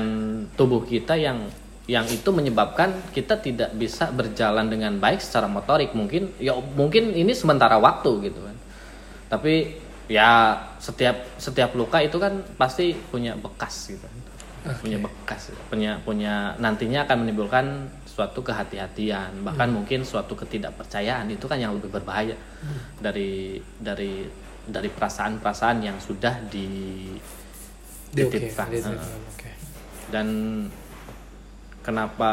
tubuh 0.56 0.80
kita 0.84 1.16
yang 1.16 1.44
yang 1.90 2.06
itu 2.06 2.30
menyebabkan 2.30 2.94
kita 3.10 3.42
tidak 3.42 3.74
bisa 3.74 4.14
berjalan 4.14 4.70
dengan 4.70 4.94
baik 5.02 5.18
secara 5.18 5.50
motorik. 5.50 5.90
Mungkin 5.90 6.38
ya 6.38 6.54
mungkin 6.54 7.10
ini 7.18 7.34
sementara 7.34 7.82
waktu 7.82 8.30
gitu 8.30 8.40
kan. 8.46 8.56
Tapi 9.26 9.74
ya 10.06 10.54
setiap 10.78 11.34
setiap 11.34 11.74
luka 11.74 11.98
itu 11.98 12.14
kan 12.22 12.46
pasti 12.54 12.94
punya 12.94 13.34
bekas 13.34 13.90
gitu. 13.90 14.06
Punya 14.60 15.00
bekas 15.00 15.50
punya 15.72 15.98
punya 16.04 16.52
nantinya 16.60 17.08
akan 17.08 17.26
menimbulkan 17.26 17.90
suatu 18.06 18.44
kehati-hatian. 18.44 19.42
Bahkan 19.42 19.68
mungkin 19.74 20.06
suatu 20.06 20.38
ketidakpercayaan. 20.38 21.26
Itu 21.32 21.50
kan 21.50 21.58
yang 21.58 21.74
lebih 21.74 21.90
berbahaya 21.90 22.38
dari 23.02 23.58
dari 23.82 24.28
dari 24.62 24.88
perasaan-perasaan 24.88 25.78
yang 25.82 25.98
sudah 25.98 26.38
di. 26.46 26.68
Dititipkan. 28.12 28.66
di- 28.68 28.80
Heeh 28.80 29.10
Oke. 29.30 29.50
dan 30.10 30.26
kenapa 31.80 32.32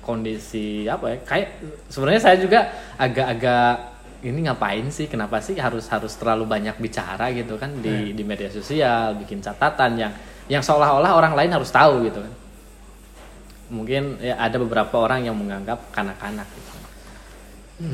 kondisi 0.00 0.88
apa 0.88 1.12
ya 1.12 1.18
kayak 1.22 1.48
sebenarnya 1.86 2.20
saya 2.20 2.36
juga 2.40 2.60
agak-agak 2.96 3.72
ini 4.20 4.44
ngapain 4.44 4.84
sih 4.90 5.08
kenapa 5.08 5.40
sih 5.40 5.56
harus 5.56 5.88
harus 5.88 6.12
terlalu 6.16 6.44
banyak 6.44 6.76
bicara 6.76 7.32
gitu 7.32 7.56
kan 7.56 7.72
di 7.78 8.12
di 8.12 8.20
media 8.20 8.48
sosial 8.48 9.16
bikin 9.16 9.40
catatan 9.40 9.96
yang 9.96 10.12
yang 10.50 10.60
seolah-olah 10.60 11.14
orang 11.14 11.32
lain 11.38 11.52
harus 11.54 11.70
tahu 11.70 12.04
gitu 12.04 12.20
kan. 12.20 12.32
Mungkin 13.70 14.18
ya 14.18 14.34
ada 14.34 14.58
beberapa 14.58 14.98
orang 14.98 15.22
yang 15.22 15.38
menganggap 15.38 15.78
kanak-kanak 15.94 16.48
gitu. 16.50 16.72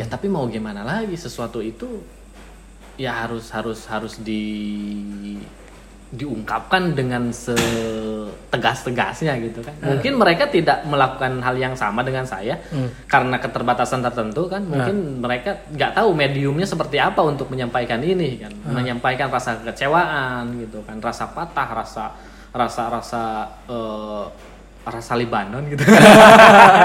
Ya 0.00 0.08
tapi 0.08 0.26
mau 0.26 0.48
gimana 0.48 0.80
lagi 0.82 1.14
sesuatu 1.14 1.60
itu 1.60 2.00
ya 2.96 3.12
harus 3.12 3.52
harus 3.52 3.84
harus 3.86 4.16
di 4.18 5.36
diungkapkan 6.16 6.96
dengan 6.96 7.28
setegas-tegasnya 7.30 9.36
gitu 9.44 9.60
kan. 9.60 9.76
Mungkin 9.84 10.16
mereka 10.16 10.48
tidak 10.48 10.88
melakukan 10.88 11.44
hal 11.44 11.52
yang 11.60 11.76
sama 11.76 12.00
dengan 12.02 12.24
saya 12.24 12.56
karena 13.06 13.36
keterbatasan 13.36 14.00
tertentu 14.00 14.48
kan. 14.48 14.64
Mungkin 14.64 15.20
mereka 15.20 15.68
nggak 15.68 16.00
tahu 16.00 16.16
mediumnya 16.16 16.64
seperti 16.64 16.96
apa 16.96 17.20
untuk 17.20 17.52
menyampaikan 17.52 18.00
ini 18.00 18.40
kan. 18.40 18.48
Menyampaikan 18.72 19.28
rasa 19.28 19.60
kekecewaan 19.60 20.56
gitu 20.64 20.80
kan, 20.82 20.98
rasa 21.04 21.28
patah, 21.30 21.68
rasa 21.84 22.16
rasa 22.56 22.88
rasa 22.88 23.52
eh, 23.68 24.24
rasa 24.86 25.18
Libanon 25.20 25.68
gitu. 25.68 25.84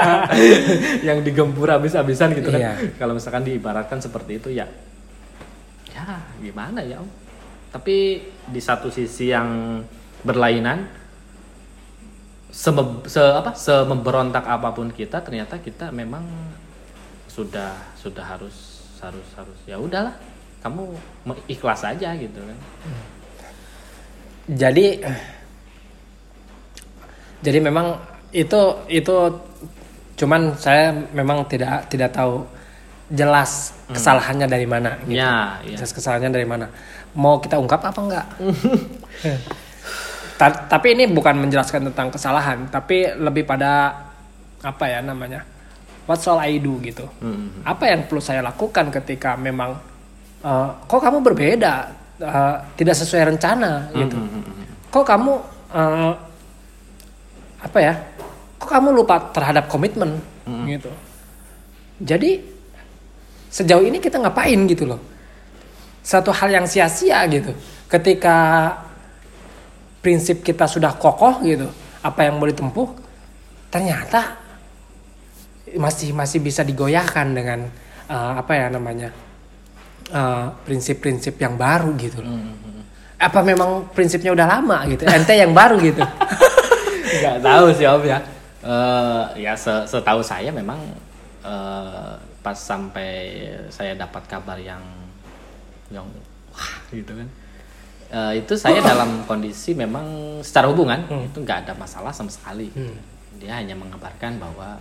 yang 1.08 1.24
digempur 1.24 1.72
habis-habisan 1.72 2.36
gitu 2.36 2.52
kan. 2.52 2.60
Iya. 2.60 3.00
Kalau 3.00 3.16
misalkan 3.16 3.48
diibaratkan 3.48 4.04
seperti 4.04 4.44
itu 4.44 4.52
ya 4.52 4.68
ya 5.92 6.18
gimana 6.40 6.80
ya 6.82 6.98
om 6.98 7.10
tapi 7.72 8.20
di 8.52 8.62
satu 8.62 8.92
sisi 8.92 9.32
yang 9.32 9.80
berlainan 10.28 10.86
seme, 12.52 12.84
se 13.08 13.24
apa 13.24 13.56
sememberontak 13.56 14.44
apa 14.44 14.76
pun 14.76 14.92
kita 14.92 15.24
ternyata 15.24 15.58
kita 15.64 15.90
memang 15.90 16.28
sudah 17.32 17.72
sudah 17.96 18.28
harus 18.28 18.84
harus 19.00 19.28
harus 19.40 19.60
ya 19.66 19.80
udahlah 19.80 20.14
kamu 20.62 20.94
ikhlas 21.48 21.88
aja 21.88 22.14
gitu 22.20 22.38
kan 22.38 22.60
Jadi 24.52 25.00
jadi 27.42 27.60
memang 27.64 27.98
itu 28.36 28.62
itu 28.92 29.16
cuman 30.20 30.54
saya 30.60 30.92
memang 31.16 31.48
tidak 31.48 31.88
tidak 31.90 32.14
tahu 32.14 32.46
jelas 33.12 33.76
kesalahannya 33.92 34.48
dari 34.48 34.68
mana 34.70 34.96
gitu. 35.04 35.20
ya 35.20 35.60
ya 35.66 35.76
Jelas 35.82 35.92
kesalahannya 35.92 36.32
dari 36.32 36.48
mana. 36.48 36.68
Mau 37.14 37.40
kita 37.40 37.60
ungkap 37.60 37.82
apa 37.84 38.00
enggak? 38.00 38.28
Ta- 40.40 40.66
tapi 40.66 40.98
ini 40.98 41.06
bukan 41.06 41.38
menjelaskan 41.38 41.92
tentang 41.92 42.10
kesalahan, 42.10 42.66
tapi 42.68 43.06
lebih 43.14 43.46
pada 43.46 43.94
apa 44.60 44.86
ya 44.88 45.00
namanya? 45.04 45.46
What 46.10 46.18
shall 46.18 46.42
I 46.42 46.58
do 46.58 46.82
gitu. 46.82 47.06
Hmm. 47.22 47.62
Apa 47.62 47.94
yang 47.94 48.10
perlu 48.10 48.18
saya 48.18 48.42
lakukan 48.42 48.90
ketika 48.90 49.38
memang 49.38 49.78
eh, 50.42 50.70
kok 50.82 50.98
kamu 50.98 51.22
berbeda, 51.22 51.74
eh, 52.18 52.56
tidak 52.74 52.96
sesuai 52.98 53.36
rencana 53.36 53.86
gitu. 53.94 54.18
Hmm, 54.18 54.44
Kok 54.90 55.06
kamu 55.06 55.34
eh, 55.72 56.12
apa 57.62 57.78
ya? 57.78 57.94
Kok 58.58 58.70
kamu 58.72 58.90
lupa 58.94 59.22
terhadap 59.30 59.70
komitmen 59.70 60.18
gitu. 60.66 60.90
Jadi 62.02 62.42
sejauh 63.48 63.86
ini 63.86 64.02
kita 64.02 64.18
ngapain 64.18 64.58
gitu 64.66 64.90
loh? 64.90 64.98
Satu 66.02 66.34
hal 66.34 66.50
yang 66.50 66.66
sia-sia 66.66 67.22
gitu. 67.30 67.54
Ketika 67.86 68.38
prinsip 70.02 70.42
kita 70.42 70.66
sudah 70.66 70.98
kokoh 70.98 71.46
gitu 71.46 71.70
apa 72.02 72.26
yang 72.26 72.42
boleh 72.42 72.58
tempuh 72.58 72.90
ternyata 73.70 74.34
masih 75.78 76.10
masih 76.12 76.42
bisa 76.42 76.66
digoyahkan 76.66 77.30
dengan 77.30 77.70
uh, 78.10 78.42
apa 78.42 78.52
ya 78.58 78.68
namanya 78.74 79.14
uh, 80.10 80.50
prinsip-prinsip 80.66 81.38
yang 81.38 81.54
baru 81.56 81.94
gitu 82.02 82.26
loh. 82.26 82.34
Apa 83.22 83.46
memang 83.46 83.94
prinsipnya 83.94 84.34
udah 84.34 84.48
lama 84.50 84.82
gitu? 84.90 85.06
Ente 85.06 85.38
yang 85.38 85.54
baru 85.54 85.78
gitu. 85.78 86.02
nggak 87.22 87.38
tahu 87.44 87.66
sih 87.76 87.86
om 87.86 88.02
ya 88.02 88.20
Eh, 88.62 89.24
ya 89.42 89.58
se- 89.58 89.90
setahu 89.90 90.22
saya 90.22 90.54
memang 90.54 90.78
eh, 91.42 92.14
pas 92.46 92.54
sampai 92.54 93.10
saya 93.74 93.98
dapat 93.98 94.22
kabar 94.30 94.62
yang 94.62 94.78
yang 95.92 96.08
wah 96.52 96.72
gitu 96.92 97.14
kan 97.14 97.28
Eh, 98.12 98.44
itu 98.44 98.60
saya 98.60 98.84
dalam 98.84 99.24
kondisi 99.24 99.72
memang 99.72 100.04
secara 100.44 100.68
hubungan 100.68 101.00
itu 101.24 101.40
nggak 101.40 101.64
ada 101.64 101.74
masalah 101.80 102.12
sama 102.12 102.28
sekali 102.28 102.68
dia 103.40 103.56
hanya 103.56 103.72
mengabarkan 103.72 104.36
bahwa 104.36 104.76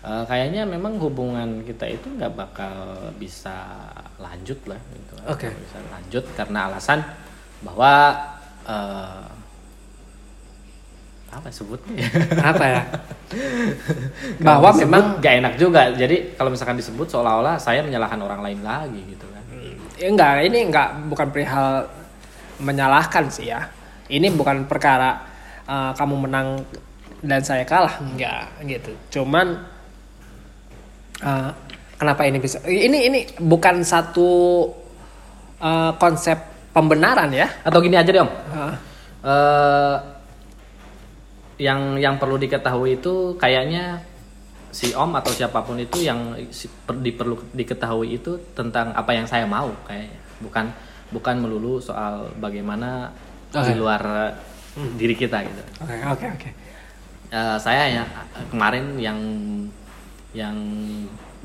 eh, 0.00 0.24
kayaknya 0.24 0.64
memang 0.64 0.96
hubungan 0.96 1.60
kita 1.68 1.84
itu 1.84 2.08
nggak 2.16 2.32
bakal 2.32 2.96
bisa 3.20 3.76
lanjut 4.16 4.56
lah 4.64 4.80
gitu. 4.88 5.14
Nggak 5.52 5.64
bisa 5.68 5.78
lanjut 5.92 6.24
karena 6.32 6.58
alasan 6.72 7.04
bahwa 7.60 7.92
eh, 8.64 9.24
apa 11.28 11.52
sebutnya 11.52 12.00
ya? 12.00 12.08
apa 12.40 12.64
ya? 12.64 12.82
Bahwa 14.46 14.72
memang 14.72 15.20
gak 15.20 15.44
enak 15.44 15.54
juga. 15.60 15.92
Jadi 15.92 16.32
kalau 16.32 16.48
misalkan 16.48 16.80
disebut 16.80 17.12
seolah-olah 17.12 17.60
saya 17.60 17.84
menyalahkan 17.84 18.16
orang 18.24 18.40
lain 18.40 18.64
lagi 18.64 19.04
gitu 19.04 19.28
kan. 19.28 19.35
Ya 19.96 20.06
enggak 20.12 20.46
ini 20.46 20.58
enggak 20.68 20.88
bukan 21.10 21.28
perihal 21.32 21.88
menyalahkan 22.62 23.28
sih 23.28 23.50
ya. 23.50 23.68
Ini 24.06 24.30
bukan 24.32 24.70
perkara 24.70 25.18
uh, 25.66 25.90
kamu 25.98 26.28
menang 26.28 26.62
dan 27.20 27.42
saya 27.42 27.66
kalah 27.66 27.98
enggak 27.98 28.46
gitu. 28.64 28.92
Cuman 29.18 29.66
uh, 31.20 31.50
kenapa 31.98 32.22
ini 32.28 32.38
bisa 32.38 32.62
ini 32.68 33.10
ini 33.10 33.18
bukan 33.40 33.82
satu 33.82 34.30
uh, 35.58 35.92
konsep 35.98 36.38
pembenaran 36.70 37.34
ya. 37.34 37.50
Atau 37.66 37.82
gini 37.82 37.98
aja 37.98 38.08
deh 38.12 38.22
om. 38.22 38.30
Uh, 38.30 38.74
Eh, 39.26 39.96
yang 41.56 41.98
yang 41.98 42.14
perlu 42.20 42.38
diketahui 42.38 43.02
itu 43.02 43.34
kayaknya 43.42 43.98
si 44.76 44.92
om 44.92 45.08
atau 45.16 45.32
siapa 45.32 45.64
pun 45.64 45.80
itu 45.80 46.04
yang 46.04 46.36
diperlu 47.00 47.56
diketahui 47.56 48.20
itu 48.20 48.36
tentang 48.52 48.92
apa 48.92 49.16
yang 49.16 49.24
saya 49.24 49.48
mau 49.48 49.72
kayaknya 49.88 50.20
bukan 50.44 50.68
bukan 51.08 51.34
melulu 51.40 51.80
soal 51.80 52.28
bagaimana 52.36 53.08
di 53.48 53.72
Oke. 53.72 53.80
luar 53.80 54.02
eh, 54.76 54.90
diri 55.00 55.16
kita 55.16 55.40
gitu. 55.48 55.62
Oke 55.80 55.96
oke 56.04 56.26
oke. 56.28 56.50
Eh, 57.32 57.56
saya 57.56 57.88
ya 57.88 58.04
kemarin 58.52 59.00
yang 59.00 59.18
yang 60.36 60.56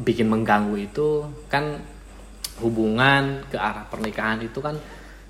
bikin 0.03 0.27
mengganggu 0.27 0.75
itu 0.91 1.23
kan 1.47 1.79
hubungan 2.59 3.39
ke 3.47 3.55
arah 3.55 3.87
pernikahan 3.87 4.43
itu 4.43 4.59
kan 4.59 4.75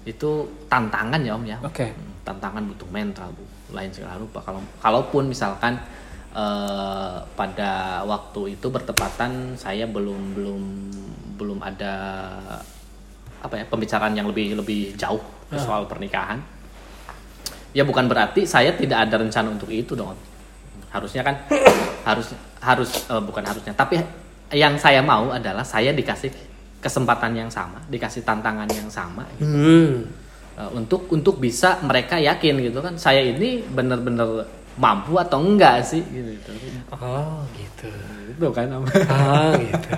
itu 0.02 0.49
tantangan 0.66 1.22
ya 1.22 1.38
om 1.38 1.45
ya 1.45 1.58
Oke. 1.62 1.93
tantangan 2.26 2.66
butuh 2.66 2.89
mental 2.89 3.30
bu 3.38 3.45
lain 3.78 3.93
segala 3.93 4.18
rupa 4.18 4.41
kalau 4.41 4.60
kalaupun 4.82 5.30
misalkan 5.30 5.78
eh, 6.32 7.16
pada 7.24 8.02
waktu 8.08 8.58
itu 8.60 8.68
bertepatan 8.68 9.56
saya 9.56 9.86
belum 9.88 10.36
belum 10.36 10.62
belum 11.36 11.60
ada 11.64 11.96
apa 13.42 13.58
ya 13.58 13.66
pembicaraan 13.66 14.14
yang 14.14 14.30
lebih 14.30 14.54
lebih 14.54 14.94
jauh 14.96 15.22
ke 15.50 15.58
soal 15.58 15.90
pernikahan. 15.90 16.40
Ya 17.72 17.88
bukan 17.88 18.06
berarti 18.06 18.44
saya 18.44 18.76
tidak 18.76 19.10
ada 19.10 19.20
rencana 19.20 19.48
untuk 19.50 19.72
itu 19.72 19.96
dong. 19.96 20.14
Harusnya 20.92 21.24
kan 21.24 21.36
harus 22.10 22.36
harus 22.62 22.92
eh, 23.10 23.22
bukan 23.22 23.44
harusnya. 23.44 23.74
Tapi 23.74 24.00
yang 24.52 24.76
saya 24.76 25.00
mau 25.00 25.32
adalah 25.32 25.64
saya 25.64 25.96
dikasih 25.96 26.52
kesempatan 26.82 27.38
yang 27.38 27.48
sama 27.48 27.78
dikasih 27.88 28.26
tantangan 28.26 28.68
yang 28.74 28.90
sama 28.90 29.24
Hmm. 29.38 30.10
Uh, 30.52 30.68
untuk 30.76 31.08
untuk 31.16 31.40
bisa 31.40 31.80
mereka 31.80 32.20
yakin 32.20 32.60
gitu 32.60 32.84
kan. 32.84 33.00
Saya 33.00 33.24
ini 33.24 33.64
bener-bener 33.64 34.44
mampu 34.80 35.19
atau 35.19 35.43
enggak 35.43 35.84
sih 35.84 35.99
gitu. 35.99 36.51
Oh 36.95 37.43
gitu. 37.57 37.91
itu 38.32 38.47
kan. 38.55 38.72
Oh 38.72 39.51
gitu. 39.59 39.91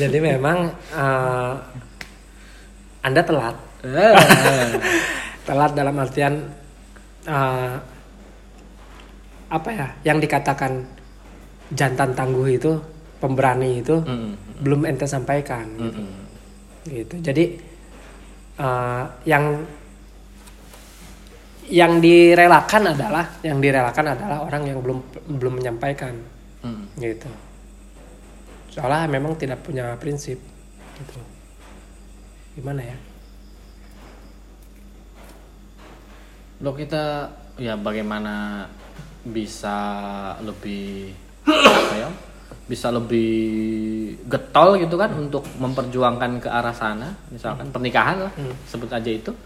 Jadi 0.00 0.18
memang 0.22 0.72
uh, 0.94 1.52
Anda 3.04 3.20
telat. 3.20 3.56
telat 5.44 5.72
dalam 5.76 5.94
artian 6.00 6.48
uh, 7.28 7.76
apa 9.52 9.68
ya? 9.68 9.88
Yang 10.08 10.18
dikatakan 10.30 10.72
jantan 11.76 12.16
tangguh 12.16 12.48
itu, 12.48 12.80
pemberani 13.20 13.84
itu 13.84 14.00
Mm-mm. 14.00 14.64
belum 14.64 14.88
ente 14.88 15.04
sampaikan. 15.04 15.68
Gitu. 15.76 16.00
Mm-mm. 16.00 16.22
gitu. 16.88 17.14
Jadi 17.20 17.44
uh, 18.56 19.04
yang 19.28 19.64
yang 21.68 22.00
direlakan 22.00 22.92
adalah 22.92 23.24
yang 23.40 23.56
direlakan 23.60 24.12
adalah 24.12 24.44
orang 24.44 24.68
yang 24.68 24.78
belum 24.84 24.98
belum 25.40 25.52
menyampaikan. 25.60 26.14
Mm. 26.64 26.84
gitu. 26.96 27.28
Soalnya 28.72 29.04
memang 29.06 29.36
tidak 29.36 29.60
punya 29.60 29.92
prinsip. 30.00 30.40
Gitu. 30.96 31.20
Gimana 32.56 32.80
ya? 32.80 32.96
Loh 36.64 36.72
kita 36.72 37.28
ya 37.60 37.76
bagaimana 37.76 38.64
bisa 39.28 39.76
lebih 40.40 41.12
apa 41.44 41.94
ya? 42.00 42.10
Bisa 42.64 42.88
lebih 42.88 43.30
getol 44.24 44.80
gitu 44.80 44.96
kan 44.96 45.12
untuk 45.12 45.44
memperjuangkan 45.60 46.40
ke 46.40 46.48
arah 46.48 46.72
sana. 46.72 47.12
Misalkan 47.28 47.68
pernikahan 47.68 48.24
lah 48.24 48.32
sebut 48.64 48.88
aja 48.88 49.10
itu 49.12 49.36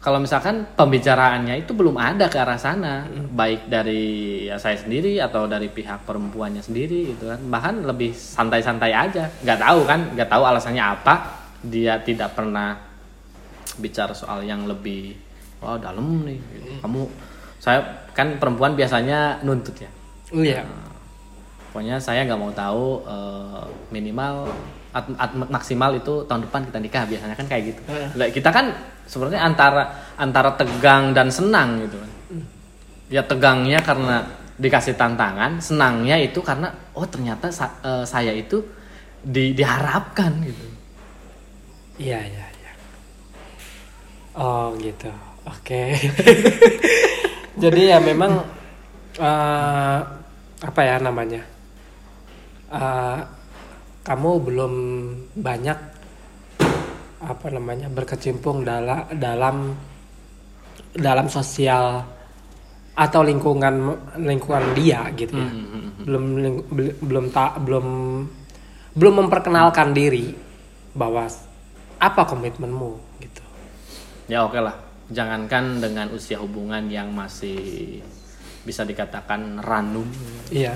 kalau 0.00 0.16
misalkan 0.16 0.64
pembicaraannya 0.80 1.60
itu 1.60 1.76
belum 1.76 2.00
ada 2.00 2.32
ke 2.32 2.40
arah 2.40 2.56
sana 2.56 3.04
baik 3.36 3.68
dari 3.68 4.44
ya 4.48 4.56
saya 4.56 4.80
sendiri 4.80 5.20
atau 5.20 5.44
dari 5.44 5.68
pihak 5.68 6.08
perempuannya 6.08 6.64
sendiri 6.64 7.12
gitu 7.12 7.28
kan. 7.28 7.36
Bahkan 7.36 7.84
lebih 7.84 8.16
santai-santai 8.16 8.96
aja. 8.96 9.28
Nggak 9.44 9.60
tahu 9.60 9.80
kan 9.84 10.00
nggak 10.16 10.30
tahu 10.32 10.42
alasannya 10.48 10.80
apa. 10.80 11.14
Dia 11.60 12.00
tidak 12.00 12.32
pernah 12.32 12.80
bicara 13.76 14.16
soal 14.16 14.40
yang 14.48 14.64
lebih 14.64 15.20
wah 15.60 15.76
dalam 15.76 16.24
nih. 16.24 16.40
Gitu. 16.40 16.80
kamu 16.80 17.00
saya 17.60 18.08
kan 18.16 18.40
perempuan 18.40 18.72
biasanya 18.72 19.44
nuntut 19.44 19.76
ya? 19.76 19.90
Iya. 20.32 20.64
Pokoknya 21.68 22.00
saya 22.00 22.24
nggak 22.24 22.40
mau 22.40 22.48
tahu 22.56 23.04
eh, 23.04 23.62
minimal 23.92 24.48
at- 24.96 25.12
at- 25.20 25.36
maksimal 25.36 25.92
itu 25.92 26.24
tahun 26.24 26.48
depan 26.48 26.72
kita 26.72 26.78
nikah 26.80 27.04
biasanya 27.04 27.36
kan 27.36 27.46
kayak 27.46 27.76
gitu. 27.76 27.80
Lah, 28.16 28.28
kita 28.32 28.48
kan 28.48 28.72
sebenarnya 29.10 29.42
antara 29.42 29.82
antara 30.14 30.54
tegang 30.54 31.10
dan 31.10 31.26
senang 31.34 31.82
gitu. 31.82 31.98
Ya 33.10 33.26
tegangnya 33.26 33.82
karena 33.82 34.22
dikasih 34.54 34.94
tantangan 34.94 35.58
senangnya 35.58 36.14
itu 36.20 36.38
karena 36.44 36.70
oh 36.94 37.02
ternyata 37.10 37.50
sa- 37.50 37.80
eh, 37.82 38.06
saya 38.06 38.30
itu 38.30 38.62
di, 39.18 39.50
diharapkan 39.50 40.30
gitu. 40.46 40.64
Iya 41.98 42.22
iya 42.22 42.46
iya. 42.54 42.72
Oh 44.38 44.70
gitu. 44.78 45.10
Oke. 45.50 45.98
Jadi 47.62 47.82
ya 47.90 47.98
memang 47.98 48.46
eh, 49.18 49.98
apa 50.60 50.80
ya 50.86 51.02
namanya? 51.02 51.42
Eh, 52.70 53.18
kamu 54.06 54.30
belum 54.46 54.74
banyak 55.34 55.78
apa 57.20 57.52
namanya 57.52 57.86
berkecimpung 57.86 58.64
dalam 58.64 59.04
dalam 59.12 59.56
dalam 60.90 61.26
sosial 61.28 62.00
atau 62.90 63.20
lingkungan 63.22 63.74
lingkungan 64.18 64.74
dia 64.74 65.04
gitu 65.14 65.36
ya. 65.36 65.50
Belum 66.00 66.24
ling- 66.36 66.64
bel- 66.66 66.96
belum 66.98 67.26
tak 67.28 67.60
belum 67.60 67.86
belum 68.90 69.14
memperkenalkan 69.20 69.92
diri 69.92 70.32
bahwa 70.92 71.28
apa 71.96 72.22
komitmenmu 72.24 72.90
gitu. 73.20 73.42
Ya 74.26 74.42
oke 74.42 74.58
lah. 74.58 74.74
Jangankan 75.10 75.78
dengan 75.78 76.06
usia 76.10 76.38
hubungan 76.38 76.88
yang 76.88 77.12
masih 77.12 78.00
bisa 78.62 78.82
dikatakan 78.82 79.60
ranum. 79.60 80.06
Iya 80.50 80.74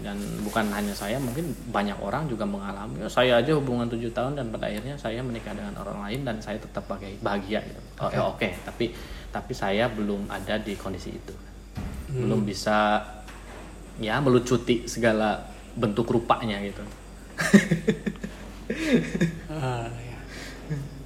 dan 0.00 0.16
bukan 0.42 0.68
hanya 0.72 0.92
saya 0.92 1.20
mungkin 1.20 1.52
banyak 1.68 1.96
orang 2.00 2.26
juga 2.26 2.44
mengalami. 2.44 3.00
"Ya, 3.00 3.08
saya 3.08 3.32
aja 3.40 3.52
hubungan 3.56 3.88
tujuh 3.88 4.10
tahun 4.10 4.36
dan 4.36 4.48
pada 4.48 4.66
akhirnya 4.68 4.96
saya 4.96 5.20
menikah 5.20 5.52
dengan 5.52 5.76
orang 5.78 6.00
lain 6.08 6.20
dan 6.24 6.36
saya 6.40 6.56
tetap 6.56 6.84
bahagia, 6.88 7.16
bahagia 7.20 7.60
gitu. 7.64 7.80
Oh, 8.00 8.10
ya 8.10 8.22
oke. 8.26 8.48
Tapi 8.64 8.92
tapi 9.30 9.52
saya 9.54 9.86
belum 9.86 10.26
ada 10.26 10.58
di 10.58 10.74
kondisi 10.74 11.14
itu. 11.14 11.34
Belum 12.10 12.42
bisa 12.42 12.98
ya 14.00 14.18
melucuti 14.18 14.88
segala 14.88 15.38
bentuk 15.76 16.08
rupanya 16.08 16.58
gitu. 16.60 16.82
Ah, 19.50 19.90
iya. 19.98 20.18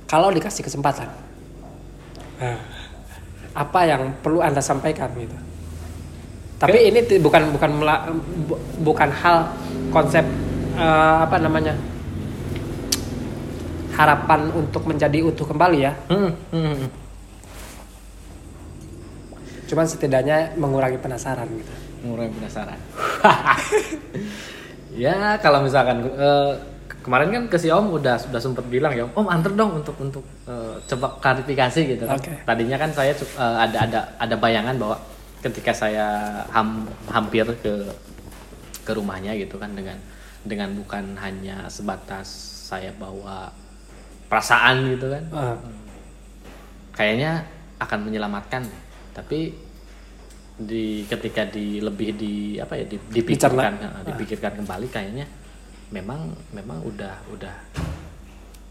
kalau 0.05 0.29
dikasih 0.29 0.61
kesempatan 0.63 1.09
Ah. 2.37 2.61
apa 3.57 3.81
yang 3.89 4.13
perlu 4.21 4.45
anda 4.45 4.61
sampaikan 4.61 5.09
gitu 5.17 5.33
tapi 6.65 6.79
ini 6.89 7.01
bukan 7.21 7.43
bukan 7.53 7.71
bukan 8.81 9.09
hal 9.13 9.37
konsep 9.93 10.25
eh, 10.75 11.17
apa 11.25 11.37
namanya 11.39 11.75
harapan 13.95 14.51
untuk 14.51 14.83
menjadi 14.91 15.23
utuh 15.23 15.47
kembali 15.47 15.79
ya 15.79 15.93
Hmm, 16.11 16.33
hmm, 16.51 16.75
hmm. 16.75 16.89
cuman 19.71 19.87
setidaknya 19.87 20.59
mengurangi 20.59 20.99
penasaran 20.99 21.47
gitu 21.53 21.73
mengurangi 22.05 22.37
penasaran. 22.37 22.79
ya 25.05 25.41
kalau 25.41 25.65
misalkan 25.65 26.05
eh, 26.05 26.53
kemarin 27.01 27.29
kan 27.33 27.45
ke 27.49 27.57
si 27.57 27.73
Om 27.73 27.97
udah 27.97 28.21
sudah 28.21 28.41
sempat 28.41 28.65
bilang 28.69 28.93
ya 28.93 29.09
Om 29.09 29.25
antar 29.29 29.53
dong 29.57 29.81
untuk 29.81 29.97
untuk 29.97 30.25
eh, 30.45 30.77
coba 30.85 31.17
klarifikasi 31.21 31.81
gitu 31.97 32.05
kan. 32.05 32.21
Oke. 32.21 32.45
Tadinya 32.45 32.77
kan 32.77 32.93
saya 32.93 33.17
eh, 33.17 33.57
ada 33.57 33.79
ada 33.89 34.01
ada 34.21 34.35
bayangan 34.37 34.77
bahwa 34.77 34.97
ketika 35.45 35.77
saya 35.77 36.41
ham- 36.49 36.89
hampir 37.13 37.45
ke 37.61 37.85
ke 38.81 38.93
rumahnya 38.97 39.37
gitu 39.37 39.61
kan 39.61 39.77
dengan 39.77 40.01
dengan 40.45 40.73
bukan 40.73 41.17
hanya 41.21 41.69
sebatas 41.69 42.29
saya 42.69 42.93
bawa 42.97 43.53
perasaan 44.29 44.97
gitu 44.97 45.13
kan. 45.13 45.25
Eh, 45.29 45.57
kayaknya 46.97 47.45
akan 47.81 48.09
menyelamatkan. 48.09 48.65
Tapi 49.13 49.53
di 50.55 51.03
ketika 51.11 51.45
di 51.51 51.83
lebih 51.83 52.15
di 52.17 52.57
apa 52.57 52.79
ya 52.79 52.85
di, 52.89 52.97
dipikirkan 53.11 53.73
eh, 53.85 54.03
dipikirkan 54.15 54.53
kembali 54.65 54.87
kayaknya 54.89 55.27
memang 55.93 56.33
memang 56.57 56.81
udah 56.85 57.15
udah. 57.33 57.57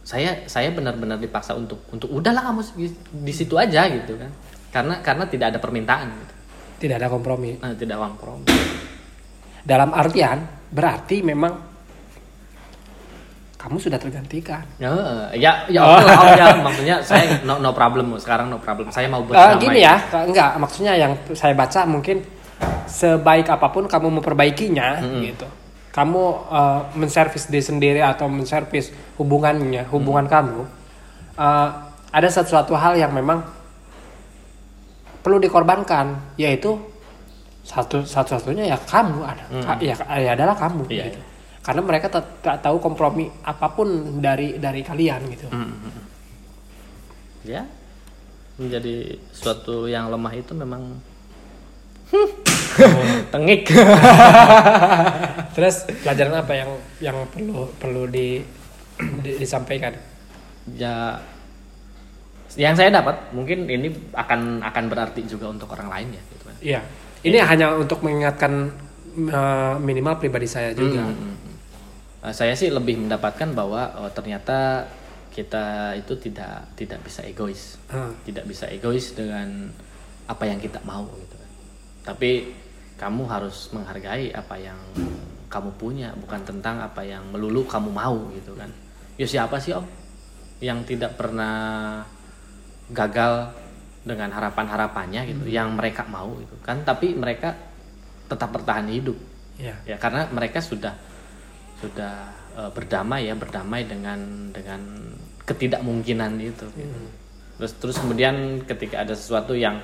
Saya 0.03 0.45
saya 0.49 0.73
benar-benar 0.73 1.21
dipaksa 1.21 1.55
untuk 1.55 1.85
untuk 1.93 2.09
udahlah 2.11 2.43
kamu 2.49 2.61
di, 2.75 2.87
di 3.23 3.33
situ 3.33 3.55
aja 3.57 3.87
gitu 3.89 4.17
kan. 4.17 4.29
Karena 4.73 4.99
karena 5.05 5.25
tidak 5.29 5.53
ada 5.53 5.59
permintaan 5.61 6.09
gitu 6.09 6.32
tidak 6.83 6.99
ada 6.99 7.07
kompromi. 7.07 7.55
Nah, 7.63 7.71
tidak 7.79 7.95
kompromi. 7.95 8.51
Dalam 9.63 9.95
artian 9.95 10.43
berarti 10.67 11.23
memang 11.23 11.55
kamu 13.55 13.79
sudah 13.79 13.95
tergantikan. 13.95 14.59
Ya 14.75 14.91
ya 15.31 15.63
ya 15.71 15.79
oke 15.87 16.03
lah, 16.03 16.19
Om, 16.19 16.35
ya. 16.35 16.47
maksudnya 16.59 16.95
saya 16.99 17.39
no 17.47 17.63
no 17.63 17.71
problem 17.71 18.11
sekarang 18.19 18.51
no 18.51 18.59
problem. 18.59 18.91
Saya 18.91 19.07
mau 19.07 19.23
Eh, 19.23 19.31
berdamai 19.31 19.63
gini 19.63 19.79
ya, 19.79 19.95
enggak 20.11 20.59
maksudnya 20.59 20.99
yang 20.99 21.15
saya 21.31 21.55
baca 21.55 21.87
mungkin 21.87 22.19
sebaik 22.91 23.47
apa 23.47 23.71
pun 23.71 23.87
kamu 23.87 24.19
memperbaikinya 24.19 24.99
gitu. 25.23 25.47
Kamu 25.95 26.23
eh, 26.51 26.79
menservis 26.99 27.47
diri 27.47 27.63
sendiri 27.63 28.01
atau 28.03 28.27
menservis 28.27 28.91
hubungannya, 29.15 29.87
hubungan 29.87 30.27
kamu 30.27 30.67
eh, 31.39 31.69
ada 32.11 32.27
sesuatu 32.27 32.75
hal 32.75 32.99
yang 32.99 33.15
memang 33.15 33.62
perlu 35.23 35.39
dikorbankan, 35.39 36.35
yaitu 36.35 36.75
satu 37.63 38.03
satu-satunya 38.03 38.67
ya 38.67 38.77
kamu 38.77 39.23
ada, 39.23 39.43
ka- 39.63 39.79
ya, 39.79 39.95
ya 40.13 40.35
adalah 40.35 40.51
kamu. 40.53 40.83
Iya, 40.85 41.07
gitu. 41.07 41.19
Karena 41.63 41.79
mereka 41.79 42.11
tak 42.11 42.59
tahu 42.59 42.75
kompromi 42.77 43.31
apa 43.41 43.71
pun 43.71 43.87
dari 44.19 44.59
dari 44.59 44.83
kalian 44.83 45.21
gitu. 45.31 45.47
ya 47.43 47.63
menjadi 48.53 48.95
suatu 49.29 49.87
yang 49.87 50.07
lemah 50.07 50.33
itu 50.33 50.51
memang 50.53 50.99
tengik 53.33 53.67
Terus 55.55 55.75
pelajaran 56.01 56.35
apa 56.37 56.53
yang 56.53 56.69
yang 56.99 57.17
perlu 57.27 57.69
perlu 57.73 58.03
di, 58.07 58.41
di- 59.21 59.37
disampaikan? 59.37 59.93
ya 60.69 61.19
yang 62.53 62.77
saya 62.77 62.93
dapat 62.93 63.33
mungkin 63.33 63.65
ini 63.65 63.89
akan 64.13 64.61
akan 64.61 64.83
berarti 64.85 65.25
juga 65.25 65.49
untuk 65.49 65.73
orang 65.73 65.89
lain 65.89 66.07
ya 66.13 66.23
gitu 66.33 66.43
kan 66.45 66.57
Iya. 66.63 66.81
Ini 67.23 67.37
hanya 67.43 67.75
untuk 67.75 68.03
mengingatkan 68.03 68.71
eh, 69.15 69.75
minimal 69.79 70.19
pribadi 70.19 70.47
saya 70.47 70.71
juga. 70.75 71.03
Hmm, 71.03 71.15
hmm, 71.15 71.35
hmm. 71.39 71.55
Eh, 72.23 72.33
saya 72.35 72.55
sih 72.55 72.71
lebih 72.71 72.99
mendapatkan 73.03 73.51
bahwa 73.51 73.91
oh, 73.99 74.11
ternyata 74.11 74.87
kita 75.33 75.97
itu 75.97 76.13
tidak 76.29 76.77
tidak 76.77 77.01
bisa 77.01 77.25
egois 77.25 77.81
Ah, 77.89 78.13
tidak 78.21 78.45
bisa 78.45 78.69
egois 78.69 79.17
dengan 79.17 79.65
apa 80.29 80.43
yang 80.47 80.59
kita 80.61 80.79
mau 80.87 81.03
gitu 81.19 81.35
kan. 81.35 81.51
Tapi 82.13 82.53
kamu 82.95 83.23
harus 83.27 83.73
menghargai 83.75 84.31
apa 84.31 84.55
yang 84.55 84.77
kamu 85.51 85.69
punya, 85.77 86.09
bukan 86.17 86.41
tentang 86.47 86.81
apa 86.81 87.03
yang 87.03 87.27
melulu 87.29 87.67
kamu 87.67 87.91
mau 87.91 88.29
gitu 88.31 88.55
kan. 88.55 88.71
Ya 89.19 89.27
siapa 89.27 89.59
sih 89.59 89.75
Om 89.75 89.85
yang 90.63 90.79
tidak 90.87 91.19
pernah 91.19 92.01
gagal 92.91 93.55
dengan 94.03 94.33
harapan-harapannya 94.35 95.21
gitu, 95.31 95.43
yang 95.47 95.77
mereka 95.79 96.03
mau 96.09 96.35
gitu 96.35 96.55
kan. 96.59 96.83
Tapi 96.83 97.15
mereka 97.15 97.55
tetap 98.27 98.49
bertahan 98.51 98.89
hidup 98.89 99.15
Iya. 99.59 99.75
ya 99.85 99.97
karena 100.01 100.25
mereka 100.33 100.57
sudah 100.57 100.97
sudah 101.77 102.13
eh, 102.57 102.71
berdamai 102.73 103.29
ya 103.29 103.35
berdamai 103.37 103.85
dengan 103.85 104.49
dengan 104.49 104.81
ketidakmungkinan 105.45 106.31
itu 106.41 106.65
gitu. 106.73 106.99
terus 107.61 107.73
terus 107.77 107.97
kemudian 108.01 108.65
ketika 108.65 109.05
ada 109.05 109.13
sesuatu 109.13 109.53
yang 109.53 109.77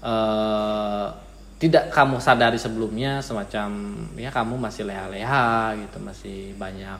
eh, 0.00 1.06
tidak 1.60 1.92
kamu 1.92 2.16
sadari 2.20 2.56
sebelumnya 2.56 3.20
semacam 3.20 3.68
ya 4.16 4.32
kamu 4.32 4.56
masih 4.56 4.88
leha-leha 4.88 5.76
gitu 5.84 5.96
masih 6.00 6.38
banyak 6.56 6.98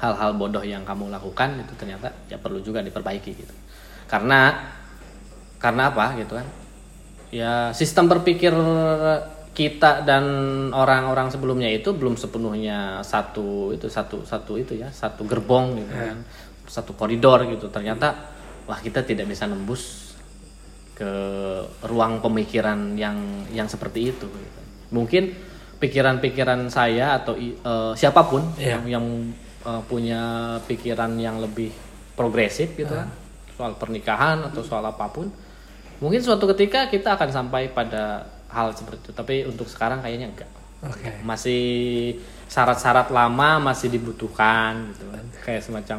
hal-hal 0.00 0.32
bodoh 0.40 0.64
yang 0.64 0.80
kamu 0.88 1.12
lakukan 1.12 1.60
itu 1.60 1.72
ternyata 1.76 2.08
ya 2.32 2.40
perlu 2.40 2.64
juga 2.64 2.80
diperbaiki 2.80 3.30
gitu 3.36 3.54
karena 4.10 4.58
karena 5.62 5.94
apa 5.94 6.18
gitu 6.18 6.34
kan 6.34 6.46
ya 7.30 7.70
sistem 7.70 8.10
berpikir 8.10 8.50
kita 9.54 10.02
dan 10.02 10.24
orang-orang 10.74 11.30
sebelumnya 11.30 11.70
itu 11.70 11.94
belum 11.94 12.18
sepenuhnya 12.18 13.02
satu 13.06 13.70
itu 13.70 13.86
satu 13.86 14.26
satu 14.26 14.58
itu 14.58 14.78
ya 14.78 14.90
satu 14.90 15.22
gerbong 15.26 15.78
gitu 15.78 15.94
kan 15.94 16.18
satu 16.66 16.94
koridor 16.94 17.46
gitu 17.50 17.70
ternyata 17.70 18.14
wah 18.66 18.78
kita 18.78 19.02
tidak 19.06 19.30
bisa 19.30 19.46
nembus 19.46 20.14
ke 20.94 21.12
ruang 21.86 22.22
pemikiran 22.22 22.94
yang 22.94 23.16
yang 23.50 23.66
seperti 23.66 24.14
itu 24.14 24.26
gitu. 24.26 24.60
mungkin 24.94 25.34
pikiran-pikiran 25.80 26.68
saya 26.68 27.16
atau 27.18 27.34
eh, 27.40 27.92
siapa 27.96 28.26
pun 28.28 28.44
Iya. 28.60 28.78
yang, 28.78 28.82
yang 29.00 29.06
eh, 29.66 29.82
punya 29.88 30.22
pikiran 30.68 31.16
yang 31.18 31.40
lebih 31.40 31.72
progresif 32.14 32.76
gitu 32.76 32.92
kan 32.92 33.08
soal 33.60 33.76
pernikahan 33.76 34.40
atau 34.48 34.64
soal 34.64 34.80
apa 34.88 35.04
pun 35.12 35.28
mungkin 36.00 36.24
suatu 36.24 36.48
ketika 36.56 36.88
kita 36.88 37.20
akan 37.20 37.28
sampai 37.28 37.68
pada 37.68 38.24
hal 38.48 38.72
seperti 38.72 39.10
itu. 39.10 39.12
Tapi 39.12 39.44
untuk 39.44 39.68
sekarang 39.68 40.00
kayaknya 40.00 40.32
enggak. 40.32 40.50
Oke. 40.80 41.12
masih 41.28 42.16
syarat-syarat 42.48 43.12
lama 43.12 43.60
masih 43.60 43.92
dibutuhkan 43.92 44.88
gitu 44.96 45.12
kan. 45.12 45.24
Kayak 45.44 45.62
semacam 45.68 45.98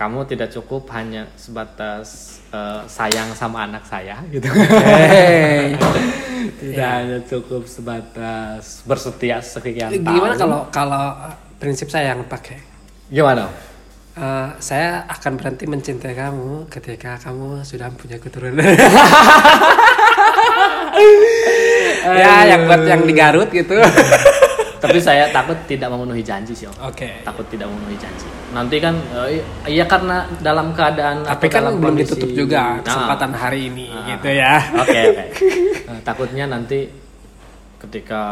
kamu 0.00 0.24
tidak 0.32 0.48
cukup 0.48 0.88
hanya 0.96 1.28
sebatas 1.36 2.40
eh, 2.56 2.80
sayang 2.88 3.36
sama 3.36 3.68
anak 3.68 3.84
saya 3.84 4.16
gitu 4.32 4.48
Hey. 4.48 5.76
tidak 6.64 6.88
hanya 6.88 7.18
cukup 7.28 7.68
sebatas 7.68 8.80
bersetia 8.88 9.44
sekian 9.44 9.92
tahun. 9.92 10.08
Gimana 10.08 10.34
kalau 10.40 10.60
kalau 10.72 11.04
eh, 11.28 11.36
prinsip 11.60 11.92
saya 11.92 12.16
yang 12.16 12.24
pakai? 12.24 12.56
gimana 13.10 13.50
Eh, 14.20 14.48
saya 14.60 15.08
akan 15.08 15.32
berhenti 15.34 15.64
mencintai 15.64 16.12
kamu 16.12 16.68
ketika 16.68 17.16
kamu 17.18 17.64
sudah 17.64 17.88
punya 17.90 18.20
keturunan. 18.20 18.60
ya, 22.04 22.34
yang 22.46 22.68
buat 22.68 22.84
yang 22.84 23.02
di 23.02 23.14
Garut 23.14 23.48
gitu. 23.48 23.80
tapi 24.80 24.96
saya 24.96 25.28
takut 25.28 25.56
tidak 25.64 25.92
memenuhi 25.92 26.24
janji 26.24 26.56
sih 26.56 26.64
om 26.64 26.72
Oke. 26.80 27.20
takut 27.20 27.44
tidak 27.52 27.68
memenuhi 27.68 28.00
janji 28.00 28.24
nanti 28.48 28.80
kan 28.80 28.96
eh, 29.28 29.44
iya 29.68 29.84
karena 29.84 30.24
dalam 30.40 30.72
keadaan 30.72 31.20
Tapi 31.20 31.52
kan 31.52 31.68
dalam 31.68 31.84
belum 31.84 32.00
kondisi- 32.00 32.16
ditutup 32.16 32.32
juga 32.32 32.80
Nah, 32.80 32.88
kesempatan 32.88 33.30
hari 33.30 33.68
ini 33.68 33.92
Ah. 33.92 34.08
gitu 34.08 34.28
ya. 34.32 34.54
Oke 34.80 34.98
oke. 35.04 35.24
Nah, 35.84 36.00
takutnya 36.08 36.48
nanti 36.48 36.88
ketika 37.76 38.22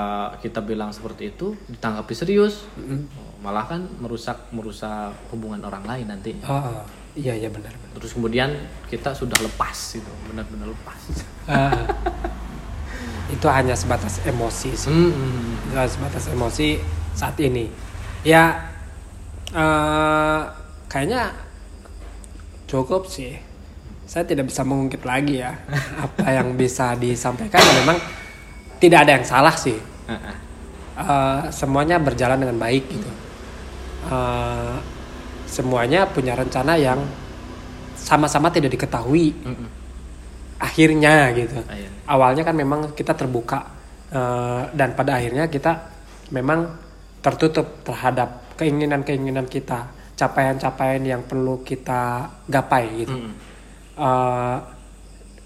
kita 0.41 0.61
bilang 0.61 0.89
seperti 0.89 1.29
itu 1.31 1.53
ditanggapi 1.69 2.13
serius, 2.13 2.65
Oh, 2.81 3.28
malah 3.39 3.65
kan 3.71 3.87
merusak 4.03 4.51
merusak 4.51 5.15
hubungan 5.31 5.63
orang 5.63 5.87
lain 5.87 6.07
nanti. 6.11 6.35
Oh, 6.43 6.59
oh. 6.59 6.83
iya 7.15 7.39
iya 7.39 7.47
benar. 7.47 7.71
benar. 7.71 7.95
Terus 8.03 8.13
kemudian 8.19 8.51
kita 8.91 9.15
sudah 9.15 9.39
lepas 9.39 9.77
gitu, 9.95 10.11
benar-benar 10.31 10.75
lepas. 10.75 11.01
Ah. 11.47 11.87
itu 13.35 13.47
hanya 13.47 13.79
sebatas 13.79 14.25
emosi 14.27 14.71
sih. 14.75 14.91
Hmm, 14.91 15.13
hmm. 15.15 15.71
Itu 15.71 15.75
hanya 15.79 15.91
sebatas 15.91 16.25
emosi 16.33 16.69
saat 17.15 17.39
ini. 17.39 17.71
Ya 18.27 18.75
eh, 19.55 20.41
kayaknya 20.91 21.31
cukup 22.67 23.07
sih. 23.07 23.39
Saya 24.09 24.25
tidak 24.25 24.49
bisa 24.49 24.65
mengungkit 24.65 25.05
lagi 25.05 25.45
ya 25.45 25.53
apa 26.05 26.27
yang 26.27 26.59
bisa 26.59 26.99
disampaikan. 26.99 27.63
Memang 27.85 28.03
tidak 28.83 29.07
ada 29.07 29.13
yang 29.21 29.27
salah 29.29 29.55
sih. 29.55 29.79
Eh, 30.99 31.43
semuanya 31.55 32.03
berjalan 32.03 32.43
dengan 32.43 32.59
baik 32.59 32.91
gitu. 32.91 33.28
Eh, 34.07 34.77
semuanya 35.49 36.07
punya 36.07 36.37
rencana 36.37 36.77
yang 36.77 37.01
sama-sama 37.99 38.47
tidak 38.49 38.71
diketahui. 38.71 39.35
Mm-mm. 39.43 39.69
akhirnya 40.59 41.31
gitu 41.33 41.55
Akhirnya. 41.63 42.03
awalnya 42.05 42.43
kan 42.43 42.51
memang 42.53 42.91
kita 42.91 43.15
terbuka 43.15 43.63
eh, 44.11 44.63
dan 44.75 44.91
pada 44.93 45.15
akhirnya 45.15 45.47
kita 45.47 45.71
memang 46.31 46.67
tertutup 47.19 47.83
terhadap 47.83 48.55
keinginan-keinginan 48.55 49.47
kita 49.47 49.87
capaian-capaian 50.15 50.99
yang 51.01 51.23
perlu 51.23 51.63
kita 51.63 52.27
gapai 52.45 52.85
gitu 52.99 53.15
Mm. 53.15 53.33
Eh, 53.99 54.57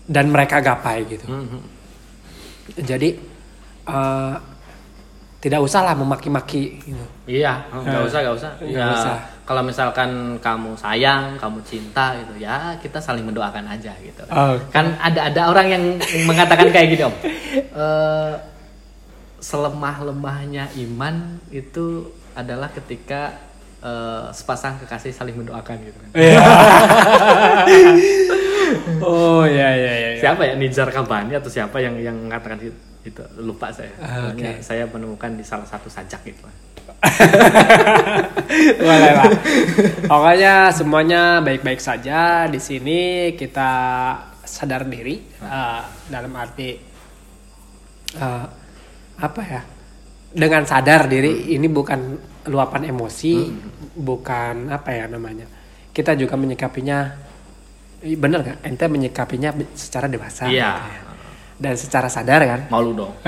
dan 0.08 0.26
mereka 0.28 0.60
gapai 0.60 1.04
gitu 1.04 1.28
Mhm. 1.28 1.60
jadi 2.80 3.08
eh, 3.84 4.34
tidak 5.42 5.58
usahlah 5.58 5.92
memaki-maki 5.98 6.78
gitu. 6.80 7.04
Iya, 7.26 7.66
nggak 7.68 8.02
usah, 8.06 8.18
nggak 8.22 8.36
usah. 8.38 8.50
Nggak 8.62 8.78
Ya, 8.78 8.94
usah. 8.94 9.16
kalau 9.42 9.62
misalkan 9.66 10.38
kamu 10.38 10.70
sayang, 10.78 11.34
kamu 11.34 11.58
cinta 11.66 12.14
gitu, 12.14 12.38
ya 12.38 12.78
kita 12.78 12.96
saling 12.96 13.26
mendoakan 13.26 13.66
aja 13.66 13.90
gitu. 13.98 14.22
Oh. 14.30 14.54
Kan 14.70 14.94
ada 15.02 15.26
ada 15.26 15.50
orang 15.50 15.66
yang 15.66 15.84
mengatakan 16.24 16.70
kayak 16.70 16.88
gini 16.88 17.02
om, 17.02 17.14
Eh, 17.74 18.34
selemah 19.42 20.06
lemahnya 20.06 20.70
iman 20.78 21.42
itu 21.50 22.06
adalah 22.32 22.70
ketika 22.70 23.34
eh, 23.82 24.30
sepasang 24.30 24.78
kekasih 24.78 25.10
saling 25.10 25.34
mendoakan 25.34 25.76
gitu. 25.82 25.98
oh 29.02 29.42
ya 29.44 29.68
ya 29.74 29.92
ya 29.92 30.08
Siapa 30.22 30.42
ya 30.46 30.54
Nizar 30.54 30.88
Kabani 30.88 31.34
atau 31.34 31.50
siapa 31.50 31.82
yang 31.82 31.98
yang 31.98 32.14
mengatakan 32.14 32.62
itu? 32.62 32.78
Itu 33.02 33.22
lupa 33.42 33.74
saya. 33.74 33.90
Ah. 33.98 34.30
Pokoknya 34.30 34.62
Saya 34.62 34.86
menemukan 34.86 35.34
di 35.34 35.44
salah 35.44 35.66
satu 35.66 35.90
sajak 35.90 36.22
gitu. 36.22 36.46
Boleh 38.86 39.12
lah. 39.14 39.30
Pokoknya 40.10 40.54
semuanya 40.70 41.42
baik-baik 41.42 41.82
saja 41.82 42.46
di 42.46 42.58
sini 42.62 43.32
kita 43.34 43.70
sadar 44.42 44.86
diri 44.86 45.18
eh, 45.42 45.80
dalam 46.10 46.32
arti 46.38 46.70
eh, 48.18 48.46
apa 49.18 49.42
ya? 49.42 49.62
Dengan 50.32 50.64
sadar 50.64 51.12
diri 51.12 51.52
ini 51.52 51.68
bukan 51.68 52.00
luapan 52.48 52.88
emosi, 52.88 53.34
bukan 53.98 54.72
apa 54.72 54.90
ya 54.94 55.04
namanya. 55.06 55.44
Kita 55.92 56.16
juga 56.16 56.40
menyikapinya 56.40 57.12
bener 58.02 58.38
nggak? 58.42 58.58
Ente 58.66 58.86
menyikapinya 58.88 59.50
secara 59.76 60.08
dewasa. 60.08 60.48
Iya. 60.48 60.72
gitu 60.72 60.88
ya. 60.88 61.11
Dan 61.58 61.76
secara 61.76 62.08
sadar 62.08 62.44
kan? 62.44 62.60
Malu 62.70 62.94
dong. 62.96 63.12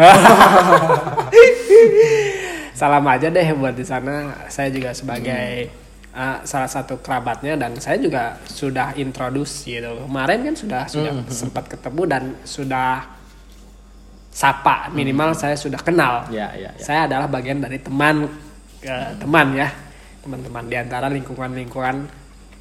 salam 2.80 3.06
aja 3.06 3.30
deh 3.30 3.48
buat 3.54 3.74
di 3.74 3.84
sana. 3.86 4.46
Saya 4.50 4.70
juga 4.74 4.92
sebagai 4.92 5.70
uh, 6.14 6.38
salah 6.46 6.70
satu 6.70 6.98
kerabatnya 7.02 7.58
dan 7.58 7.74
saya 7.78 7.98
juga 7.98 8.38
sudah 8.46 8.94
introduce 8.98 9.66
gitu. 9.66 10.06
Kemarin 10.06 10.52
kan 10.52 10.54
sudah 10.54 10.82
sudah 10.86 11.12
sempat 11.30 11.66
ketemu 11.70 12.02
dan 12.06 12.22
sudah 12.46 13.06
sapa 14.34 14.90
minimal 14.90 15.30
saya 15.34 15.54
sudah 15.54 15.78
kenal. 15.78 16.26
Ya, 16.30 16.50
ya, 16.58 16.74
ya. 16.74 16.82
Saya 16.82 17.06
adalah 17.06 17.30
bagian 17.30 17.62
dari 17.62 17.78
teman 17.78 18.26
eh, 18.82 19.10
teman 19.18 19.54
ya 19.54 19.70
teman-teman 20.24 20.64
di 20.66 20.76
antara 20.80 21.06
lingkungan-lingkungan 21.12 22.08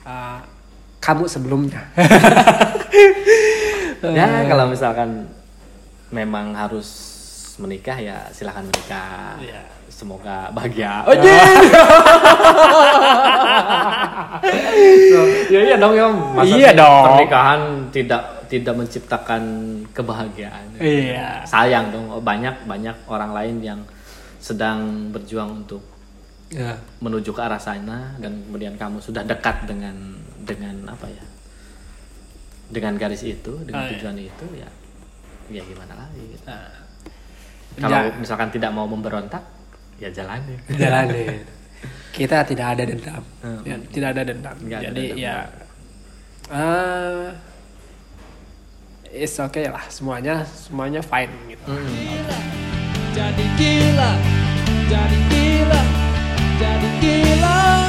uh, 0.04 0.40
kamu 1.00 1.32
sebelumnya. 1.32 1.80
ya 4.04 4.28
kalau 4.52 4.68
misalkan 4.68 5.32
memang 6.14 6.54
harus 6.54 7.10
menikah 7.56 7.98
ya 7.98 8.18
silahkan 8.30 8.62
menikah 8.64 9.38
Iya. 9.38 9.62
semoga 9.90 10.50
bahagia 10.50 11.02
oh 11.04 11.14
ya 15.50 15.60
iya 15.64 15.76
dong 15.78 15.94
ya 15.94 16.08
Masa 16.10 16.50
Iya 16.50 16.72
dong. 16.74 17.04
pernikahan 17.08 17.62
tidak 17.90 18.22
tidak 18.48 18.74
menciptakan 18.76 19.44
kebahagiaan 19.92 20.66
Iya. 20.78 21.42
sayang 21.44 21.90
dong 21.90 22.10
banyak 22.22 22.66
banyak 22.66 22.96
orang 23.08 23.32
lain 23.34 23.56
yang 23.60 23.80
sedang 24.38 25.10
berjuang 25.10 25.64
untuk 25.64 25.82
Ya. 26.54 26.78
menuju 27.02 27.34
ke 27.34 27.42
arah 27.42 27.58
sana 27.58 28.14
dan 28.22 28.46
kemudian 28.46 28.78
kamu 28.78 29.02
sudah 29.02 29.26
dekat 29.26 29.66
dengan 29.66 29.98
dengan 30.38 30.86
apa 30.86 31.10
ya 31.10 31.26
dengan 32.70 32.94
garis 32.94 33.26
itu 33.26 33.58
dengan 33.66 33.82
Ah, 33.82 33.90
iya. 33.90 33.98
tujuan 33.98 34.18
itu 34.20 34.46
ya 34.54 34.70
ya 35.54 35.64
gimana 35.64 35.94
lagi? 35.94 36.24
Kita 36.34 36.58
kalau 37.80 38.02
ja. 38.10 38.14
misalkan 38.18 38.50
tidak 38.54 38.70
mau 38.70 38.86
memberontak 38.86 39.42
ya 39.98 40.10
jalani 40.14 40.54
jalani 40.78 41.42
kita 42.14 42.46
tidak 42.46 42.78
ada 42.78 42.84
dendam. 42.86 43.24
Hmm. 43.42 43.62
ya, 43.66 43.76
tidak 43.90 44.10
ada 44.14 44.22
dendam. 44.22 44.56
Gak 44.70 44.82
jadi 44.86 44.94
ada 44.94 45.02
dendam. 45.02 45.18
ya 45.18 45.38
uh, 46.54 47.34
it's 49.10 49.36
okay 49.42 49.66
lah. 49.66 49.82
Semuanya 49.90 50.46
semuanya 50.46 51.02
fine 51.02 51.34
gitu. 51.50 51.74
Hmm. 51.74 52.22
jadi 53.18 53.46
gila. 53.58 54.12
Jadi 54.86 55.20
gila. 55.34 55.84
Jadi 56.62 56.90
gila. 57.02 57.83